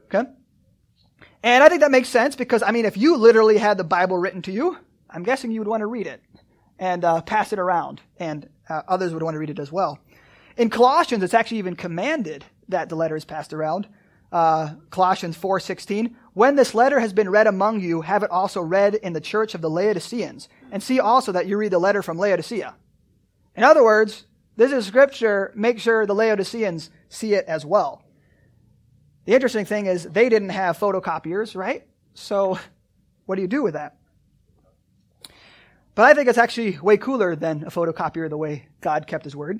Okay? 0.08 0.30
And 1.44 1.64
I 1.64 1.70
think 1.70 1.80
that 1.80 1.92
makes 1.92 2.10
sense 2.10 2.36
because, 2.36 2.62
I 2.62 2.72
mean, 2.72 2.84
if 2.84 2.98
you 2.98 3.16
literally 3.16 3.58
had 3.58 3.78
the 3.78 3.86
Bible 3.86 4.18
written 4.18 4.42
to 4.42 4.52
you, 4.52 4.78
I'm 5.10 5.24
guessing 5.24 5.52
you 5.52 5.62
would 5.62 5.70
want 5.70 5.80
to 5.80 5.88
read 5.88 6.08
it 6.08 6.22
and 6.82 7.06
uh, 7.06 7.22
pass 7.22 7.54
it 7.54 7.60
around, 7.60 8.02
and 8.18 8.50
uh, 8.68 8.82
others 8.88 9.14
would 9.14 9.22
want 9.22 9.36
to 9.36 9.40
read 9.40 9.52
it 9.52 9.60
as 9.60 9.72
well. 9.72 10.00
In 10.58 10.70
Colossians, 10.70 11.24
it's 11.24 11.36
actually 11.36 11.60
even 11.60 11.76
commanded 11.76 12.44
that 12.68 12.90
the 12.90 12.96
letter 12.96 13.16
is 13.16 13.24
passed 13.24 13.54
around. 13.54 13.88
Uh, 14.32 14.74
Colossians 14.90 15.38
4:16, 15.38 16.16
when 16.34 16.56
this 16.56 16.74
letter 16.74 17.00
has 17.00 17.14
been 17.14 17.30
read 17.30 17.46
among 17.46 17.82
you, 17.82 18.02
have 18.02 18.24
it 18.24 18.32
also 18.32 18.62
read 18.62 18.96
in 18.96 19.14
the 19.14 19.22
church 19.22 19.54
of 19.54 19.62
the 19.62 19.70
Laodiceans, 19.70 20.50
and 20.72 20.82
see 20.82 21.00
also 21.00 21.32
that 21.32 21.46
you 21.46 21.56
read 21.56 21.72
the 21.72 21.80
letter 21.80 22.02
from 22.02 22.18
Laodicea. 22.18 22.74
In 23.56 23.64
other 23.64 23.84
words, 23.84 24.26
this 24.56 24.72
is 24.72 24.88
scripture, 24.88 25.54
make 25.56 25.80
sure 25.80 26.08
the 26.08 26.16
Laodiceans 26.16 26.90
see 27.10 27.36
it 27.36 27.46
as 27.46 27.64
well. 27.64 28.04
The 29.26 29.34
interesting 29.34 29.66
thing 29.66 29.86
is 29.86 30.04
they 30.06 30.30
didn't 30.30 30.50
have 30.50 30.80
photocopiers, 30.80 31.56
right? 31.56 31.86
So 32.16 32.58
what 33.28 33.36
do 33.36 33.44
you 33.44 33.48
do 33.48 33.62
with 33.62 33.74
that? 33.74 33.98
But 35.96 36.06
I 36.06 36.14
think 36.14 36.30
it's 36.30 36.38
actually 36.38 36.80
way 36.80 36.98
cooler 36.98 37.36
than 37.36 37.64
a 37.64 37.70
photocopier 37.70 38.30
the 38.30 38.38
way 38.38 38.70
God 38.80 39.08
kept 39.08 39.26
his 39.26 39.36
word. 39.36 39.60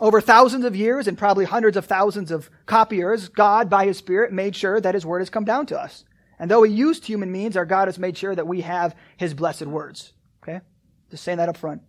Over 0.00 0.20
thousands 0.20 0.64
of 0.64 0.74
years 0.74 1.06
and 1.06 1.16
probably 1.16 1.44
hundreds 1.44 1.76
of 1.76 1.84
thousands 1.84 2.32
of 2.32 2.50
copiers, 2.66 3.28
God, 3.28 3.70
by 3.70 3.86
His 3.86 3.96
Spirit, 3.96 4.32
made 4.32 4.56
sure 4.56 4.80
that 4.80 4.94
His 4.94 5.06
Word 5.06 5.20
has 5.20 5.30
come 5.30 5.44
down 5.44 5.66
to 5.66 5.80
us. 5.80 6.04
And 6.38 6.50
though 6.50 6.64
He 6.64 6.72
used 6.72 7.06
human 7.06 7.30
means, 7.30 7.56
our 7.56 7.64
God 7.64 7.86
has 7.86 7.96
made 7.96 8.18
sure 8.18 8.34
that 8.34 8.46
we 8.46 8.62
have 8.62 8.96
His 9.16 9.34
blessed 9.34 9.66
words. 9.66 10.12
Okay? 10.42 10.60
Just 11.10 11.22
saying 11.22 11.38
that 11.38 11.48
up 11.48 11.56
front. 11.56 11.82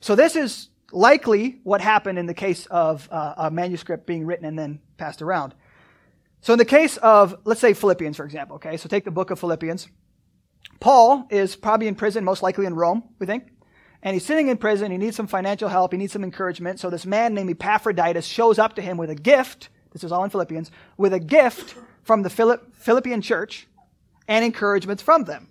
So 0.00 0.14
this 0.14 0.36
is 0.36 0.68
likely 0.92 1.60
what 1.64 1.80
happened 1.80 2.18
in 2.18 2.26
the 2.26 2.34
case 2.34 2.66
of 2.66 3.08
uh, 3.10 3.34
a 3.38 3.50
manuscript 3.50 4.06
being 4.06 4.26
written 4.26 4.44
and 4.44 4.58
then 4.58 4.80
passed 4.98 5.22
around. 5.22 5.54
So 6.42 6.52
in 6.52 6.58
the 6.58 6.66
case 6.66 6.98
of, 6.98 7.34
let's 7.44 7.60
say 7.60 7.72
Philippians, 7.72 8.16
for 8.18 8.24
example, 8.24 8.56
okay? 8.56 8.76
So 8.76 8.90
take 8.90 9.04
the 9.04 9.10
book 9.10 9.30
of 9.30 9.40
Philippians. 9.40 9.88
Paul 10.80 11.26
is 11.30 11.56
probably 11.56 11.88
in 11.88 11.94
prison, 11.94 12.24
most 12.24 12.42
likely 12.42 12.66
in 12.66 12.74
Rome, 12.74 13.02
we 13.18 13.26
think. 13.26 13.48
And 14.02 14.14
he's 14.14 14.24
sitting 14.24 14.48
in 14.48 14.58
prison. 14.58 14.92
He 14.92 14.98
needs 14.98 15.16
some 15.16 15.26
financial 15.26 15.68
help. 15.68 15.92
He 15.92 15.98
needs 15.98 16.12
some 16.12 16.22
encouragement. 16.22 16.78
So 16.78 16.88
this 16.88 17.04
man 17.04 17.34
named 17.34 17.50
Epaphroditus 17.50 18.26
shows 18.26 18.58
up 18.58 18.76
to 18.76 18.82
him 18.82 18.96
with 18.96 19.10
a 19.10 19.14
gift. 19.16 19.70
This 19.92 20.04
is 20.04 20.12
all 20.12 20.22
in 20.22 20.30
Philippians, 20.30 20.70
with 20.96 21.12
a 21.12 21.18
gift 21.18 21.74
from 22.04 22.22
the 22.22 22.30
Philippian 22.30 23.22
church 23.22 23.66
and 24.28 24.44
encouragements 24.44 25.02
from 25.02 25.24
them. 25.24 25.48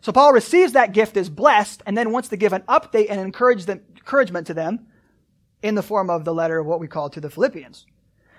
So 0.00 0.12
Paul 0.12 0.32
receives 0.32 0.72
that 0.72 0.92
gift 0.92 1.16
is 1.16 1.30
blessed 1.30 1.82
and 1.86 1.96
then 1.96 2.12
wants 2.12 2.28
to 2.28 2.36
give 2.36 2.52
an 2.52 2.62
update 2.62 3.06
and 3.08 3.20
encourage 3.20 3.64
them, 3.64 3.80
encouragement 3.96 4.46
to 4.48 4.54
them 4.54 4.86
in 5.62 5.74
the 5.74 5.82
form 5.82 6.10
of 6.10 6.24
the 6.24 6.34
letter 6.34 6.58
of 6.58 6.66
what 6.66 6.78
we 6.78 6.88
call 6.88 7.10
to 7.10 7.20
the 7.20 7.30
Philippians. 7.30 7.86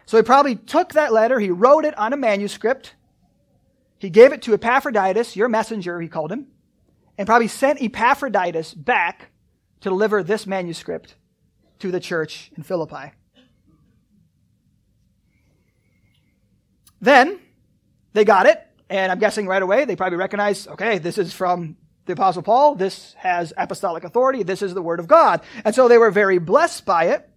So 0.05 0.17
he 0.17 0.23
probably 0.23 0.55
took 0.55 0.93
that 0.93 1.11
letter, 1.11 1.39
he 1.39 1.49
wrote 1.49 1.85
it 1.85 1.97
on 1.97 2.13
a 2.13 2.17
manuscript, 2.17 2.95
he 3.99 4.09
gave 4.09 4.31
it 4.31 4.41
to 4.43 4.53
Epaphroditus, 4.53 5.35
your 5.35 5.49
messenger, 5.49 5.99
he 6.01 6.07
called 6.07 6.31
him, 6.31 6.47
and 7.17 7.27
probably 7.27 7.49
sent 7.49 7.81
Epaphroditus 7.81 8.73
back 8.73 9.31
to 9.81 9.89
deliver 9.89 10.23
this 10.23 10.47
manuscript 10.47 11.15
to 11.79 11.91
the 11.91 11.99
church 11.99 12.51
in 12.55 12.63
Philippi. 12.63 13.11
Then 17.01 17.39
they 18.13 18.25
got 18.25 18.45
it, 18.45 18.65
and 18.89 19.11
I'm 19.11 19.19
guessing 19.19 19.47
right 19.47 19.61
away 19.61 19.85
they 19.85 19.95
probably 19.95 20.17
recognized, 20.17 20.67
okay, 20.69 20.97
this 20.97 21.17
is 21.17 21.33
from 21.33 21.77
the 22.05 22.13
Apostle 22.13 22.41
Paul. 22.41 22.75
This 22.75 23.13
has 23.19 23.53
apostolic 23.55 24.03
authority. 24.03 24.43
This 24.43 24.61
is 24.61 24.73
the 24.73 24.81
Word 24.81 24.99
of 24.99 25.07
God. 25.07 25.41
And 25.63 25.75
so 25.75 25.87
they 25.87 25.97
were 25.97 26.11
very 26.11 26.39
blessed 26.39 26.85
by 26.85 27.05
it. 27.05 27.29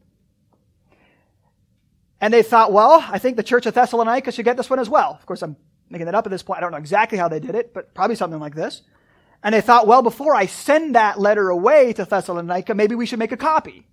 And 2.20 2.32
they 2.32 2.42
thought, 2.42 2.72
well, 2.72 3.04
I 3.06 3.18
think 3.18 3.36
the 3.36 3.42
church 3.42 3.66
of 3.66 3.74
Thessalonica 3.74 4.32
should 4.32 4.44
get 4.44 4.56
this 4.56 4.70
one 4.70 4.78
as 4.78 4.88
well. 4.88 5.10
Of 5.10 5.26
course, 5.26 5.42
I'm 5.42 5.56
making 5.92 6.06
that 6.06 6.14
up 6.14 6.26
at 6.26 6.30
this 6.30 6.42
point. 6.42 6.58
I 6.58 6.60
don't 6.60 6.72
know 6.72 6.78
exactly 6.78 7.18
how 7.18 7.28
they 7.28 7.40
did 7.40 7.54
it, 7.54 7.72
but 7.72 7.94
probably 7.94 8.16
something 8.16 8.40
like 8.40 8.54
this. 8.54 8.82
And 9.42 9.54
they 9.54 9.60
thought, 9.60 9.86
well, 9.86 10.02
before 10.02 10.34
I 10.34 10.46
send 10.46 10.94
that 10.94 11.20
letter 11.20 11.50
away 11.50 11.92
to 11.94 12.04
Thessalonica, 12.04 12.74
maybe 12.74 12.94
we 12.94 13.06
should 13.06 13.18
make 13.18 13.32
a 13.32 13.36
copy. 13.36 13.86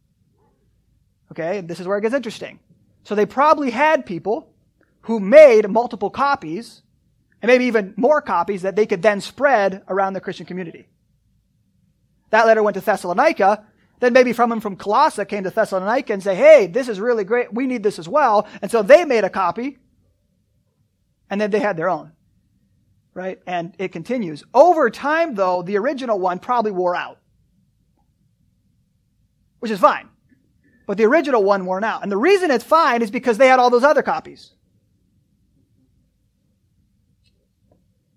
Okay, 1.32 1.62
this 1.62 1.80
is 1.80 1.88
where 1.88 1.97
it 1.97 2.02
gets 2.02 2.16
interesting. 2.16 2.60
So 3.04 3.16
they 3.16 3.26
probably 3.26 3.70
had 3.70 4.06
people 4.06 4.54
who 5.02 5.20
made 5.20 5.70
multiple 5.70 6.10
copies, 6.10 6.82
and 7.41 7.50
maybe 7.50 7.66
even 7.66 7.93
more 7.97 8.22
copies 8.22 8.64
that 8.64 8.76
they 8.76 8.86
could 8.86 9.02
then 9.02 9.22
spread 9.22 9.84
around 9.88 10.14
the 10.14 10.22
Christian 10.22 10.45
community. 10.45 10.88
That 12.30 12.45
letter 12.45 12.62
went 12.62 12.76
to 12.76 12.82
Thessalonica. 12.82 13.66
Then 14.00 14.14
maybe 14.14 14.34
from 14.34 14.50
them 14.50 14.62
from 14.62 14.76
Colossae 14.76 15.26
came 15.26 15.43
to 15.43 15.50
Thessalonica 15.50 16.14
and 16.14 16.24
say, 16.24 16.36
hey, 16.36 16.68
this 16.68 16.88
is 16.88 17.00
really 17.00 17.24
great. 17.24 17.54
We 17.54 17.68
need 17.68 17.84
this 17.84 18.00
as 18.00 18.08
well. 18.08 18.47
And 18.62 18.70
so 18.72 18.82
they 18.82 19.04
made 19.04 19.24
a 19.24 19.30
copy. 19.30 19.78
And 21.30 21.39
then 21.39 21.51
they 21.51 21.59
had 21.59 21.77
their 21.77 21.89
own. 21.89 22.11
Right? 23.13 23.39
And 23.45 23.75
it 23.77 23.91
continues. 23.91 24.43
Over 24.53 24.89
time, 24.89 25.36
though, 25.36 25.61
the 25.61 25.77
original 25.77 26.19
one 26.19 26.39
probably 26.39 26.71
wore 26.71 26.95
out. 26.95 27.19
Which 29.59 29.71
is 29.71 29.80
fine. 29.80 30.09
But 30.88 30.97
the 30.97 31.05
original 31.05 31.43
one 31.43 31.65
wore 31.65 31.84
out. 31.84 32.03
And 32.03 32.11
the 32.11 32.17
reason 32.17 32.49
it's 32.49 32.63
fine 32.63 33.01
is 33.01 33.11
because 33.11 33.38
they 33.38 33.47
had 33.47 33.59
all 33.59 33.69
those 33.69 33.84
other 33.84 34.01
copies. 34.01 34.53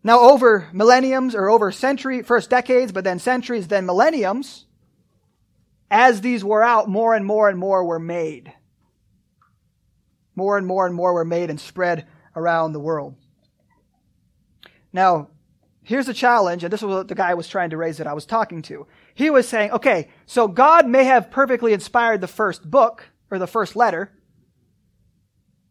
Now, 0.04 0.20
over 0.20 0.68
millenniums 0.72 1.34
or 1.34 1.48
over 1.48 1.70
century, 1.70 2.22
first 2.22 2.50
decades, 2.50 2.90
but 2.90 3.04
then 3.04 3.18
centuries, 3.18 3.68
then 3.68 3.86
millenniums, 3.86 4.66
as 5.90 6.22
these 6.22 6.42
were 6.42 6.62
out, 6.62 6.88
more 6.88 7.14
and 7.14 7.24
more 7.24 7.48
and 7.48 7.58
more 7.58 7.84
were 7.84 8.00
made. 8.00 8.52
More 10.34 10.56
and 10.58 10.66
more 10.66 10.86
and 10.86 10.94
more 10.94 11.12
were 11.12 11.24
made 11.24 11.50
and 11.50 11.60
spread 11.60 12.06
around 12.36 12.72
the 12.72 12.80
world. 12.80 13.16
Now, 14.92 15.28
here's 15.82 16.08
a 16.08 16.14
challenge, 16.14 16.64
and 16.64 16.72
this 16.72 16.82
was 16.82 16.94
what 16.94 17.08
the 17.08 17.14
guy 17.14 17.34
was 17.34 17.48
trying 17.48 17.70
to 17.70 17.76
raise 17.76 17.98
that 17.98 18.06
I 18.06 18.12
was 18.12 18.26
talking 18.26 18.62
to. 18.62 18.86
He 19.14 19.30
was 19.30 19.48
saying, 19.48 19.72
okay, 19.72 20.08
so 20.26 20.48
God 20.48 20.86
may 20.86 21.04
have 21.04 21.30
perfectly 21.30 21.72
inspired 21.72 22.20
the 22.20 22.28
first 22.28 22.70
book, 22.70 23.08
or 23.32 23.38
the 23.38 23.46
first 23.46 23.74
letter, 23.74 24.12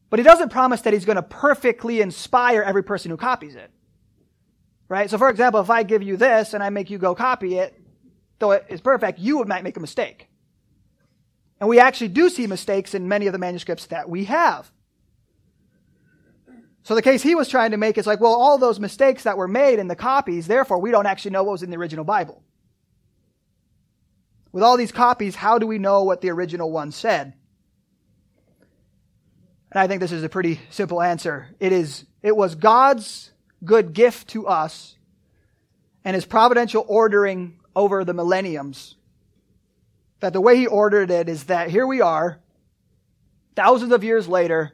but 0.09 0.19
he 0.19 0.23
doesn't 0.23 0.49
promise 0.49 0.81
that 0.81 0.93
he's 0.93 1.05
going 1.05 1.15
to 1.15 1.21
perfectly 1.21 2.01
inspire 2.01 2.63
every 2.63 2.83
person 2.83 3.11
who 3.11 3.17
copies 3.17 3.55
it. 3.55 3.69
Right? 4.89 5.09
So 5.09 5.17
for 5.17 5.29
example, 5.29 5.61
if 5.61 5.69
I 5.69 5.83
give 5.83 6.01
you 6.01 6.17
this 6.17 6.53
and 6.53 6.63
I 6.63 6.69
make 6.69 6.89
you 6.89 6.97
go 6.97 7.15
copy 7.15 7.59
it, 7.59 7.79
though 8.39 8.51
it 8.51 8.65
is 8.67 8.81
perfect, 8.81 9.19
you 9.19 9.43
might 9.45 9.63
make 9.63 9.77
a 9.77 9.79
mistake. 9.79 10.27
And 11.59 11.69
we 11.69 11.79
actually 11.79 12.09
do 12.09 12.29
see 12.29 12.47
mistakes 12.47 12.95
in 12.95 13.07
many 13.07 13.27
of 13.27 13.33
the 13.33 13.39
manuscripts 13.39 13.85
that 13.85 14.09
we 14.09 14.25
have. 14.25 14.69
So 16.83 16.95
the 16.95 17.01
case 17.01 17.21
he 17.21 17.35
was 17.35 17.47
trying 17.47 17.71
to 17.71 17.77
make 17.77 17.97
is 17.97 18.07
like, 18.07 18.19
well, 18.19 18.33
all 18.33 18.57
those 18.57 18.79
mistakes 18.79 19.23
that 19.23 19.37
were 19.37 19.47
made 19.47 19.79
in 19.79 19.87
the 19.87 19.95
copies, 19.95 20.47
therefore 20.47 20.79
we 20.79 20.91
don't 20.91 21.05
actually 21.05 21.31
know 21.31 21.43
what 21.43 21.51
was 21.51 21.63
in 21.63 21.69
the 21.69 21.77
original 21.77 22.05
Bible. 22.05 22.41
With 24.51 24.63
all 24.63 24.77
these 24.77 24.91
copies, 24.91 25.35
how 25.35 25.59
do 25.59 25.67
we 25.67 25.77
know 25.77 26.03
what 26.03 26.21
the 26.21 26.31
original 26.31 26.71
one 26.71 26.91
said? 26.91 27.33
And 29.71 29.79
I 29.79 29.87
think 29.87 30.01
this 30.01 30.11
is 30.11 30.23
a 30.23 30.29
pretty 30.29 30.59
simple 30.69 31.01
answer. 31.01 31.47
It 31.59 31.71
is, 31.71 32.05
it 32.21 32.35
was 32.35 32.55
God's 32.55 33.31
good 33.63 33.93
gift 33.93 34.29
to 34.29 34.47
us 34.47 34.97
and 36.03 36.15
his 36.15 36.25
providential 36.25 36.83
ordering 36.87 37.59
over 37.75 38.03
the 38.03 38.13
millenniums. 38.13 38.95
That 40.19 40.33
the 40.33 40.41
way 40.41 40.57
he 40.57 40.67
ordered 40.67 41.09
it 41.09 41.29
is 41.29 41.45
that 41.45 41.69
here 41.69 41.87
we 41.87 42.01
are, 42.01 42.39
thousands 43.55 43.91
of 43.91 44.03
years 44.03 44.27
later, 44.27 44.73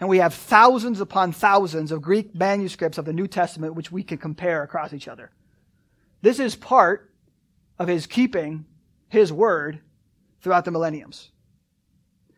and 0.00 0.08
we 0.08 0.18
have 0.18 0.34
thousands 0.34 1.00
upon 1.00 1.32
thousands 1.32 1.90
of 1.90 2.02
Greek 2.02 2.34
manuscripts 2.34 2.98
of 2.98 3.04
the 3.04 3.12
New 3.12 3.26
Testament 3.26 3.74
which 3.74 3.90
we 3.90 4.02
can 4.02 4.18
compare 4.18 4.62
across 4.62 4.92
each 4.92 5.08
other. 5.08 5.30
This 6.22 6.38
is 6.38 6.54
part 6.54 7.10
of 7.78 7.88
his 7.88 8.06
keeping 8.06 8.64
his 9.08 9.32
word 9.32 9.80
throughout 10.40 10.64
the 10.64 10.70
millenniums. 10.70 11.30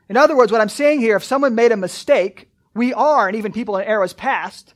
In 0.09 0.17
other 0.17 0.37
words, 0.37 0.51
what 0.51 0.61
I'm 0.61 0.69
saying 0.69 1.01
here, 1.01 1.17
if 1.17 1.25
someone 1.25 1.55
made 1.55 1.73
a 1.73 1.77
mistake, 1.77 2.51
we 2.75 2.93
are, 2.93 3.29
and 3.29 3.37
even 3.37 3.53
people 3.53 3.77
in 3.77 3.89
eras 3.89 4.13
past, 4.13 4.75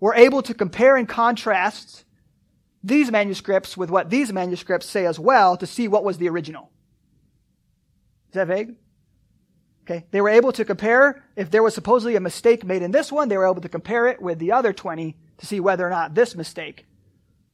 we're 0.00 0.14
able 0.14 0.42
to 0.42 0.54
compare 0.54 0.96
and 0.96 1.08
contrast 1.08 2.04
these 2.82 3.10
manuscripts 3.10 3.76
with 3.76 3.90
what 3.90 4.10
these 4.10 4.32
manuscripts 4.32 4.86
say 4.86 5.06
as 5.06 5.18
well 5.18 5.56
to 5.56 5.66
see 5.66 5.86
what 5.86 6.04
was 6.04 6.18
the 6.18 6.28
original. 6.28 6.70
Is 8.28 8.34
that 8.34 8.48
vague? 8.48 8.74
Okay. 9.84 10.06
They 10.10 10.20
were 10.20 10.28
able 10.28 10.52
to 10.52 10.64
compare, 10.64 11.24
if 11.34 11.50
there 11.50 11.62
was 11.62 11.74
supposedly 11.74 12.14
a 12.14 12.20
mistake 12.20 12.64
made 12.64 12.82
in 12.82 12.92
this 12.92 13.10
one, 13.10 13.28
they 13.28 13.36
were 13.36 13.46
able 13.46 13.60
to 13.62 13.68
compare 13.68 14.06
it 14.06 14.22
with 14.22 14.38
the 14.38 14.52
other 14.52 14.72
20 14.72 15.16
to 15.38 15.46
see 15.46 15.58
whether 15.58 15.86
or 15.86 15.90
not 15.90 16.14
this 16.14 16.36
mistake 16.36 16.86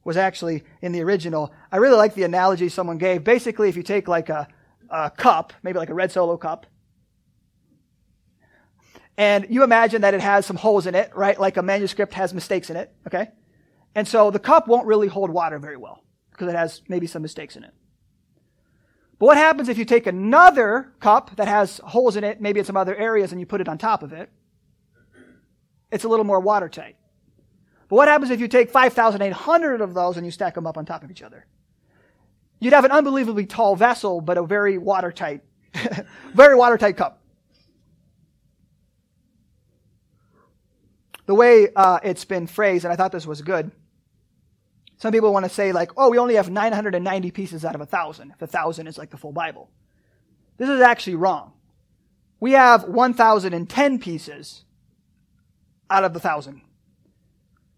was 0.03 0.15
actually 0.15 0.63
in 0.81 0.91
the 0.91 1.01
original. 1.01 1.51
I 1.71 1.77
really 1.77 1.97
like 1.97 2.13
the 2.13 2.23
analogy 2.23 2.69
someone 2.69 2.97
gave. 2.97 3.23
Basically, 3.23 3.67
if 3.67 3.75
you 3.75 3.83
take 3.83 4.07
like 4.07 4.29
a, 4.29 4.47
a 4.89 5.09
cup, 5.09 5.53
maybe 5.63 5.79
like 5.79 5.89
a 5.89 5.93
red 5.93 6.11
solo 6.11 6.37
cup, 6.37 6.67
and 9.17 9.47
you 9.49 9.63
imagine 9.63 10.03
that 10.03 10.13
it 10.13 10.21
has 10.21 10.45
some 10.45 10.55
holes 10.55 10.87
in 10.87 10.95
it, 10.95 11.13
right? 11.15 11.37
Like 11.37 11.57
a 11.57 11.61
manuscript 11.61 12.13
has 12.13 12.33
mistakes 12.33 12.69
in 12.69 12.77
it, 12.77 12.93
okay? 13.05 13.29
And 13.93 14.07
so 14.07 14.31
the 14.31 14.39
cup 14.39 14.67
won't 14.67 14.87
really 14.87 15.07
hold 15.07 15.29
water 15.29 15.59
very 15.59 15.75
well 15.77 16.03
because 16.31 16.47
it 16.47 16.55
has 16.55 16.81
maybe 16.87 17.05
some 17.05 17.21
mistakes 17.21 17.57
in 17.57 17.63
it. 17.65 17.73
But 19.19 19.25
what 19.25 19.37
happens 19.37 19.69
if 19.69 19.77
you 19.77 19.85
take 19.85 20.07
another 20.07 20.93
cup 20.99 21.35
that 21.35 21.47
has 21.47 21.79
holes 21.83 22.15
in 22.15 22.23
it, 22.23 22.41
maybe 22.41 22.59
in 22.59 22.65
some 22.65 22.77
other 22.77 22.95
areas, 22.95 23.31
and 23.31 23.39
you 23.39 23.45
put 23.45 23.61
it 23.61 23.67
on 23.67 23.77
top 23.77 24.01
of 24.01 24.13
it? 24.13 24.29
It's 25.91 26.05
a 26.05 26.07
little 26.07 26.25
more 26.25 26.39
watertight. 26.39 26.95
But 27.89 27.97
what 27.97 28.07
happens 28.07 28.31
if 28.31 28.39
you 28.39 28.47
take 28.47 28.71
5,800 28.71 29.81
of 29.81 29.93
those 29.93 30.17
and 30.17 30.25
you 30.25 30.31
stack 30.31 30.55
them 30.55 30.65
up 30.65 30.77
on 30.77 30.85
top 30.85 31.03
of 31.03 31.11
each 31.11 31.21
other? 31.21 31.45
You'd 32.59 32.73
have 32.73 32.85
an 32.85 32.91
unbelievably 32.91 33.47
tall 33.47 33.75
vessel, 33.75 34.21
but 34.21 34.37
a 34.37 34.43
very 34.43 34.77
watertight, 34.77 35.41
very 36.33 36.55
watertight 36.55 36.97
cup. 36.97 37.19
the 41.29 41.35
way 41.35 41.69
uh, 41.75 41.99
it's 42.01 42.25
been 42.25 42.47
phrased, 42.47 42.85
and 42.85 42.91
I 42.91 42.95
thought 42.95 43.11
this 43.11 43.27
was 43.27 43.43
good. 43.43 43.69
Some 44.99 45.13
people 45.13 45.31
want 45.31 45.45
to 45.45 45.49
say, 45.49 45.71
like, 45.71 45.91
oh, 45.97 46.09
we 46.09 46.17
only 46.17 46.35
have 46.35 46.49
990 46.49 47.31
pieces 47.31 47.65
out 47.65 47.73
of 47.73 47.81
a 47.81 47.85
thousand, 47.85 48.31
if 48.31 48.41
a 48.41 48.47
thousand 48.47 48.87
is 48.87 48.97
like 48.97 49.09
the 49.09 49.17
full 49.17 49.31
Bible. 49.31 49.69
This 50.57 50.69
is 50.69 50.81
actually 50.81 51.15
wrong. 51.15 51.53
We 52.41 52.51
have 52.51 52.83
1,010 52.83 53.99
pieces 53.99 54.63
out 55.89 56.03
of 56.03 56.13
the 56.13 56.19
thousand. 56.19 56.61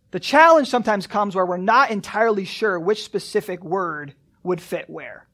The 0.10 0.20
challenge 0.20 0.68
sometimes 0.68 1.08
comes 1.08 1.36
where 1.36 1.46
we're 1.46 1.58
not 1.58 1.92
entirely 1.92 2.44
sure 2.44 2.80
which 2.80 3.04
specific 3.04 3.64
word 3.64 4.16
would 4.44 4.60
fit 4.60 4.90
where. 4.90 5.28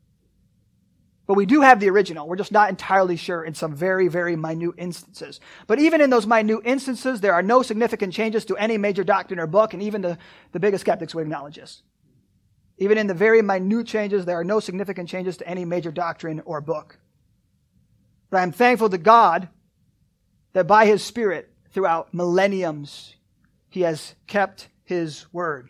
But 1.28 1.36
we 1.36 1.46
do 1.46 1.60
have 1.60 1.82
the 1.82 1.90
original. 1.90 2.26
We're 2.26 2.38
just 2.38 2.54
not 2.54 2.70
entirely 2.70 3.18
sure 3.18 3.44
in 3.44 3.54
some 3.54 3.76
very, 3.76 4.08
very 4.08 4.38
minute 4.38 4.76
instances. 4.78 5.42
But 5.68 5.78
even 5.80 6.00
in 6.00 6.10
those 6.10 6.26
minute 6.26 6.62
instances, 6.64 7.20
there 7.20 7.34
are 7.34 7.44
no 7.44 7.62
significant 7.62 8.14
changes 8.14 8.46
to 8.46 8.56
any 8.56 8.78
major 8.78 9.04
doctrine 9.04 9.40
or 9.40 9.46
book, 9.46 9.74
and 9.74 9.84
even 9.84 10.02
the, 10.02 10.18
the 10.54 10.60
biggest 10.60 10.82
skeptics 10.82 11.14
would 11.14 11.24
acknowledge 11.24 11.58
this. 11.58 11.84
Even 12.78 12.98
in 12.98 13.08
the 13.08 13.14
very 13.14 13.42
minute 13.42 13.88
changes, 13.88 14.24
there 14.24 14.40
are 14.40 14.46
no 14.46 14.62
significant 14.62 15.10
changes 15.10 15.36
to 15.38 15.48
any 15.48 15.66
major 15.66 15.92
doctrine 15.92 16.42
or 16.46 16.62
book. 16.62 16.98
But 18.30 18.38
I'm 18.38 18.54
thankful 18.54 18.90
to 18.90 18.98
God 18.98 19.50
that 20.54 20.66
by 20.66 20.86
His 20.86 21.04
Spirit, 21.04 21.52
throughout 21.72 22.14
millenniums, 22.14 23.16
He 23.70 23.82
has 23.82 24.16
kept 24.28 24.70
His 24.84 25.26
word. 25.34 25.70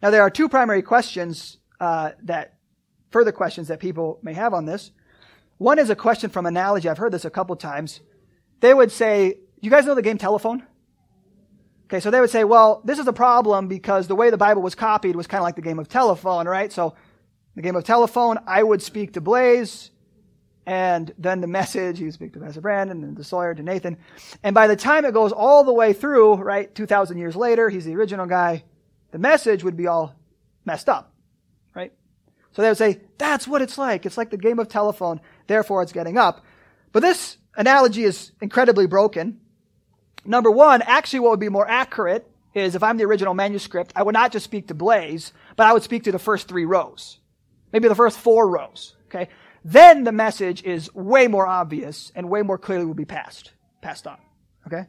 Now, 0.00 0.10
there 0.10 0.22
are 0.22 0.30
two 0.30 0.48
primary 0.48 0.82
questions 0.82 1.58
uh, 1.80 2.12
that, 2.22 2.54
further 3.10 3.32
questions 3.32 3.68
that 3.68 3.80
people 3.80 4.18
may 4.22 4.32
have 4.32 4.54
on 4.54 4.66
this. 4.66 4.92
One 5.58 5.78
is 5.78 5.90
a 5.90 5.96
question 5.96 6.30
from 6.30 6.46
analogy. 6.46 6.88
I've 6.88 6.98
heard 6.98 7.12
this 7.12 7.24
a 7.24 7.30
couple 7.30 7.54
times. 7.56 8.00
They 8.60 8.72
would 8.72 8.90
say, 8.90 9.38
you 9.60 9.70
guys 9.70 9.84
know 9.86 9.94
the 9.94 10.02
game 10.02 10.18
telephone? 10.18 10.64
Okay, 11.84 12.00
so 12.00 12.10
they 12.10 12.20
would 12.20 12.30
say, 12.30 12.44
well, 12.44 12.82
this 12.84 12.98
is 12.98 13.06
a 13.08 13.12
problem 13.12 13.66
because 13.66 14.06
the 14.06 14.14
way 14.14 14.30
the 14.30 14.36
Bible 14.36 14.62
was 14.62 14.74
copied 14.74 15.16
was 15.16 15.26
kind 15.26 15.40
of 15.40 15.42
like 15.42 15.56
the 15.56 15.62
game 15.62 15.78
of 15.78 15.88
telephone, 15.88 16.46
right? 16.46 16.72
So, 16.72 16.94
the 17.56 17.62
game 17.62 17.74
of 17.74 17.82
telephone, 17.82 18.38
I 18.46 18.62
would 18.62 18.80
speak 18.80 19.14
to 19.14 19.20
Blaze, 19.20 19.90
and 20.66 21.12
then 21.18 21.40
the 21.40 21.48
message, 21.48 21.98
he 21.98 22.04
would 22.04 22.14
speak 22.14 22.32
to 22.34 22.38
Pastor 22.38 22.60
Brandon, 22.60 23.02
and 23.02 23.16
to 23.16 23.24
Sawyer, 23.24 23.54
to 23.54 23.62
Nathan. 23.62 23.96
And 24.44 24.54
by 24.54 24.68
the 24.68 24.76
time 24.76 25.04
it 25.04 25.12
goes 25.12 25.32
all 25.32 25.64
the 25.64 25.72
way 25.72 25.92
through, 25.92 26.36
right, 26.36 26.72
2,000 26.72 27.18
years 27.18 27.34
later, 27.34 27.68
he's 27.68 27.84
the 27.84 27.96
original 27.96 28.26
guy, 28.26 28.62
the 29.10 29.18
message 29.18 29.64
would 29.64 29.76
be 29.76 29.88
all 29.88 30.14
messed 30.64 30.88
up? 30.88 31.09
So 32.52 32.62
they 32.62 32.68
would 32.68 32.78
say, 32.78 33.00
that's 33.18 33.46
what 33.46 33.62
it's 33.62 33.78
like. 33.78 34.06
It's 34.06 34.16
like 34.16 34.30
the 34.30 34.36
game 34.36 34.58
of 34.58 34.68
telephone, 34.68 35.20
therefore 35.46 35.82
it's 35.82 35.92
getting 35.92 36.18
up. 36.18 36.44
But 36.92 37.00
this 37.00 37.36
analogy 37.56 38.04
is 38.04 38.32
incredibly 38.40 38.86
broken. 38.86 39.40
Number 40.24 40.50
one, 40.50 40.82
actually 40.82 41.20
what 41.20 41.30
would 41.30 41.40
be 41.40 41.48
more 41.48 41.68
accurate 41.68 42.30
is 42.54 42.74
if 42.74 42.82
I'm 42.82 42.96
the 42.96 43.04
original 43.04 43.34
manuscript, 43.34 43.92
I 43.94 44.02
would 44.02 44.12
not 44.12 44.32
just 44.32 44.44
speak 44.44 44.68
to 44.68 44.74
Blaze, 44.74 45.32
but 45.56 45.66
I 45.66 45.72
would 45.72 45.82
speak 45.82 46.04
to 46.04 46.12
the 46.12 46.18
first 46.18 46.48
three 46.48 46.64
rows. 46.64 47.18
Maybe 47.72 47.88
the 47.88 47.94
first 47.94 48.18
four 48.18 48.48
rows. 48.48 48.96
Okay? 49.06 49.28
Then 49.64 50.04
the 50.04 50.12
message 50.12 50.64
is 50.64 50.92
way 50.94 51.28
more 51.28 51.46
obvious 51.46 52.10
and 52.14 52.28
way 52.28 52.42
more 52.42 52.58
clearly 52.58 52.86
will 52.86 52.94
be 52.94 53.04
passed, 53.04 53.52
passed 53.82 54.06
on. 54.06 54.18
Okay? 54.66 54.86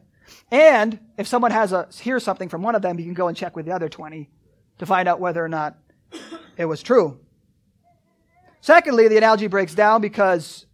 And 0.50 0.98
if 1.18 1.26
someone 1.26 1.50
has 1.50 1.72
a 1.72 1.88
hears 2.00 2.24
something 2.24 2.48
from 2.48 2.62
one 2.62 2.74
of 2.74 2.82
them, 2.82 2.98
you 2.98 3.04
can 3.04 3.14
go 3.14 3.28
and 3.28 3.36
check 3.36 3.54
with 3.54 3.66
the 3.66 3.72
other 3.72 3.88
20 3.88 4.30
to 4.78 4.86
find 4.86 5.08
out 5.08 5.20
whether 5.20 5.44
or 5.44 5.48
not 5.48 5.76
it 6.56 6.64
was 6.64 6.82
true. 6.82 7.20
Secondly, 8.62 9.08
the 9.08 9.16
analogy 9.16 9.48
breaks 9.48 9.74
down 9.74 10.00
because 10.00 10.66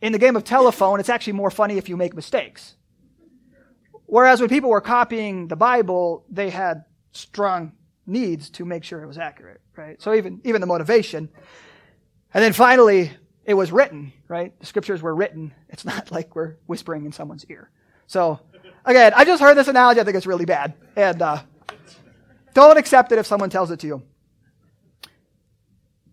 in 0.00 0.12
the 0.12 0.18
game 0.18 0.34
of 0.34 0.44
telephone, 0.44 0.98
it's 0.98 1.10
actually 1.10 1.34
more 1.34 1.50
funny 1.50 1.76
if 1.76 1.88
you 1.88 1.96
make 1.96 2.14
mistakes. 2.14 2.74
Whereas 4.06 4.40
when 4.40 4.48
people 4.48 4.70
were 4.70 4.80
copying 4.80 5.46
the 5.46 5.54
Bible, 5.54 6.24
they 6.30 6.48
had 6.48 6.86
strong 7.12 7.72
needs 8.06 8.48
to 8.50 8.64
make 8.64 8.82
sure 8.82 9.02
it 9.02 9.06
was 9.06 9.18
accurate, 9.18 9.60
right? 9.76 10.00
So 10.00 10.14
even, 10.14 10.40
even 10.44 10.62
the 10.62 10.66
motivation. 10.66 11.28
And 12.32 12.42
then 12.42 12.54
finally, 12.54 13.12
it 13.44 13.52
was 13.52 13.70
written, 13.72 14.14
right? 14.26 14.58
The 14.58 14.64
scriptures 14.64 15.02
were 15.02 15.14
written. 15.14 15.52
It's 15.68 15.84
not 15.84 16.10
like 16.10 16.34
we're 16.34 16.56
whispering 16.66 17.04
in 17.04 17.12
someone's 17.12 17.44
ear. 17.50 17.70
So 18.06 18.40
again, 18.86 19.12
I 19.14 19.26
just 19.26 19.42
heard 19.42 19.58
this 19.58 19.68
analogy. 19.68 20.00
I 20.00 20.04
think 20.04 20.16
it's 20.16 20.26
really 20.26 20.46
bad. 20.46 20.72
And, 20.96 21.20
uh, 21.20 21.42
don't 22.54 22.78
accept 22.78 23.12
it 23.12 23.18
if 23.18 23.26
someone 23.26 23.50
tells 23.50 23.70
it 23.70 23.80
to 23.80 23.86
you. 23.86 24.02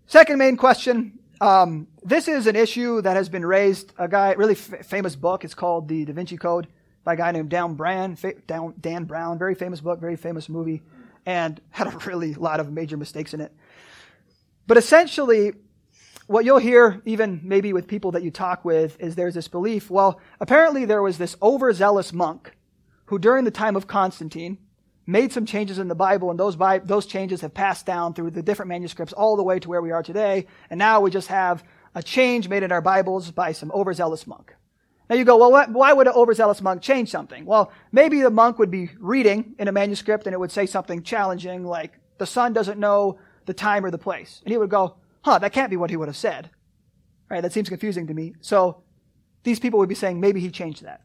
Second 0.08 0.38
main 0.38 0.56
question. 0.56 1.20
Um, 1.42 1.88
this 2.04 2.28
is 2.28 2.48
an 2.48 2.56
issue 2.56 3.02
that 3.02 3.16
has 3.16 3.28
been 3.28 3.46
raised. 3.46 3.92
A 3.98 4.08
guy, 4.08 4.34
really 4.34 4.54
f- 4.54 4.86
famous 4.86 5.16
book. 5.16 5.44
It's 5.44 5.56
called 5.56 5.88
The 5.88 6.06
Da 6.06 6.14
Vinci 6.14 6.38
Code 6.38 6.68
by 7.04 7.14
a 7.14 7.18
guy 7.18 7.32
named 7.32 7.50
Dan 7.50 7.74
Brown. 7.74 8.16
Fa- 8.16 8.36
Dan 8.80 9.06
Brown, 9.06 9.38
very 9.38 9.56
famous 9.56 9.82
book, 9.82 10.00
very 10.00 10.16
famous 10.16 10.48
movie, 10.48 10.84
and 11.26 11.60
had 11.72 11.88
a 11.88 11.98
really 12.06 12.36
lot 12.36 12.60
of 12.60 12.72
major 12.72 12.98
mistakes 12.98 13.34
in 13.34 13.42
it. 13.42 13.52
But 14.68 14.78
essentially, 14.78 15.54
what 16.28 16.46
you'll 16.46 16.60
hear, 16.60 17.02
even 17.06 17.42
maybe 17.44 17.74
with 17.74 17.88
people 17.88 18.12
that 18.12 18.24
you 18.24 18.32
talk 18.32 18.64
with, 18.64 19.00
is 19.00 19.16
there's 19.16 19.34
this 19.34 19.48
belief. 19.48 19.90
Well, 19.90 20.20
apparently 20.40 20.86
there 20.86 21.02
was 21.02 21.18
this 21.18 21.36
overzealous 21.42 22.14
monk 22.14 22.56
who, 23.06 23.20
during 23.20 23.44
the 23.44 23.52
time 23.52 23.76
of 23.76 23.88
Constantine, 23.88 24.60
made 25.08 25.32
some 25.32 25.46
changes 25.46 25.80
in 25.80 25.88
the 25.88 25.96
Bible, 25.96 26.32
and 26.32 26.40
those, 26.40 26.56
Bi- 26.56 26.80
those 26.80 27.06
changes 27.06 27.42
have 27.42 27.54
passed 27.54 27.86
down 27.86 28.14
through 28.14 28.32
the 28.32 28.42
different 28.42 28.70
manuscripts 28.70 29.14
all 29.14 29.36
the 29.36 29.44
way 29.44 29.60
to 29.60 29.70
where 29.70 29.82
we 29.82 29.92
are 29.92 30.04
today. 30.04 30.48
And 30.70 30.78
now 30.78 31.02
we 31.02 31.12
just 31.12 31.28
have 31.28 31.64
a 31.94 32.02
change 32.04 32.50
made 32.50 32.64
in 32.64 32.72
our 32.72 32.82
Bibles 32.82 33.32
by 33.32 33.52
some 33.52 33.72
overzealous 33.72 34.28
monk. 34.28 34.56
Now 35.10 35.16
you 35.16 35.24
go, 35.24 35.38
well, 35.38 35.52
what, 35.52 35.70
why 35.70 35.94
would 35.94 36.08
an 36.08 36.14
overzealous 36.14 36.62
monk 36.62 36.82
change 36.82 37.12
something? 37.12 37.46
Well, 37.46 37.72
maybe 37.92 38.22
the 38.22 38.32
monk 38.32 38.58
would 38.58 38.72
be 38.72 38.90
reading 39.00 39.54
in 39.60 39.68
a 39.68 39.72
manuscript 39.72 40.26
and 40.26 40.34
it 40.34 40.40
would 40.40 40.52
say 40.52 40.66
something 40.66 41.04
challenging 41.04 41.64
like, 41.64 42.00
the 42.18 42.26
Son 42.26 42.54
doesn't 42.54 42.80
know 42.80 43.20
the 43.46 43.54
time 43.54 43.86
or 43.86 43.92
the 43.92 43.98
place. 44.00 44.42
And 44.44 44.52
he 44.52 44.58
would 44.58 44.70
go, 44.70 44.96
huh, 45.22 45.38
that 45.40 45.54
can't 45.54 45.70
be 45.70 45.78
what 45.78 45.92
he 45.92 45.98
would 45.98 46.08
have 46.08 46.18
said. 46.18 46.50
Right? 47.30 47.42
That 47.42 47.54
seems 47.54 47.70
confusing 47.70 48.08
to 48.08 48.14
me. 48.14 48.34
So 48.42 48.84
these 49.44 49.60
people 49.60 49.80
would 49.80 49.90
be 49.90 49.96
saying, 49.96 50.20
maybe 50.20 50.40
he 50.40 50.50
changed 50.50 50.84
that. 50.84 51.02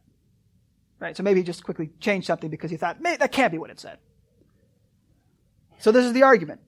Right? 1.01 1.17
So 1.17 1.23
maybe 1.23 1.41
he 1.41 1.45
just 1.45 1.65
quickly 1.65 1.91
changed 1.99 2.27
something 2.27 2.51
because 2.51 2.71
he 2.71 2.77
thought, 2.77 3.03
that 3.03 3.33
can't 3.33 3.51
be 3.51 3.59
what 3.59 3.71
it 3.71 3.81
said. 3.81 3.99
So 5.79 5.91
this 5.91 6.05
is 6.05 6.13
the 6.13 6.23
argument. 6.25 6.61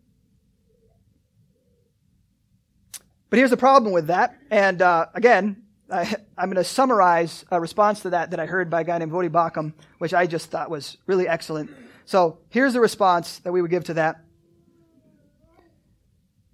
But 3.29 3.39
here's 3.39 3.51
the 3.51 3.57
problem 3.59 3.93
with 3.93 4.07
that. 4.09 4.37
And 4.51 4.81
uh, 4.83 5.07
again, 5.15 5.63
I, 5.91 6.17
am 6.39 6.49
going 6.49 6.57
to 6.57 6.65
summarize 6.65 7.45
a 7.51 7.61
response 7.61 8.01
to 8.01 8.11
that 8.11 8.31
that 8.31 8.41
I 8.41 8.47
heard 8.47 8.71
by 8.71 8.81
a 8.81 8.85
guy 8.85 8.99
named 8.99 9.13
Voddie 9.13 9.31
Baucham, 9.31 9.75
which 9.99 10.15
I 10.15 10.27
just 10.27 10.51
thought 10.51 10.71
was 10.71 10.97
really 11.07 11.29
excellent. 11.29 11.71
So 12.07 12.39
here's 12.49 12.73
the 12.73 12.81
response 12.81 13.39
that 13.41 13.53
we 13.53 13.61
would 13.61 13.71
give 13.71 13.85
to 13.85 13.95
that. 13.95 14.25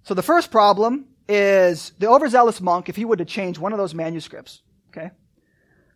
So 0.03 0.13
the 0.13 0.23
first 0.23 0.51
problem 0.51 1.05
is 1.27 1.93
the 1.99 2.09
overzealous 2.09 2.59
monk, 2.59 2.89
if 2.89 2.95
he 2.95 3.05
were 3.05 3.15
to 3.15 3.25
change 3.25 3.59
one 3.59 3.71
of 3.71 3.77
those 3.77 3.93
manuscripts, 3.93 4.61
okay, 4.89 5.11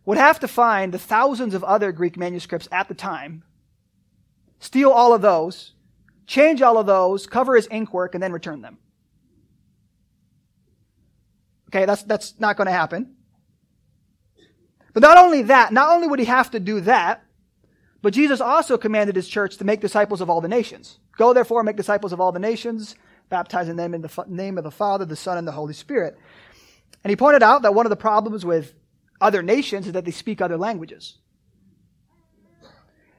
would 0.06 0.18
have 0.18 0.40
to 0.40 0.48
find 0.48 0.92
the 0.92 0.98
thousands 0.98 1.54
of 1.54 1.64
other 1.64 1.92
Greek 1.92 2.16
manuscripts 2.16 2.68
at 2.70 2.88
the 2.88 2.94
time, 2.94 3.42
steal 4.58 4.90
all 4.90 5.14
of 5.14 5.22
those, 5.22 5.72
change 6.26 6.62
all 6.62 6.78
of 6.78 6.86
those, 6.86 7.26
cover 7.26 7.56
his 7.56 7.68
ink 7.70 7.92
work, 7.92 8.14
and 8.14 8.22
then 8.22 8.32
return 8.32 8.60
them. 8.62 8.78
Okay, 11.70 11.86
that's, 11.86 12.02
that's 12.04 12.34
not 12.38 12.56
going 12.56 12.66
to 12.66 12.72
happen. 12.72 13.16
But 14.92 15.02
not 15.02 15.18
only 15.18 15.42
that, 15.42 15.72
not 15.72 15.90
only 15.90 16.06
would 16.06 16.20
he 16.20 16.24
have 16.26 16.50
to 16.52 16.60
do 16.60 16.80
that, 16.82 17.24
but 18.00 18.12
Jesus 18.12 18.40
also 18.40 18.78
commanded 18.78 19.16
his 19.16 19.28
church 19.28 19.56
to 19.56 19.64
make 19.64 19.80
disciples 19.80 20.20
of 20.20 20.30
all 20.30 20.40
the 20.40 20.48
nations. 20.48 20.98
Go 21.16 21.32
therefore 21.32 21.60
and 21.60 21.66
make 21.66 21.76
disciples 21.76 22.12
of 22.12 22.20
all 22.20 22.30
the 22.30 22.38
nations, 22.38 22.94
baptizing 23.28 23.76
them 23.76 23.94
in 23.94 24.02
the 24.02 24.24
name 24.28 24.58
of 24.58 24.64
the 24.64 24.70
Father, 24.70 25.04
the 25.04 25.16
Son, 25.16 25.38
and 25.38 25.48
the 25.48 25.52
Holy 25.52 25.72
Spirit. 25.72 26.16
And 27.02 27.10
he 27.10 27.16
pointed 27.16 27.42
out 27.42 27.62
that 27.62 27.74
one 27.74 27.86
of 27.86 27.90
the 27.90 27.96
problems 27.96 28.44
with 28.44 28.74
other 29.20 29.42
nations 29.42 29.86
is 29.86 29.92
that 29.92 30.04
they 30.04 30.10
speak 30.10 30.40
other 30.40 30.56
languages. 30.56 31.18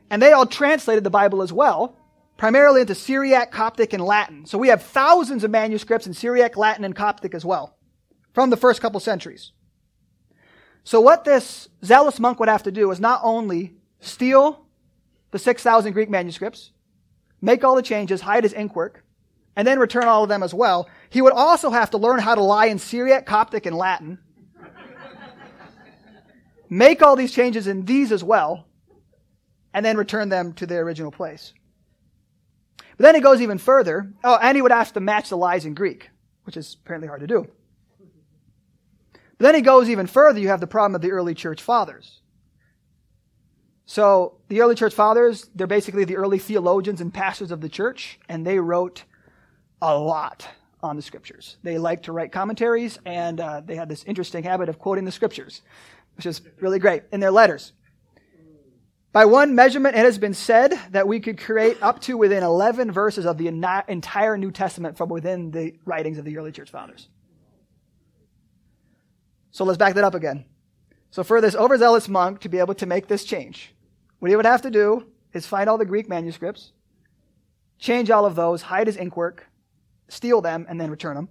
And 0.10 0.22
they 0.22 0.32
all 0.32 0.46
translated 0.46 1.04
the 1.04 1.10
Bible 1.10 1.41
as 1.41 1.52
well, 1.52 1.98
primarily 2.38 2.82
into 2.82 2.96
Syriac, 2.96 3.52
Coptic, 3.52 3.93
and 3.93 4.04
Latin. 4.04 4.46
So 4.46 4.58
we 4.58 4.68
have 4.68 4.84
thousands 4.84 5.43
of 5.43 5.52
manuscripts 5.52 6.06
in 6.06 6.14
Syriac, 6.14 6.58
Latin, 6.58 6.86
and 6.86 6.96
Coptic 6.96 7.34
as 7.34 7.46
well 7.46 7.76
from 8.34 8.50
the 8.50 8.58
first 8.58 8.82
couple 8.82 9.00
centuries. 9.00 9.52
So 10.84 11.02
what 11.02 11.24
this 11.24 11.70
zealous 11.84 12.20
monk 12.20 12.39
would 12.39 12.50
have 12.50 12.64
to 12.64 12.72
do 12.72 12.91
is 12.91 13.00
not 13.00 13.22
only 13.24 13.74
steal 14.00 14.68
the 15.32 15.39
6,000 15.39 15.93
Greek 15.93 16.10
manuscripts, 16.10 16.72
make 17.41 17.64
all 17.64 17.76
the 17.76 17.82
changes, 17.82 18.22
hide 18.22 18.43
his 18.43 18.54
ink 18.54 18.76
work, 18.76 19.04
and 19.56 19.68
then 19.68 19.80
return 19.80 20.04
all 20.04 20.24
of 20.24 20.30
them 20.30 20.43
as 20.43 20.54
well. 20.54 20.88
He 21.10 21.22
would 21.22 21.34
also 21.34 21.72
have 21.72 21.89
to 21.91 21.98
learn 21.98 22.20
how 22.20 22.36
to 22.36 22.43
lie 22.43 22.68
in 22.68 22.78
Syriac, 22.78 23.26
Coptic, 23.26 23.66
and 23.66 23.76
Latin, 23.76 24.20
make 26.70 27.01
all 27.01 27.16
these 27.16 27.32
changes 27.32 27.68
in 27.68 27.86
these 27.86 28.11
as 28.11 28.24
well, 28.24 28.66
and 29.74 29.86
then 29.86 29.97
return 29.97 30.30
them 30.30 30.53
to 30.53 30.66
their 30.66 30.84
original 30.84 31.11
place. 31.11 31.53
But 32.97 33.03
then 33.03 33.16
he 33.16 33.22
goes 33.22 33.41
even 33.41 33.57
further. 33.57 34.11
Oh, 34.24 34.38
and 34.41 34.55
he 34.55 34.61
would 34.61 34.72
ask 34.72 34.93
to 34.93 34.99
match 34.99 35.30
the 35.30 35.38
lies 35.38 35.66
in 35.66 35.74
Greek, 35.74 36.09
which 36.43 36.57
is 36.57 36.78
apparently 36.82 37.07
hard 37.07 37.22
to 37.22 37.28
do. 37.28 37.47
But 39.38 39.47
then 39.47 39.55
he 39.55 39.61
goes 39.61 39.89
even 39.89 40.07
further. 40.07 40.39
You 40.39 40.47
have 40.47 40.61
the 40.61 40.68
problem 40.68 40.95
of 40.95 41.01
the 41.01 41.11
early 41.11 41.34
church 41.34 41.61
fathers. 41.61 42.22
So 43.86 44.38
the 44.47 44.61
early 44.61 44.76
church 44.76 44.93
fathers, 44.93 45.49
they're 45.53 45.68
basically 45.68 46.05
the 46.05 46.16
early 46.16 46.39
theologians 46.39 47.01
and 47.01 47.13
pastors 47.13 47.51
of 47.51 47.61
the 47.61 47.70
church, 47.70 48.18
and 48.30 48.45
they 48.45 48.59
wrote 48.59 49.03
a 49.82 49.97
lot 49.97 50.47
on 50.82 50.95
the 50.95 51.01
scriptures. 51.01 51.57
They 51.63 51.78
liked 51.78 52.05
to 52.05 52.11
write 52.11 52.32
commentaries, 52.32 52.97
and 53.05 53.39
uh, 53.39 53.61
they 53.61 53.76
had 53.76 53.89
this 53.89 54.03
interesting 54.05 54.43
habit 54.43 54.70
of 54.70 54.80
quoting 54.80 55.05
the 55.05 55.11
scriptures 55.11 55.61
which 56.16 56.26
is 56.26 56.41
really 56.59 56.80
great, 56.80 57.03
in 57.11 57.20
their 57.20 57.32
letters. 57.32 57.74
By 59.11 59.26
one 59.26 59.55
measurement, 59.55 59.95
it 59.95 59.99
has 59.99 60.18
been 60.18 60.34
said 60.34 60.74
that 60.91 61.07
we 61.07 61.22
could 61.22 61.38
create 61.38 61.78
up 61.82 62.01
to 62.01 62.18
within 62.18 62.43
11 62.43 62.91
verses 62.91 63.26
of 63.26 63.38
the 63.38 63.47
entire 63.47 64.38
New 64.38 64.51
Testament 64.51 64.97
from 64.97 65.07
within 65.07 65.51
the 65.51 65.76
writings 65.86 66.18
of 66.18 66.26
the 66.26 66.38
early 66.38 66.51
church 66.51 66.70
fathers. 66.70 67.07
So 69.51 69.63
let's 69.63 69.78
back 69.78 69.93
that 69.93 70.03
up 70.03 70.16
again. 70.16 70.43
So 71.11 71.24
for 71.24 71.39
this 71.39 71.55
overzealous 71.55 72.09
monk 72.09 72.41
to 72.41 72.49
be 72.49 72.59
able 72.59 72.74
to 72.76 72.86
make 72.86 73.07
this 73.07 73.24
change, 73.24 73.74
what 74.20 74.30
he 74.30 74.36
would 74.36 74.45
have 74.45 74.63
to 74.63 74.70
do 74.70 75.05
is 75.34 75.47
find 75.47 75.70
all 75.70 75.78
the 75.78 75.86
Greek 75.86 76.09
manuscripts, 76.09 76.74
change 77.80 78.11
all 78.11 78.26
of 78.26 78.36
those, 78.36 78.63
hide 78.63 78.88
his 78.88 78.97
ink 78.97 79.16
work, 79.16 79.47
steal 80.09 80.41
them, 80.41 80.66
and 80.68 80.80
then 80.80 80.91
return 80.91 81.16
them. 81.16 81.30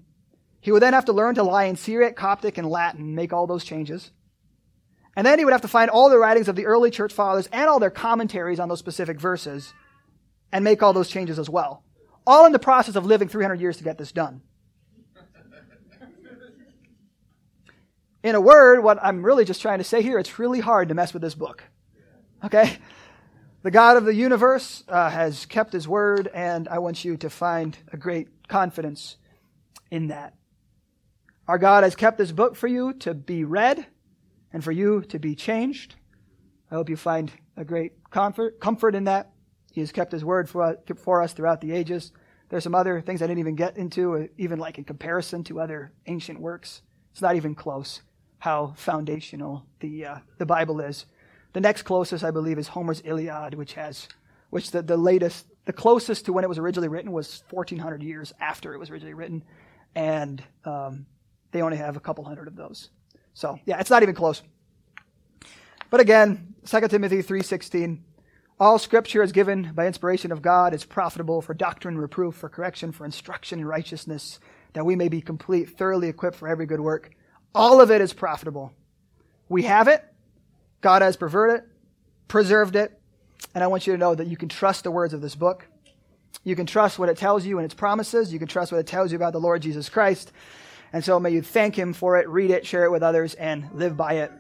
He 0.61 0.73
would 0.73 0.81
then 0.81 0.95
have 0.95 1.05
to 1.05 1.13
learn 1.13 1.35
to 1.35 1.43
lie 1.43 1.65
in 1.65 1.77
Syriac, 1.77 2.17
Coptic, 2.17 2.57
and 2.57 2.67
Latin, 2.67 3.15
make 3.15 3.35
all 3.35 3.47
those 3.47 3.65
changes. 3.65 4.11
And 5.17 5.27
then 5.27 5.39
he 5.39 5.45
would 5.45 5.53
have 5.53 5.63
to 5.63 5.69
find 5.69 5.91
all 5.91 6.11
the 6.11 6.19
writings 6.19 6.49
of 6.49 6.57
the 6.57 6.67
early 6.67 6.91
church 6.91 7.13
fathers 7.13 7.49
and 7.53 7.69
all 7.69 7.79
their 7.79 7.91
commentaries 7.91 8.59
on 8.59 8.69
those 8.69 8.81
specific 8.81 9.21
verses 9.21 9.73
and 10.53 10.65
make 10.65 10.83
all 10.83 10.93
those 10.93 11.09
changes 11.09 11.39
as 11.39 11.49
well. 11.49 11.83
all 12.27 12.47
in 12.47 12.53
the 12.53 12.59
process 12.59 12.97
of 12.97 13.05
living 13.05 13.29
300 13.29 13.61
years 13.61 13.77
to 13.77 13.85
get 13.85 13.99
this 13.99 14.11
done. 14.11 14.41
In 18.23 18.35
a 18.35 18.41
word, 18.41 18.83
what 18.83 18.99
I'm 19.03 19.23
really 19.23 19.45
just 19.45 19.61
trying 19.61 19.77
to 19.77 19.85
say 19.85 20.01
here, 20.01 20.19
it's 20.19 20.39
really 20.39 20.61
hard 20.61 20.89
to 20.89 20.95
mess 20.95 21.13
with 21.13 21.21
this 21.21 21.35
book. 21.35 21.63
Okay? 22.43 22.79
The 23.63 23.71
God 23.71 23.99
of 23.99 24.07
the 24.07 24.15
universe 24.15 24.83
uh, 24.89 25.11
has 25.11 25.45
kept 25.45 25.75
his 25.75 25.87
word, 25.87 26.31
and 26.33 26.67
I 26.67 26.79
want 26.79 27.05
you 27.05 27.19
to 27.19 27.29
find 27.29 27.77
a 27.93 27.99
great 27.99 28.49
confidence 28.49 29.17
in 29.91 30.09
that. 30.09 30.35
Our 31.47 31.59
God 31.59 31.85
has 31.85 31.95
kept 31.95 32.17
this 32.17 32.33
book 32.33 32.57
for 32.57 32.67
you 32.67 32.95
to 33.01 33.13
be 33.13 33.45
read 33.45 33.87
and 34.55 34.63
for 34.63 34.73
you 34.73 35.03
to 35.03 35.19
be 35.19 35.35
changed. 35.35 35.97
I 36.71 36.77
hope 36.77 36.89
you 36.89 36.97
find 36.97 37.31
a 37.57 37.65
great 37.65 37.93
comfort, 38.11 38.61
comfort 38.61 38.95
in 38.95 39.05
that. 39.05 39.33
He 39.73 39.81
has 39.81 39.91
kept 39.91 40.13
his 40.13 40.25
word 40.25 40.49
for, 40.49 40.79
for 40.97 41.21
us 41.21 41.33
throughout 41.33 41.61
the 41.61 41.73
ages. 41.73 42.13
There's 42.49 42.63
some 42.63 42.75
other 42.75 43.01
things 43.01 43.21
I 43.21 43.27
didn't 43.27 43.41
even 43.41 43.57
get 43.57 43.77
into, 43.77 44.15
uh, 44.15 44.27
even 44.39 44.61
like 44.61 44.79
in 44.79 44.85
comparison 44.85 45.43
to 45.45 45.61
other 45.61 45.93
ancient 46.07 46.41
works. 46.41 46.83
It's 47.11 47.21
not 47.21 47.35
even 47.35 47.57
close 47.57 48.01
how 48.39 48.75
foundational 48.77 49.67
the, 49.81 50.07
uh, 50.07 50.19
the 50.39 50.47
Bible 50.47 50.81
is. 50.81 51.07
The 51.53 51.61
next 51.61 51.83
closest, 51.83 52.23
I 52.23 52.31
believe, 52.31 52.59
is 52.59 52.69
Homer's 52.69 53.03
Iliad, 53.05 53.55
which 53.55 53.73
has, 53.75 54.07
which 54.51 54.71
the, 54.71 54.83
the 54.83 54.97
latest, 54.97 55.47
the 55.65 55.73
closest 55.73 56.27
to 56.27 56.33
when 56.33 56.45
it 56.45 56.49
was 56.49 56.59
originally 56.59 56.89
written 56.89 57.11
was 57.11 57.43
1400 57.51 58.05
years 58.05 58.33
after 58.41 58.73
it 58.73 58.79
was 58.79 58.89
originally 58.89 59.15
written. 59.15 59.43
And 59.97 60.43
um, 60.65 61.07
they 61.51 61.63
only 61.63 61.77
have 61.77 61.97
a 61.97 62.01
couple 62.01 62.23
hundred 62.25 62.47
of 62.47 62.55
those. 62.55 62.91
So, 63.35 63.59
yeah, 63.67 63.81
it's 63.81 63.91
not 63.91 64.03
even 64.03 64.15
close. 64.15 64.43
But 65.91 66.01
again, 66.01 66.55
2 66.65 66.89
Timothy 66.89 67.23
3:16, 67.23 68.03
all 68.59 68.79
scripture 68.79 69.23
is 69.23 69.33
given 69.33 69.73
by 69.75 69.87
inspiration 69.87 70.33
of 70.33 70.41
God, 70.41 70.73
is 70.73 70.85
profitable 70.85 71.43
for 71.43 71.55
doctrine, 71.55 71.99
reproof, 71.99 72.37
for 72.37 72.49
correction, 72.49 72.93
for 72.93 73.05
instruction 73.05 73.59
in 73.59 73.67
righteousness, 73.67 74.39
that 74.73 74.87
we 74.87 74.97
may 74.97 75.09
be 75.09 75.21
complete, 75.21 75.77
thoroughly 75.77 76.09
equipped 76.09 76.37
for 76.37 76.49
every 76.49 76.67
good 76.67 76.81
work. 76.81 77.11
All 77.55 77.81
of 77.81 77.91
it 77.91 78.01
is 78.01 78.13
profitable. 78.13 78.73
We 79.49 79.65
have 79.65 79.89
it. 79.89 80.05
God 80.81 81.03
has 81.03 81.17
perverted 81.17 81.63
it, 81.63 81.69
preserved 82.29 82.77
it, 82.77 83.01
and 83.55 83.63
I 83.65 83.67
want 83.67 83.87
you 83.87 83.93
to 83.93 83.99
know 83.99 84.15
that 84.15 84.27
you 84.27 84.37
can 84.37 84.49
trust 84.49 84.85
the 84.85 84.91
words 84.91 85.15
of 85.15 85.21
this 85.21 85.35
book. 85.35 85.67
You 86.45 86.57
can 86.57 86.67
trust 86.67 86.99
what 86.99 87.09
it 87.09 87.17
tells 87.17 87.47
you 87.47 87.59
and 87.59 87.65
its 87.65 87.75
promises. 87.75 88.33
You 88.33 88.39
can 88.39 88.49
trust 88.49 88.71
what 88.71 88.79
it 88.79 88.87
tells 88.87 89.13
you 89.13 89.17
about 89.17 89.33
the 89.33 89.41
Lord 89.41 89.63
Jesus 89.63 89.89
Christ. 89.89 90.33
And 90.95 91.05
so 91.05 91.19
may 91.19 91.31
you 91.31 91.43
thank 91.43 91.77
Him 91.77 91.93
for 91.93 92.19
it, 92.19 92.29
read 92.29 92.53
it, 92.53 92.65
share 92.65 92.85
it 92.85 92.91
with 92.93 93.03
others, 93.03 93.35
and 93.35 93.69
live 93.73 93.97
by 93.97 94.13
it. 94.19 94.33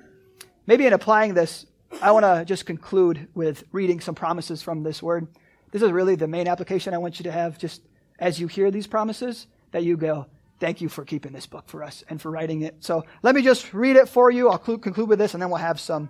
Maybe 0.68 0.86
in 0.86 0.92
applying 0.92 1.34
this, 1.34 1.66
I 2.00 2.12
want 2.12 2.24
to 2.24 2.44
just 2.44 2.64
conclude 2.64 3.26
with 3.34 3.64
reading 3.72 4.00
some 4.00 4.14
promises 4.14 4.62
from 4.62 4.84
this 4.84 5.02
word. 5.02 5.26
This 5.72 5.82
is 5.82 5.90
really 5.90 6.14
the 6.14 6.28
main 6.28 6.46
application 6.46 6.94
I 6.94 6.98
want 6.98 7.18
you 7.18 7.24
to 7.24 7.32
have 7.32 7.58
just 7.58 7.82
as 8.20 8.38
you 8.38 8.46
hear 8.46 8.70
these 8.70 8.86
promises, 8.86 9.48
that 9.72 9.82
you 9.82 9.96
go, 9.96 10.26
Thank 10.60 10.80
you 10.80 10.88
for 10.88 11.04
keeping 11.04 11.32
this 11.32 11.46
book 11.46 11.68
for 11.68 11.82
us 11.82 12.04
and 12.08 12.22
for 12.22 12.30
writing 12.30 12.62
it. 12.62 12.76
So 12.84 13.04
let 13.24 13.34
me 13.34 13.42
just 13.42 13.74
read 13.74 13.96
it 13.96 14.08
for 14.08 14.30
you. 14.30 14.48
I'll 14.48 14.56
conclude 14.56 15.08
with 15.08 15.18
this, 15.18 15.34
and 15.34 15.42
then 15.42 15.50
we'll 15.50 15.58
have 15.58 15.80
some 15.80 16.08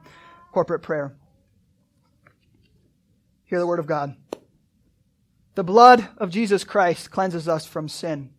corporate 0.52 0.82
prayer. 0.82 1.16
Hear 3.46 3.58
the 3.58 3.66
word 3.66 3.78
of 3.78 3.86
God. 3.86 4.14
The 5.54 5.64
blood 5.64 6.06
of 6.18 6.28
Jesus 6.28 6.64
Christ 6.64 7.10
cleanses 7.10 7.48
us 7.48 7.64
from 7.64 7.88
sin. 7.88 8.34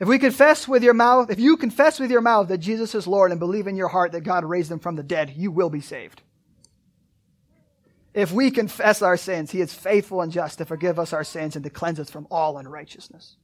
If 0.00 0.06
we 0.06 0.18
confess 0.18 0.68
with 0.68 0.84
your 0.84 0.94
mouth, 0.94 1.30
if 1.30 1.40
you 1.40 1.56
confess 1.56 1.98
with 1.98 2.10
your 2.10 2.20
mouth 2.20 2.48
that 2.48 2.58
Jesus 2.58 2.94
is 2.94 3.06
Lord 3.06 3.32
and 3.32 3.40
believe 3.40 3.66
in 3.66 3.76
your 3.76 3.88
heart 3.88 4.12
that 4.12 4.20
God 4.20 4.44
raised 4.44 4.70
him 4.70 4.78
from 4.78 4.94
the 4.94 5.02
dead, 5.02 5.34
you 5.36 5.50
will 5.50 5.70
be 5.70 5.80
saved. 5.80 6.22
If 8.14 8.32
we 8.32 8.50
confess 8.50 9.02
our 9.02 9.16
sins, 9.16 9.50
he 9.50 9.60
is 9.60 9.74
faithful 9.74 10.22
and 10.22 10.32
just 10.32 10.58
to 10.58 10.64
forgive 10.64 10.98
us 10.98 11.12
our 11.12 11.24
sins 11.24 11.56
and 11.56 11.64
to 11.64 11.70
cleanse 11.70 12.00
us 12.00 12.10
from 12.10 12.26
all 12.30 12.58
unrighteousness. 12.58 13.36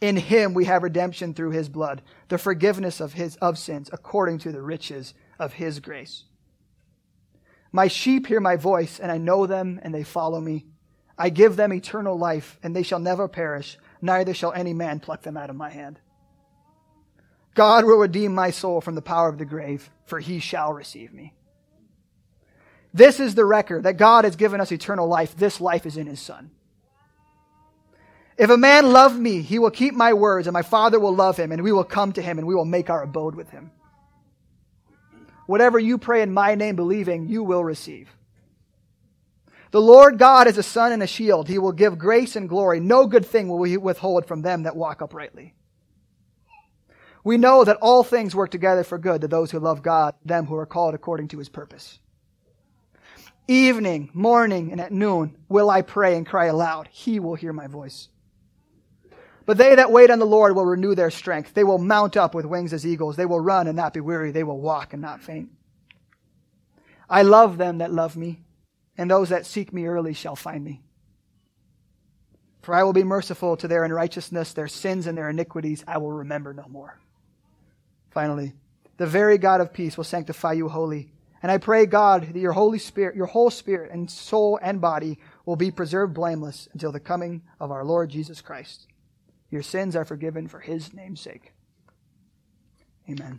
In 0.00 0.16
him 0.16 0.54
we 0.54 0.64
have 0.64 0.82
redemption 0.82 1.34
through 1.34 1.50
his 1.50 1.68
blood, 1.68 2.00
the 2.28 2.38
forgiveness 2.38 3.00
of 3.00 3.12
his 3.12 3.36
of 3.36 3.58
sins 3.58 3.90
according 3.92 4.38
to 4.40 4.52
the 4.52 4.62
riches 4.62 5.12
of 5.38 5.52
his 5.52 5.78
grace. 5.78 6.24
My 7.70 7.86
sheep 7.86 8.26
hear 8.26 8.40
my 8.40 8.56
voice, 8.56 8.98
and 8.98 9.12
I 9.12 9.18
know 9.18 9.46
them, 9.46 9.78
and 9.82 9.94
they 9.94 10.02
follow 10.02 10.40
me. 10.40 10.66
I 11.16 11.28
give 11.28 11.56
them 11.56 11.72
eternal 11.72 12.16
life, 12.16 12.58
and 12.62 12.74
they 12.74 12.82
shall 12.82 12.98
never 12.98 13.28
perish 13.28 13.78
neither 14.02 14.34
shall 14.34 14.52
any 14.52 14.72
man 14.72 15.00
pluck 15.00 15.22
them 15.22 15.36
out 15.36 15.50
of 15.50 15.56
my 15.56 15.70
hand. 15.70 15.98
God 17.54 17.84
will 17.84 17.98
redeem 17.98 18.34
my 18.34 18.50
soul 18.50 18.80
from 18.80 18.94
the 18.94 19.02
power 19.02 19.28
of 19.28 19.38
the 19.38 19.44
grave, 19.44 19.90
for 20.06 20.20
he 20.20 20.38
shall 20.38 20.72
receive 20.72 21.12
me. 21.12 21.34
This 22.92 23.20
is 23.20 23.34
the 23.34 23.44
record 23.44 23.84
that 23.84 23.96
God 23.96 24.24
has 24.24 24.36
given 24.36 24.60
us 24.60 24.72
eternal 24.72 25.06
life. 25.06 25.36
This 25.36 25.60
life 25.60 25.86
is 25.86 25.96
in 25.96 26.06
his 26.06 26.20
Son. 26.20 26.50
If 28.36 28.50
a 28.50 28.56
man 28.56 28.92
love 28.92 29.18
me, 29.18 29.42
he 29.42 29.58
will 29.58 29.70
keep 29.70 29.94
my 29.94 30.12
words, 30.14 30.46
and 30.46 30.54
my 30.54 30.62
Father 30.62 30.98
will 30.98 31.14
love 31.14 31.36
him, 31.36 31.52
and 31.52 31.62
we 31.62 31.72
will 31.72 31.84
come 31.84 32.12
to 32.12 32.22
him, 32.22 32.38
and 32.38 32.46
we 32.46 32.54
will 32.54 32.64
make 32.64 32.88
our 32.88 33.02
abode 33.02 33.34
with 33.34 33.50
him. 33.50 33.70
Whatever 35.46 35.78
you 35.78 35.98
pray 35.98 36.22
in 36.22 36.32
my 36.32 36.54
name, 36.54 36.76
believing, 36.76 37.28
you 37.28 37.42
will 37.42 37.62
receive. 37.62 38.08
The 39.70 39.80
Lord 39.80 40.18
God 40.18 40.48
is 40.48 40.58
a 40.58 40.62
sun 40.62 40.92
and 40.92 41.02
a 41.02 41.06
shield. 41.06 41.48
He 41.48 41.58
will 41.58 41.72
give 41.72 41.98
grace 41.98 42.34
and 42.34 42.48
glory. 42.48 42.80
No 42.80 43.06
good 43.06 43.24
thing 43.24 43.48
will 43.48 43.62
he 43.62 43.76
withhold 43.76 44.26
from 44.26 44.42
them 44.42 44.64
that 44.64 44.74
walk 44.74 45.00
uprightly. 45.00 45.54
We 47.22 47.36
know 47.36 47.64
that 47.64 47.76
all 47.76 48.02
things 48.02 48.34
work 48.34 48.50
together 48.50 48.82
for 48.82 48.98
good 48.98 49.20
to 49.20 49.28
those 49.28 49.50
who 49.50 49.60
love 49.60 49.82
God, 49.82 50.14
them 50.24 50.46
who 50.46 50.56
are 50.56 50.66
called 50.66 50.94
according 50.94 51.28
to 51.28 51.38
his 51.38 51.48
purpose. 51.48 51.98
Evening, 53.46 54.10
morning, 54.12 54.72
and 54.72 54.80
at 54.80 54.92
noon 54.92 55.36
will 55.48 55.70
I 55.70 55.82
pray 55.82 56.16
and 56.16 56.26
cry 56.26 56.46
aloud. 56.46 56.88
He 56.90 57.20
will 57.20 57.34
hear 57.34 57.52
my 57.52 57.66
voice. 57.66 58.08
But 59.44 59.58
they 59.58 59.74
that 59.74 59.92
wait 59.92 60.10
on 60.10 60.18
the 60.18 60.26
Lord 60.26 60.56
will 60.56 60.64
renew 60.64 60.94
their 60.94 61.10
strength. 61.10 61.54
They 61.54 61.64
will 61.64 61.78
mount 61.78 62.16
up 62.16 62.34
with 62.34 62.46
wings 62.46 62.72
as 62.72 62.86
eagles. 62.86 63.16
They 63.16 63.26
will 63.26 63.40
run 63.40 63.66
and 63.66 63.76
not 63.76 63.92
be 63.92 64.00
weary. 64.00 64.30
They 64.30 64.44
will 64.44 64.60
walk 64.60 64.92
and 64.92 65.02
not 65.02 65.22
faint. 65.22 65.50
I 67.08 67.22
love 67.22 67.58
them 67.58 67.78
that 67.78 67.92
love 67.92 68.16
me 68.16 68.40
and 68.96 69.10
those 69.10 69.30
that 69.30 69.46
seek 69.46 69.72
me 69.72 69.86
early 69.86 70.14
shall 70.14 70.36
find 70.36 70.64
me. 70.64 70.82
For 72.62 72.74
I 72.74 72.82
will 72.82 72.92
be 72.92 73.04
merciful 73.04 73.56
to 73.56 73.68
their 73.68 73.84
unrighteousness, 73.84 74.52
their 74.52 74.68
sins 74.68 75.06
and 75.06 75.16
their 75.16 75.30
iniquities 75.30 75.84
I 75.86 75.98
will 75.98 76.12
remember 76.12 76.52
no 76.52 76.66
more. 76.68 76.98
Finally, 78.10 78.52
the 78.96 79.06
very 79.06 79.38
God 79.38 79.60
of 79.60 79.72
peace 79.72 79.96
will 79.96 80.04
sanctify 80.04 80.52
you 80.52 80.68
wholly. 80.68 81.10
And 81.42 81.50
I 81.50 81.56
pray, 81.56 81.86
God, 81.86 82.34
that 82.34 82.38
your 82.38 82.52
Holy 82.52 82.78
Spirit, 82.78 83.16
your 83.16 83.26
whole 83.26 83.50
spirit 83.50 83.90
and 83.92 84.10
soul 84.10 84.58
and 84.60 84.80
body 84.80 85.18
will 85.46 85.56
be 85.56 85.70
preserved 85.70 86.12
blameless 86.12 86.68
until 86.74 86.92
the 86.92 87.00
coming 87.00 87.40
of 87.58 87.70
our 87.70 87.82
Lord 87.82 88.10
Jesus 88.10 88.42
Christ. 88.42 88.86
Your 89.48 89.62
sins 89.62 89.96
are 89.96 90.04
forgiven 90.04 90.48
for 90.48 90.60
his 90.60 90.92
name's 90.92 91.22
sake. 91.22 91.54
Amen. 93.08 93.38